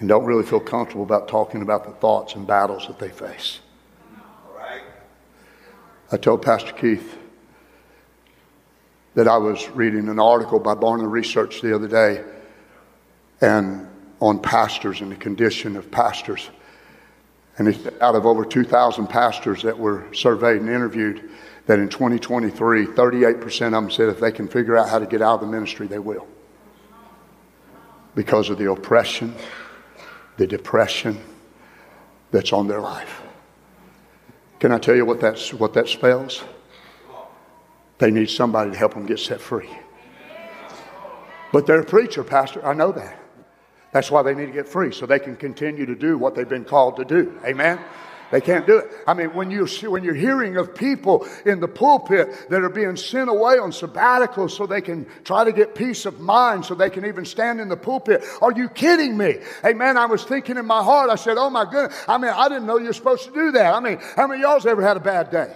and 0.00 0.08
don't 0.08 0.24
really 0.24 0.42
feel 0.42 0.58
comfortable 0.58 1.04
about 1.04 1.28
talking 1.28 1.62
about 1.62 1.84
the 1.84 1.92
thoughts 1.92 2.34
and 2.34 2.44
battles 2.44 2.88
that 2.88 2.98
they 2.98 3.10
face? 3.10 3.60
I 6.10 6.16
told 6.16 6.42
Pastor 6.42 6.72
Keith, 6.72 7.16
that 9.14 9.28
I 9.28 9.36
was 9.36 9.68
reading 9.70 10.08
an 10.08 10.18
article 10.18 10.58
by 10.58 10.74
Barna 10.74 11.10
Research 11.10 11.60
the 11.60 11.74
other 11.74 11.88
day, 11.88 12.24
and 13.40 13.88
on 14.20 14.40
pastors 14.40 15.00
and 15.00 15.10
the 15.12 15.16
condition 15.16 15.76
of 15.76 15.90
pastors. 15.90 16.48
And 17.58 17.74
said 17.74 17.94
out 18.00 18.14
of 18.14 18.24
over 18.24 18.44
2,000 18.44 19.08
pastors 19.08 19.62
that 19.62 19.78
were 19.78 20.06
surveyed 20.14 20.60
and 20.60 20.70
interviewed, 20.70 21.30
that 21.66 21.78
in 21.78 21.88
2023, 21.88 22.86
38% 22.86 23.66
of 23.66 23.72
them 23.72 23.90
said 23.90 24.08
if 24.08 24.20
they 24.20 24.32
can 24.32 24.48
figure 24.48 24.76
out 24.76 24.88
how 24.88 24.98
to 24.98 25.06
get 25.06 25.22
out 25.22 25.34
of 25.34 25.40
the 25.42 25.46
ministry, 25.46 25.86
they 25.86 25.98
will. 25.98 26.26
Because 28.14 28.50
of 28.50 28.58
the 28.58 28.70
oppression, 28.70 29.34
the 30.38 30.46
depression 30.46 31.20
that's 32.30 32.52
on 32.52 32.66
their 32.66 32.80
life. 32.80 33.22
Can 34.58 34.72
I 34.72 34.78
tell 34.78 34.94
you 34.94 35.04
what, 35.04 35.20
that's, 35.20 35.52
what 35.52 35.74
that 35.74 35.88
spells? 35.88 36.42
They 38.02 38.10
need 38.10 38.30
somebody 38.30 38.72
to 38.72 38.76
help 38.76 38.94
them 38.94 39.06
get 39.06 39.20
set 39.20 39.40
free. 39.40 39.70
But 41.52 41.68
they're 41.68 41.82
a 41.82 41.84
preacher, 41.84 42.24
Pastor. 42.24 42.66
I 42.66 42.74
know 42.74 42.90
that. 42.90 43.16
That's 43.92 44.10
why 44.10 44.22
they 44.24 44.34
need 44.34 44.46
to 44.46 44.52
get 44.52 44.66
free, 44.66 44.92
so 44.92 45.06
they 45.06 45.20
can 45.20 45.36
continue 45.36 45.86
to 45.86 45.94
do 45.94 46.18
what 46.18 46.34
they've 46.34 46.48
been 46.48 46.64
called 46.64 46.96
to 46.96 47.04
do. 47.04 47.38
Amen? 47.44 47.78
They 48.32 48.40
can't 48.40 48.66
do 48.66 48.78
it. 48.78 48.90
I 49.06 49.14
mean, 49.14 49.32
when 49.34 49.52
you're, 49.52 49.68
when 49.88 50.02
you're 50.02 50.16
hearing 50.16 50.56
of 50.56 50.74
people 50.74 51.28
in 51.46 51.60
the 51.60 51.68
pulpit 51.68 52.48
that 52.50 52.64
are 52.64 52.68
being 52.68 52.96
sent 52.96 53.30
away 53.30 53.58
on 53.58 53.70
sabbatical 53.70 54.48
so 54.48 54.66
they 54.66 54.80
can 54.80 55.06
try 55.22 55.44
to 55.44 55.52
get 55.52 55.76
peace 55.76 56.04
of 56.04 56.18
mind 56.18 56.64
so 56.64 56.74
they 56.74 56.90
can 56.90 57.06
even 57.06 57.24
stand 57.24 57.60
in 57.60 57.68
the 57.68 57.76
pulpit, 57.76 58.24
are 58.40 58.50
you 58.50 58.68
kidding 58.68 59.16
me? 59.16 59.36
Hey, 59.62 59.74
man, 59.74 59.96
I 59.96 60.06
was 60.06 60.24
thinking 60.24 60.56
in 60.56 60.66
my 60.66 60.82
heart, 60.82 61.08
I 61.08 61.14
said, 61.14 61.36
oh 61.38 61.50
my 61.50 61.70
goodness, 61.70 61.96
I 62.08 62.18
mean, 62.18 62.32
I 62.34 62.48
didn't 62.48 62.66
know 62.66 62.78
you're 62.78 62.94
supposed 62.94 63.26
to 63.26 63.32
do 63.32 63.52
that. 63.52 63.72
I 63.72 63.78
mean, 63.78 64.00
how 64.16 64.26
many 64.26 64.42
of 64.42 64.50
y'all's 64.50 64.66
ever 64.66 64.82
had 64.82 64.96
a 64.96 65.00
bad 65.00 65.30
day? 65.30 65.54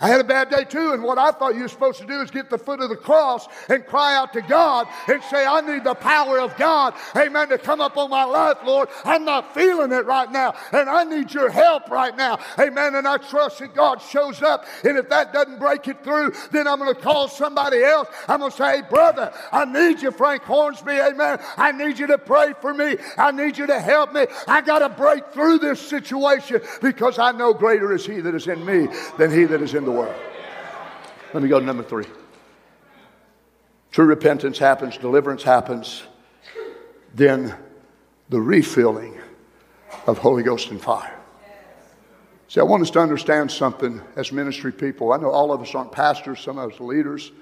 I 0.00 0.06
had 0.06 0.20
a 0.20 0.24
bad 0.24 0.48
day 0.48 0.62
too, 0.62 0.92
and 0.92 1.02
what 1.02 1.18
I 1.18 1.32
thought 1.32 1.56
you 1.56 1.62
were 1.62 1.68
supposed 1.68 1.98
to 1.98 2.06
do 2.06 2.20
is 2.20 2.30
get 2.30 2.50
the 2.50 2.58
foot 2.58 2.78
of 2.80 2.88
the 2.88 2.96
cross 2.96 3.48
and 3.68 3.84
cry 3.84 4.14
out 4.14 4.32
to 4.34 4.42
God 4.42 4.86
and 5.08 5.20
say, 5.24 5.44
I 5.44 5.60
need 5.60 5.82
the 5.82 5.94
power 5.94 6.38
of 6.38 6.56
God, 6.56 6.94
amen, 7.16 7.48
to 7.48 7.58
come 7.58 7.80
up 7.80 7.96
on 7.96 8.08
my 8.08 8.22
life, 8.22 8.58
Lord. 8.64 8.88
I'm 9.04 9.24
not 9.24 9.54
feeling 9.54 9.90
it 9.90 10.06
right 10.06 10.30
now, 10.30 10.54
and 10.70 10.88
I 10.88 11.02
need 11.02 11.34
your 11.34 11.50
help 11.50 11.90
right 11.90 12.16
now, 12.16 12.38
amen. 12.60 12.94
And 12.94 13.08
I 13.08 13.16
trust 13.16 13.58
that 13.58 13.74
God 13.74 14.00
shows 14.00 14.40
up, 14.40 14.66
and 14.84 14.96
if 14.96 15.08
that 15.08 15.32
doesn't 15.32 15.58
break 15.58 15.88
it 15.88 16.04
through, 16.04 16.32
then 16.52 16.68
I'm 16.68 16.78
going 16.78 16.94
to 16.94 17.00
call 17.00 17.26
somebody 17.26 17.82
else. 17.82 18.06
I'm 18.28 18.38
going 18.38 18.52
to 18.52 18.56
say, 18.56 18.76
hey, 18.76 18.82
brother, 18.88 19.32
I 19.50 19.64
need 19.64 20.00
you, 20.00 20.12
Frank 20.12 20.44
Hornsby, 20.44 20.92
amen. 20.92 21.40
I 21.56 21.72
need 21.72 21.98
you 21.98 22.06
to 22.06 22.18
pray 22.18 22.52
for 22.60 22.72
me. 22.72 22.98
I 23.16 23.32
need 23.32 23.58
you 23.58 23.66
to 23.66 23.80
help 23.80 24.12
me. 24.12 24.26
I 24.46 24.60
got 24.60 24.78
to 24.78 24.90
break 24.90 25.32
through 25.32 25.58
this 25.58 25.80
situation 25.80 26.60
because 26.80 27.18
I 27.18 27.32
know 27.32 27.52
greater 27.52 27.92
is 27.92 28.06
He 28.06 28.20
that 28.20 28.36
is 28.36 28.46
in 28.46 28.64
me 28.64 28.86
than 29.16 29.32
He 29.32 29.42
that 29.46 29.60
is 29.60 29.74
in 29.74 29.87
the 29.88 29.98
world. 29.98 30.14
Let 31.32 31.42
me 31.42 31.48
go 31.48 31.58
to 31.58 31.64
number 31.64 31.82
three. 31.82 32.04
True 33.90 34.04
repentance 34.04 34.58
happens, 34.58 34.98
deliverance 34.98 35.42
happens, 35.42 36.02
then 37.14 37.54
the 38.28 38.40
refilling 38.40 39.18
of 40.06 40.18
Holy 40.18 40.42
Ghost 40.42 40.70
and 40.70 40.80
fire. 40.80 41.18
See, 42.48 42.60
I 42.60 42.64
want 42.64 42.82
us 42.82 42.90
to 42.90 43.00
understand 43.00 43.50
something 43.50 44.00
as 44.14 44.30
ministry 44.30 44.72
people. 44.72 45.12
I 45.12 45.16
know 45.16 45.30
all 45.30 45.52
of 45.52 45.62
us 45.62 45.74
aren't 45.74 45.92
pastors, 45.92 46.40
some 46.40 46.58
of 46.58 46.72
us 46.72 46.80
leaders, 46.80 47.32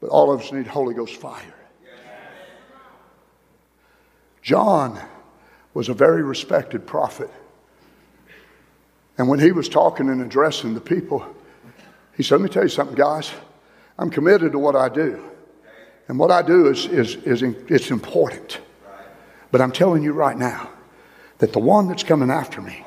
but 0.00 0.10
all 0.10 0.32
of 0.32 0.40
us 0.40 0.50
need 0.50 0.66
Holy 0.66 0.94
Ghost 0.94 1.16
fire. 1.16 1.54
John 4.42 5.00
was 5.72 5.88
a 5.88 5.94
very 5.94 6.22
respected 6.22 6.84
prophet. 6.84 7.30
And 9.18 9.28
when 9.28 9.38
he 9.38 9.52
was 9.52 9.68
talking 9.68 10.08
and 10.08 10.20
addressing 10.20 10.74
the 10.74 10.80
people, 10.80 11.24
he 12.16 12.22
said, 12.22 12.36
Let 12.36 12.42
me 12.42 12.48
tell 12.48 12.62
you 12.62 12.68
something, 12.68 12.96
guys. 12.96 13.32
I'm 13.98 14.10
committed 14.10 14.52
to 14.52 14.58
what 14.58 14.76
I 14.76 14.88
do. 14.88 15.22
And 16.08 16.18
what 16.18 16.30
I 16.30 16.42
do 16.42 16.68
is, 16.68 16.86
is, 16.86 17.16
is 17.16 17.42
it's 17.42 17.90
important. 17.90 18.58
But 19.50 19.60
I'm 19.60 19.72
telling 19.72 20.02
you 20.02 20.12
right 20.12 20.36
now 20.36 20.70
that 21.38 21.52
the 21.52 21.60
one 21.60 21.88
that's 21.88 22.02
coming 22.02 22.30
after 22.30 22.60
me, 22.60 22.84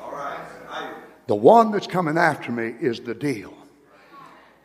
the 1.26 1.34
one 1.34 1.72
that's 1.72 1.86
coming 1.86 2.18
after 2.18 2.52
me 2.52 2.74
is 2.80 3.00
the 3.00 3.14
deal. 3.14 3.54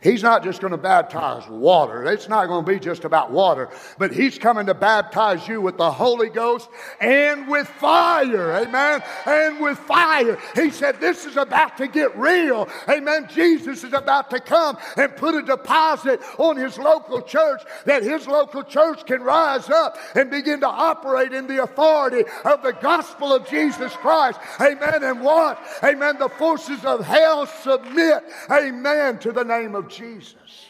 He's 0.04 0.22
not 0.22 0.44
just 0.44 0.60
going 0.60 0.72
to 0.72 0.76
baptize 0.76 1.48
water. 1.48 2.04
It's 2.04 2.28
not 2.28 2.46
going 2.46 2.62
to 2.62 2.70
be 2.70 2.78
just 2.78 3.06
about 3.06 3.30
water, 3.30 3.70
but 3.96 4.12
He's 4.12 4.38
coming 4.38 4.66
to 4.66 4.74
baptize 4.74 5.48
you 5.48 5.62
with 5.62 5.78
the 5.78 5.90
Holy 5.90 6.28
Ghost 6.28 6.68
and 7.00 7.48
with 7.48 7.66
fire. 7.66 8.52
Amen. 8.52 9.02
And 9.24 9.60
with 9.60 9.78
fire. 9.78 10.38
He 10.54 10.68
said, 10.68 11.00
This 11.00 11.24
is 11.24 11.38
about 11.38 11.78
to 11.78 11.88
get 11.88 12.14
real. 12.18 12.68
Amen. 12.86 13.28
Jesus 13.32 13.82
is 13.82 13.94
about 13.94 14.28
to 14.28 14.40
come 14.40 14.76
and 14.98 15.16
put 15.16 15.36
a 15.36 15.42
deposit 15.42 16.20
on 16.36 16.58
His 16.58 16.76
local 16.76 17.22
church 17.22 17.62
that 17.86 18.02
His 18.02 18.26
local 18.26 18.62
church 18.62 19.06
can 19.06 19.22
rise 19.22 19.70
up 19.70 19.96
and 20.14 20.30
begin 20.30 20.60
to 20.60 20.68
operate 20.68 21.32
in 21.32 21.46
the 21.46 21.62
authority 21.62 22.24
of 22.44 22.62
the 22.62 22.72
gospel 22.72 23.32
of 23.32 23.48
Jesus 23.48 23.94
Christ. 23.94 24.38
Amen. 24.60 25.02
And 25.02 25.22
what? 25.22 25.58
Amen. 25.82 26.18
The 26.18 26.28
forces 26.28 26.84
of 26.84 27.02
hell 27.06 27.46
submit. 27.46 28.22
Amen. 28.50 29.18
To 29.20 29.32
the 29.32 29.44
name 29.44 29.74
of 29.74 29.93
Jesus. 29.96 30.66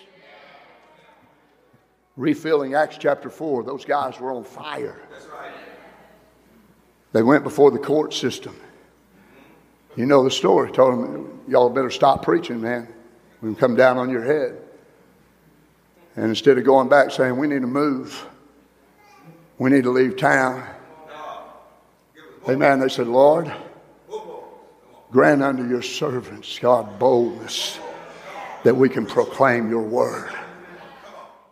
Refilling 2.16 2.75
Acts 2.75 2.97
chapter 2.99 3.29
4, 3.29 3.64
those 3.64 3.85
guys 3.85 4.20
were 4.20 4.33
on 4.33 4.45
fire. 4.45 4.97
They 7.12 7.22
went 7.22 7.45
before 7.45 7.70
the 7.70 7.79
court 7.79 8.12
system. 8.14 8.57
You 9.97 10.07
know 10.07 10.25
the 10.25 10.31
story. 10.31 10.70
Told 10.72 10.95
them, 10.95 11.41
y'all 11.49 11.70
better 11.70 11.91
stop 11.91 12.25
preaching, 12.25 12.61
man. 12.61 12.89
We 13.41 13.49
can 13.49 13.57
come 13.57 13.77
down 13.77 13.99
on 13.99 14.11
your 14.11 14.25
head. 14.25 14.61
And 16.16 16.27
instead 16.27 16.59
of 16.59 16.64
going 16.64 16.89
back 16.89 17.11
saying, 17.11 17.37
we 17.37 17.49
need 17.49 17.62
to 17.62 17.66
move, 17.66 18.27
we 19.59 19.70
need 19.70 19.85
to 19.85 19.91
leave 19.91 20.16
town. 20.16 20.64
Amen. 22.49 22.79
They 22.79 22.89
said, 22.89 23.09
Lord, 23.09 23.53
grant 25.11 25.43
unto 25.43 25.68
your 25.68 25.83
servants, 25.83 26.59
God, 26.59 26.99
boldness 26.99 27.79
that 28.65 28.75
we 28.75 28.89
can 28.89 29.07
proclaim 29.07 29.71
your 29.71 29.83
word. 29.83 30.31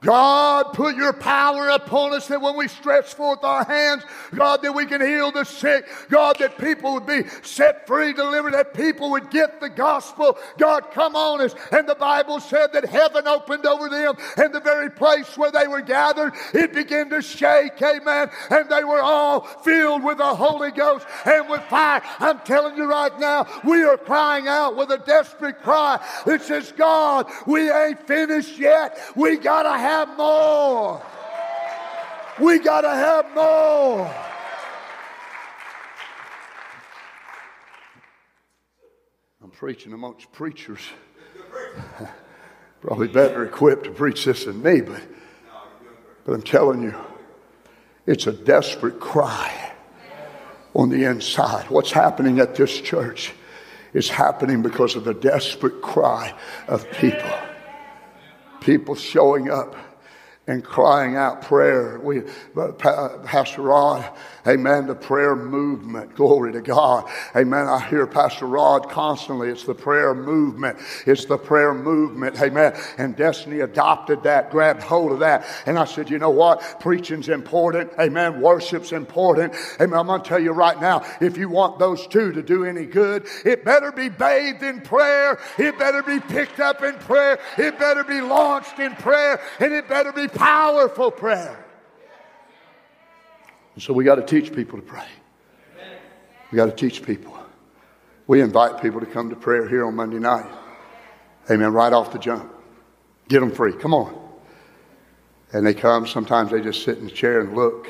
God, 0.03 0.73
put 0.73 0.97
your 0.97 1.13
power 1.13 1.69
upon 1.69 2.13
us 2.13 2.27
that 2.27 2.41
when 2.41 2.57
we 2.57 2.67
stretch 2.67 3.15
forth 3.15 3.45
our 3.45 3.65
hands, 3.65 4.03
God, 4.35 4.61
that 4.63 4.75
we 4.75 4.85
can 4.85 5.01
heal 5.01 5.31
the 5.31 5.45
sick. 5.45 5.87
God, 6.09 6.37
that 6.41 6.59
people 6.59 6.95
would 6.95 7.07
be 7.07 7.23
set 7.43 7.87
free, 7.87 8.13
delivered, 8.13 8.55
that 8.55 8.75
people 8.75 9.13
would 9.13 9.31
get 9.31 9.61
the 9.61 9.69
gospel. 9.69 10.37
God, 10.59 10.91
come 10.91 11.15
on 11.15 11.41
us. 11.41 11.55
And 11.71 11.89
the 11.89 11.95
Bible 11.95 12.41
said 12.41 12.73
that 12.73 12.85
heaven 12.85 13.29
opened 13.29 13.65
over 13.65 13.89
them 13.89 14.17
and 14.37 14.53
the 14.53 14.61
very 14.61 14.91
place 14.91 15.37
where 15.39 15.53
they 15.53 15.69
were 15.69 15.81
gathered, 15.81 16.33
it 16.53 16.75
began 16.75 17.09
to 17.11 17.23
shake. 17.23 17.81
Amen. 17.81 18.29
And 18.51 18.69
they 18.69 18.83
were 18.83 19.01
all 19.01 19.43
filled 19.63 20.03
with 20.03 20.19
the 20.19 20.35
Holy 20.35 20.73
Ghost 20.73 21.07
and 21.25 21.49
with 21.49 21.63
fire. 21.65 22.03
I'm 22.19 22.41
telling 22.41 22.77
you 22.77 22.87
right 22.87 23.17
now, 23.21 23.47
we 23.65 23.85
are 23.85 23.97
crying 23.97 24.49
out 24.49 24.77
with 24.77 24.91
a 24.91 24.99
desperate 24.99 25.63
cry 25.63 26.05
that 26.27 26.43
says, 26.43 26.73
God, 26.73 27.31
we 27.47 27.71
ain't 27.71 28.05
finished 28.09 28.59
yet. 28.59 28.99
We 29.15 29.37
got 29.37 29.63
to 29.63 29.79
have 29.79 29.92
have 29.93 30.17
more. 30.17 31.03
We 32.41 32.59
got 32.59 32.81
to 32.81 32.89
have 32.89 33.35
more. 33.35 34.15
I'm 39.43 39.51
preaching 39.51 39.93
amongst 39.93 40.33
preachers. 40.33 40.81
Probably 42.81 43.09
better 43.09 43.45
equipped 43.45 43.85
to 43.85 43.91
preach 43.91 44.25
this 44.25 44.47
than 44.47 44.63
me, 44.63 44.81
but, 44.81 45.03
but 46.25 46.33
I'm 46.33 46.43
telling 46.43 46.83
you, 46.83 46.95
it's 48.07 48.27
a 48.27 48.33
desperate 48.33 48.99
cry 48.99 49.73
on 50.75 50.89
the 50.89 51.05
inside. 51.05 51.69
What's 51.69 51.93
happening 51.93 52.41
at 52.41 52.55
this 52.55 52.81
church 52.81 53.33
is 53.93 54.09
happening 54.09 54.63
because 54.63 54.97
of 54.97 55.05
the 55.05 55.15
desperate 55.15 55.83
cry 55.83 56.35
of 56.67 56.91
people 56.93 57.31
people 58.63 58.95
showing 58.95 59.51
up 59.51 59.75
and 60.49 60.65
crying 60.65 61.15
out 61.15 61.41
prayer. 61.43 62.01
We, 62.01 62.23
Pastor 62.79 63.63
Rod, 63.63 64.05
amen, 64.45 64.89
the 64.89 64.95
prayer 64.95 65.37
movement. 65.37 66.17
Glory 66.17 66.53
to 66.53 66.61
God. 66.61 67.09
Amen. 67.37 67.69
I 67.69 67.79
hear 67.89 68.09
Pastor 68.09 68.47
Rod 68.47 68.91
constantly. 68.91 69.51
It's 69.51 69.63
the 69.63 69.75
prayer 69.75 70.15
movement. 70.15 70.79
It's 71.07 71.27
the 71.27 71.39
prayer 71.39 71.73
movement. 71.73 72.43
Amen. 72.43 72.75
And 72.99 73.15
Destiny 73.15 73.61
adopted 73.61 74.25
that, 74.25 74.51
grabbed 74.51 74.83
hold 74.83 75.13
of 75.13 75.21
that. 75.21 75.47
And 75.67 75.79
I 75.79 75.85
said, 75.85 76.11
you 76.11 76.19
know 76.19 76.31
what? 76.31 76.81
Preaching's 76.81 77.29
important. 77.29 77.93
Amen. 78.01 78.41
Worship's 78.41 78.91
important. 78.91 79.55
Amen. 79.81 79.97
I'm 79.97 80.07
going 80.07 80.23
to 80.23 80.29
tell 80.29 80.41
you 80.41 80.51
right 80.51 80.81
now, 80.81 81.07
if 81.21 81.37
you 81.37 81.51
want 81.51 81.79
those 81.79 82.09
two 82.09 82.33
to 82.33 82.43
do 82.43 82.65
any 82.65 82.85
good, 82.85 83.29
it 83.45 83.65
better 83.65 83.93
be 83.93 84.09
bathed 84.09 84.65
in 84.65 84.81
prayer. 84.81 85.39
It 85.57 85.79
better 85.79 86.03
be 86.03 86.19
picked 86.19 86.59
up 86.59 86.83
in 86.83 86.95
prayer. 86.95 87.39
It 87.57 87.79
better 87.79 88.03
be 88.03 88.21
launched 88.21 88.81
in 88.81 88.97
prayer. 88.97 89.41
And 89.61 89.73
it 89.73 89.89
better 89.89 90.11
be 90.11 90.27
powerful 90.35 91.11
prayer. 91.11 91.65
And 93.75 93.83
so 93.83 93.93
we 93.93 94.05
got 94.05 94.17
to 94.17 94.23
teach 94.23 94.55
people 94.55 94.79
to 94.79 94.85
pray. 94.85 95.07
We 96.51 96.57
got 96.57 96.67
to 96.67 96.73
teach 96.73 97.03
people. 97.03 97.39
We 98.27 98.41
invite 98.41 98.81
people 98.81 99.01
to 99.01 99.07
come 99.07 99.31
to 99.31 99.37
prayer 99.37 99.69
here 99.69 99.85
on 99.85 99.97
Monday 99.97 100.19
night. 100.19 100.51
Amen. 101.51 101.73
Right 101.73 101.93
off 101.93 102.13
the 102.13 102.19
jump. 102.19 102.53
Get 103.29 103.41
them 103.41 103.51
free. 103.51 103.73
Come 103.73 103.95
on. 103.95 104.19
And 105.53 105.67
they 105.67 105.75
come, 105.75 106.07
sometimes 106.07 106.51
they 106.51 106.61
just 106.61 106.85
sit 106.85 106.99
in 106.99 107.05
the 107.05 107.11
chair 107.11 107.41
and 107.41 107.55
look. 107.55 107.89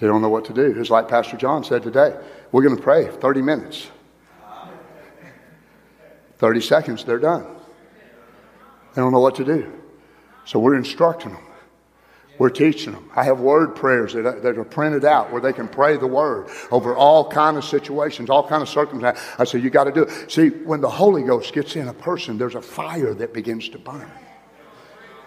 They 0.00 0.06
don't 0.06 0.22
know 0.22 0.28
what 0.28 0.44
to 0.46 0.52
do. 0.52 0.74
It's 0.78 0.90
like 0.90 1.08
Pastor 1.08 1.36
John 1.36 1.64
said 1.64 1.82
today. 1.82 2.16
We're 2.52 2.62
going 2.62 2.76
to 2.76 2.82
pray 2.82 3.08
30 3.08 3.42
minutes. 3.42 3.90
30 6.38 6.60
seconds, 6.60 7.04
they're 7.04 7.18
done. 7.18 7.46
They 8.94 9.02
don't 9.02 9.12
know 9.12 9.20
what 9.20 9.34
to 9.36 9.44
do. 9.44 9.72
So 10.48 10.58
we're 10.58 10.76
instructing 10.76 11.32
them. 11.32 11.42
We're 12.38 12.48
teaching 12.48 12.94
them. 12.94 13.10
I 13.14 13.24
have 13.24 13.38
word 13.38 13.76
prayers 13.76 14.14
that, 14.14 14.42
that 14.42 14.56
are 14.56 14.64
printed 14.64 15.04
out 15.04 15.30
where 15.30 15.42
they 15.42 15.52
can 15.52 15.68
pray 15.68 15.98
the 15.98 16.06
word 16.06 16.48
over 16.70 16.96
all 16.96 17.28
kind 17.28 17.58
of 17.58 17.66
situations, 17.66 18.30
all 18.30 18.48
kind 18.48 18.62
of 18.62 18.68
circumstances. 18.70 19.22
I 19.38 19.44
say, 19.44 19.58
you 19.58 19.68
got 19.68 19.84
to 19.84 19.92
do 19.92 20.04
it. 20.04 20.30
See, 20.30 20.48
when 20.48 20.80
the 20.80 20.88
Holy 20.88 21.22
Ghost 21.22 21.52
gets 21.52 21.76
in 21.76 21.86
a 21.88 21.92
person, 21.92 22.38
there's 22.38 22.54
a 22.54 22.62
fire 22.62 23.12
that 23.12 23.34
begins 23.34 23.68
to 23.70 23.78
burn. 23.78 24.10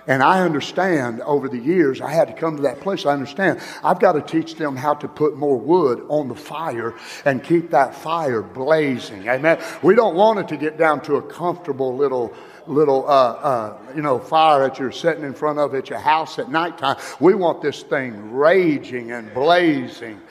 And 0.08 0.24
I 0.24 0.42
understand 0.42 1.22
over 1.22 1.48
the 1.48 1.60
years, 1.60 2.02
I 2.02 2.10
had 2.10 2.28
to 2.30 2.34
come 2.34 2.56
to 2.56 2.64
that 2.64 2.80
place. 2.80 3.06
I 3.06 3.14
understand. 3.14 3.62
I've 3.84 4.00
got 4.00 4.14
to 4.14 4.22
teach 4.22 4.56
them 4.56 4.76
how 4.76 4.96
to 4.96 5.08
put 5.08 5.38
more 5.38 5.60
wood 5.60 6.04
on 6.10 6.30
the 6.30 6.36
fire 6.36 6.96
and 7.26 7.44
keep 7.44 7.70
that 7.70 7.94
fire 7.94 8.42
blazing. 8.42 9.28
Amen. 9.30 9.62
We 9.84 9.94
don't 9.94 10.16
want 10.16 10.40
it 10.40 10.48
to 10.48 10.58
get 10.58 10.80
down 10.80 11.02
to 11.02 11.18
a 11.18 11.22
comfortable 11.22 11.96
little 11.96 12.34
little, 12.68 13.08
uh, 13.08 13.34
uh, 13.34 13.78
you 13.96 14.02
know, 14.02 14.20
fire 14.20 14.68
that 14.68 14.80
you're 14.80 14.92
sitting 14.92 15.24
in 15.24 15.34
front 15.34 15.60
of 15.60 15.74
at 15.76 15.90
your 15.90 16.00
house 16.00 16.40
at 16.40 16.50
nighttime. 16.50 16.98
We 17.20 17.34
want 17.34 17.62
this 17.62 17.84
thing 17.84 18.34
raging 18.34 19.12
and 19.12 19.34
blazing 19.34 20.22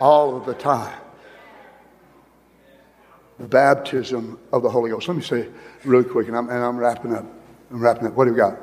all 0.00 0.36
of 0.36 0.46
the 0.46 0.54
time. 0.54 0.98
The 3.38 3.48
baptism 3.48 4.38
of 4.52 4.62
the 4.62 4.70
Holy 4.70 4.90
Ghost. 4.90 5.08
Let 5.08 5.16
me 5.16 5.22
say 5.22 5.48
really 5.84 6.04
quick, 6.04 6.28
and 6.28 6.36
I'm, 6.36 6.48
and 6.48 6.62
I'm 6.62 6.76
wrapping 6.76 7.14
up. 7.14 7.24
I'm 7.70 7.80
wrapping 7.80 8.06
up. 8.06 8.14
What 8.14 8.26
do 8.26 8.32
we 8.32 8.36
got? 8.36 8.58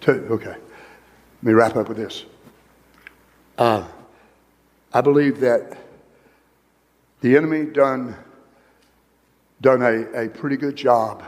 Two. 0.00 0.26
Okay. 0.30 0.46
Let 0.46 1.42
me 1.42 1.52
wrap 1.52 1.76
up 1.76 1.88
with 1.88 1.96
this. 1.96 2.24
Uh, 3.56 3.86
I 4.92 5.00
believe 5.00 5.40
that 5.40 5.78
the 7.20 7.36
enemy 7.36 7.66
done 7.66 8.16
done 9.60 9.82
a, 9.82 10.24
a 10.24 10.28
pretty 10.28 10.56
good 10.56 10.76
job 10.76 11.22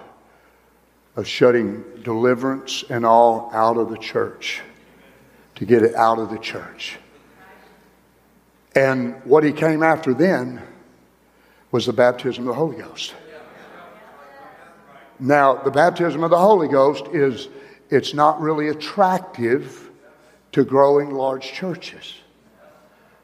of 1.17 1.27
shutting 1.27 1.83
deliverance 2.03 2.85
and 2.89 3.05
all 3.05 3.51
out 3.53 3.79
of 3.79 3.91
the 3.91 3.99
church 3.99 4.61
to 5.57 5.65
get 5.65 5.83
it 5.83 5.95
out 5.95 6.19
of 6.19 6.31
the 6.31 6.39
church. 6.39 6.99
And 8.75 9.15
what 9.25 9.43
he 9.43 9.53
came 9.53 9.83
after 9.83 10.13
then 10.13 10.63
was 11.73 11.87
the 11.87 11.95
baptism 11.95 12.45
of 12.45 12.49
the 12.49 12.55
Holy 12.55 12.77
Ghost. 12.77 13.15
Now, 15.19 15.55
the 15.55 15.71
baptism 15.71 16.23
of 16.23 16.31
the 16.31 16.39
Holy 16.39 16.69
Ghost 16.69 17.07
is 17.13 17.49
it's 17.89 18.13
not 18.13 18.39
really 18.41 18.69
attractive 18.69 19.91
to 20.53 20.65
growing 20.65 21.11
large 21.11 21.53
churches. 21.53 22.15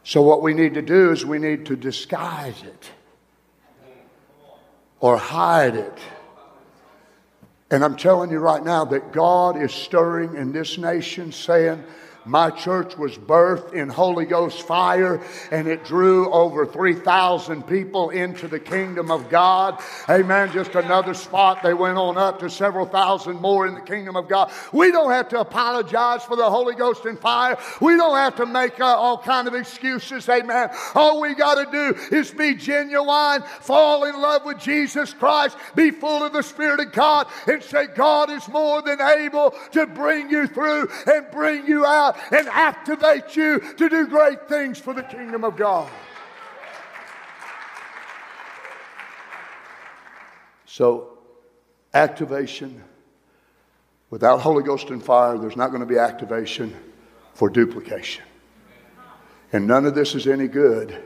So 0.04 0.22
what 0.22 0.42
we 0.42 0.54
need 0.54 0.74
to 0.74 0.82
do 0.82 1.12
is 1.12 1.24
we 1.24 1.38
need 1.38 1.66
to 1.66 1.76
disguise 1.76 2.62
it 2.62 2.90
or 5.00 5.18
hide 5.18 5.76
it 5.76 5.98
and 7.72 7.82
I'm 7.82 7.96
telling 7.96 8.30
you 8.30 8.38
right 8.38 8.62
now 8.62 8.84
that 8.84 9.12
God 9.12 9.56
is 9.56 9.72
stirring 9.72 10.36
in 10.36 10.52
this 10.52 10.76
nation, 10.76 11.32
saying, 11.32 11.82
my 12.24 12.50
church 12.50 12.96
was 12.96 13.18
birthed 13.18 13.72
in 13.72 13.88
Holy 13.88 14.24
Ghost 14.24 14.62
fire 14.62 15.20
and 15.50 15.66
it 15.66 15.84
drew 15.84 16.30
over 16.32 16.64
3,000 16.64 17.66
people 17.66 18.10
into 18.10 18.46
the 18.48 18.60
kingdom 18.60 19.10
of 19.10 19.28
God. 19.28 19.80
Amen. 20.08 20.52
Just 20.52 20.74
another 20.74 21.14
spot. 21.14 21.62
They 21.62 21.74
went 21.74 21.98
on 21.98 22.16
up 22.16 22.38
to 22.40 22.50
several 22.50 22.86
thousand 22.86 23.40
more 23.40 23.66
in 23.66 23.74
the 23.74 23.80
kingdom 23.80 24.16
of 24.16 24.28
God. 24.28 24.52
We 24.72 24.92
don't 24.92 25.10
have 25.10 25.28
to 25.30 25.40
apologize 25.40 26.22
for 26.24 26.36
the 26.36 26.48
Holy 26.48 26.74
Ghost 26.74 27.04
and 27.06 27.18
fire. 27.18 27.58
We 27.80 27.96
don't 27.96 28.16
have 28.16 28.36
to 28.36 28.46
make 28.46 28.80
uh, 28.80 28.84
all 28.84 29.18
kind 29.18 29.48
of 29.48 29.54
excuses. 29.54 30.28
Amen. 30.28 30.68
All 30.94 31.20
we 31.20 31.34
got 31.34 31.54
to 31.56 31.70
do 31.70 32.16
is 32.16 32.30
be 32.30 32.54
genuine, 32.54 33.42
fall 33.60 34.04
in 34.04 34.20
love 34.20 34.44
with 34.44 34.58
Jesus 34.58 35.12
Christ, 35.12 35.56
be 35.74 35.90
full 35.90 36.22
of 36.22 36.32
the 36.32 36.42
Spirit 36.42 36.80
of 36.80 36.92
God, 36.92 37.26
and 37.46 37.62
say, 37.62 37.86
God 37.86 38.30
is 38.30 38.46
more 38.48 38.82
than 38.82 39.00
able 39.00 39.54
to 39.72 39.86
bring 39.86 40.30
you 40.30 40.46
through 40.46 40.88
and 41.06 41.26
bring 41.32 41.66
you 41.66 41.84
out 41.84 42.11
and 42.30 42.48
activate 42.48 43.36
you 43.36 43.60
to 43.76 43.88
do 43.88 44.06
great 44.06 44.48
things 44.48 44.78
for 44.78 44.94
the 44.94 45.02
kingdom 45.02 45.44
of 45.44 45.56
God. 45.56 45.90
So, 50.66 51.18
activation 51.92 52.82
without 54.10 54.40
Holy 54.40 54.62
Ghost 54.62 54.88
and 54.90 55.02
fire, 55.02 55.36
there's 55.36 55.56
not 55.56 55.68
going 55.68 55.80
to 55.80 55.86
be 55.86 55.98
activation 55.98 56.74
for 57.34 57.50
duplication. 57.50 58.24
And 59.52 59.66
none 59.66 59.84
of 59.84 59.94
this 59.94 60.14
is 60.14 60.26
any 60.26 60.48
good 60.48 61.02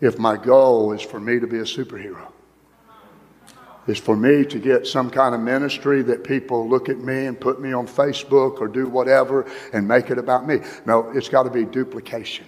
if 0.00 0.18
my 0.18 0.36
goal 0.36 0.92
is 0.92 1.02
for 1.02 1.18
me 1.18 1.40
to 1.40 1.46
be 1.46 1.58
a 1.58 1.62
superhero 1.62 2.32
is 3.86 3.98
for 3.98 4.16
me 4.16 4.44
to 4.44 4.58
get 4.58 4.86
some 4.86 5.10
kind 5.10 5.34
of 5.34 5.40
ministry 5.40 6.02
that 6.02 6.24
people 6.24 6.68
look 6.68 6.88
at 6.88 6.98
me 6.98 7.26
and 7.26 7.40
put 7.40 7.60
me 7.60 7.72
on 7.72 7.86
Facebook 7.86 8.60
or 8.60 8.68
do 8.68 8.86
whatever 8.88 9.46
and 9.72 9.86
make 9.86 10.10
it 10.10 10.18
about 10.18 10.46
me. 10.46 10.60
No, 10.84 11.10
it's 11.10 11.28
got 11.28 11.44
to 11.44 11.50
be 11.50 11.64
duplication. 11.64 12.46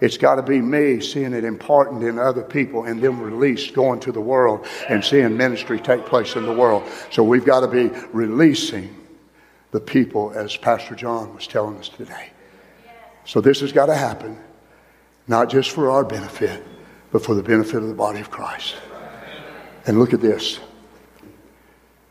It's 0.00 0.18
got 0.18 0.34
to 0.34 0.42
be 0.42 0.60
me 0.60 1.00
seeing 1.00 1.32
it 1.32 1.44
important 1.44 2.02
in 2.02 2.18
other 2.18 2.42
people 2.42 2.84
and 2.84 3.00
then 3.00 3.20
released 3.20 3.74
going 3.74 4.00
to 4.00 4.12
the 4.12 4.20
world 4.20 4.66
and 4.88 5.04
seeing 5.04 5.36
ministry 5.36 5.80
take 5.80 6.04
place 6.04 6.36
in 6.36 6.44
the 6.44 6.52
world. 6.52 6.84
So 7.10 7.22
we've 7.22 7.44
got 7.44 7.60
to 7.60 7.68
be 7.68 7.88
releasing 8.12 8.94
the 9.70 9.80
people 9.80 10.32
as 10.32 10.56
Pastor 10.56 10.94
John 10.94 11.34
was 11.34 11.46
telling 11.46 11.78
us 11.78 11.88
today. 11.88 12.30
So 13.24 13.40
this 13.40 13.60
has 13.60 13.72
got 13.72 13.86
to 13.86 13.94
happen, 13.94 14.38
not 15.26 15.48
just 15.48 15.70
for 15.70 15.90
our 15.90 16.04
benefit, 16.04 16.62
but 17.10 17.24
for 17.24 17.34
the 17.34 17.42
benefit 17.42 17.76
of 17.76 17.88
the 17.88 17.94
body 17.94 18.20
of 18.20 18.30
Christ. 18.30 18.74
And 19.86 19.98
look 19.98 20.12
at 20.12 20.20
this. 20.20 20.60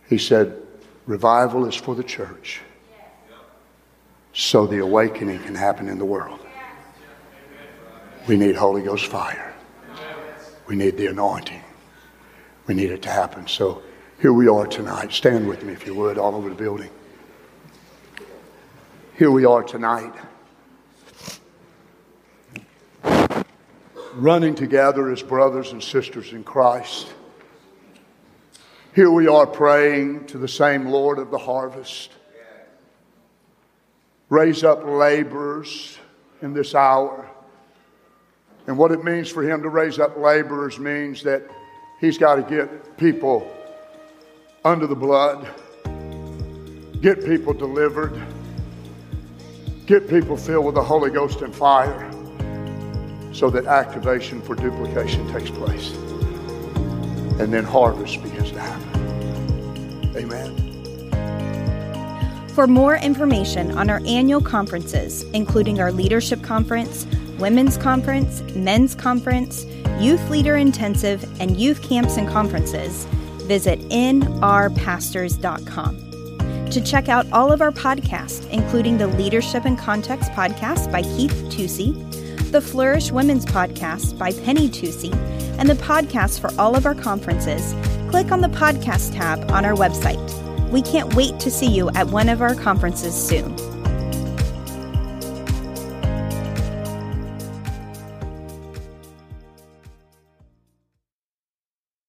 He 0.07 0.17
said, 0.17 0.61
Revival 1.05 1.65
is 1.65 1.75
for 1.75 1.95
the 1.95 2.03
church 2.03 2.61
so 4.33 4.65
the 4.65 4.79
awakening 4.79 5.39
can 5.39 5.55
happen 5.55 5.87
in 5.87 5.97
the 5.97 6.05
world. 6.05 6.39
We 8.27 8.37
need 8.37 8.55
Holy 8.55 8.81
Ghost 8.81 9.07
fire. 9.07 9.53
We 10.67 10.75
need 10.75 10.97
the 10.97 11.07
anointing. 11.07 11.61
We 12.67 12.73
need 12.73 12.91
it 12.91 13.01
to 13.03 13.09
happen. 13.09 13.47
So 13.47 13.83
here 14.21 14.33
we 14.33 14.47
are 14.47 14.65
tonight. 14.65 15.11
Stand 15.11 15.47
with 15.47 15.63
me, 15.63 15.73
if 15.73 15.85
you 15.85 15.93
would, 15.95 16.17
all 16.17 16.35
over 16.35 16.49
the 16.49 16.55
building. 16.55 16.89
Here 19.17 19.29
we 19.29 19.45
are 19.45 19.61
tonight. 19.61 20.13
Running 24.13 24.55
together 24.55 25.11
as 25.11 25.21
brothers 25.21 25.73
and 25.73 25.83
sisters 25.83 26.31
in 26.33 26.43
Christ. 26.43 27.13
Here 28.93 29.09
we 29.09 29.27
are 29.27 29.47
praying 29.47 30.27
to 30.27 30.37
the 30.37 30.47
same 30.47 30.85
Lord 30.85 31.17
of 31.17 31.31
the 31.31 31.37
harvest. 31.39 32.11
Raise 34.29 34.63
up 34.63 34.85
laborers 34.85 35.97
in 36.43 36.53
this 36.53 36.75
hour. 36.75 37.27
And 38.67 38.77
what 38.77 38.91
it 38.91 39.03
means 39.03 39.29
for 39.29 39.41
him 39.41 39.63
to 39.63 39.69
raise 39.69 39.97
up 39.97 40.15
laborers 40.17 40.77
means 40.77 41.23
that 41.23 41.41
he's 41.99 42.19
got 42.19 42.35
to 42.35 42.43
get 42.43 42.95
people 42.97 43.51
under 44.63 44.85
the 44.85 44.95
blood, 44.95 45.47
get 47.01 47.25
people 47.25 47.53
delivered, 47.53 48.21
get 49.87 50.07
people 50.07 50.37
filled 50.37 50.65
with 50.65 50.75
the 50.75 50.83
Holy 50.83 51.09
Ghost 51.09 51.41
and 51.41 51.53
fire 51.53 52.11
so 53.33 53.49
that 53.49 53.65
activation 53.65 54.39
for 54.39 54.53
duplication 54.53 55.27
takes 55.33 55.49
place 55.49 55.97
and 57.39 57.53
then 57.53 57.63
harvest 57.63 58.21
begins 58.21 58.51
to 58.51 58.59
happen. 58.59 60.11
Amen. 60.15 60.59
For 62.53 62.67
more 62.67 62.95
information 62.95 63.75
on 63.77 63.89
our 63.89 64.01
annual 64.05 64.41
conferences, 64.41 65.23
including 65.33 65.81
our 65.81 65.91
leadership 65.91 66.43
conference, 66.43 67.07
women's 67.39 67.77
conference, 67.77 68.43
men's 68.55 68.93
conference, 68.93 69.65
youth 69.99 70.29
leader 70.29 70.55
intensive, 70.55 71.25
and 71.41 71.59
youth 71.59 71.81
camps 71.81 72.17
and 72.17 72.29
conferences, 72.29 73.05
visit 73.47 73.79
nrpastors.com. 73.89 76.69
To 76.69 76.81
check 76.81 77.09
out 77.09 77.25
all 77.31 77.51
of 77.51 77.61
our 77.61 77.71
podcasts, 77.71 78.47
including 78.49 78.97
the 78.97 79.07
Leadership 79.07 79.65
and 79.65 79.77
Context 79.77 80.31
podcast 80.31 80.91
by 80.91 81.01
Heath 81.01 81.33
Tusey, 81.49 81.93
the 82.51 82.61
Flourish 82.61 83.11
Women's 83.11 83.45
podcast 83.45 84.17
by 84.17 84.31
Penny 84.31 84.69
Tusey, 84.69 85.11
and 85.63 85.69
the 85.69 85.81
podcast 85.81 86.41
for 86.41 86.51
all 86.59 86.75
of 86.75 86.85
our 86.85 86.93
conferences, 86.93 87.73
click 88.09 88.33
on 88.33 88.41
the 88.41 88.49
podcast 88.49 89.13
tab 89.13 89.49
on 89.49 89.63
our 89.63 89.73
website. 89.73 90.19
We 90.71 90.81
can't 90.81 91.13
wait 91.13 91.39
to 91.39 91.49
see 91.49 91.67
you 91.67 91.89
at 91.91 92.07
one 92.07 92.27
of 92.27 92.41
our 92.41 92.53
conferences 92.53 93.15
soon. 93.15 93.72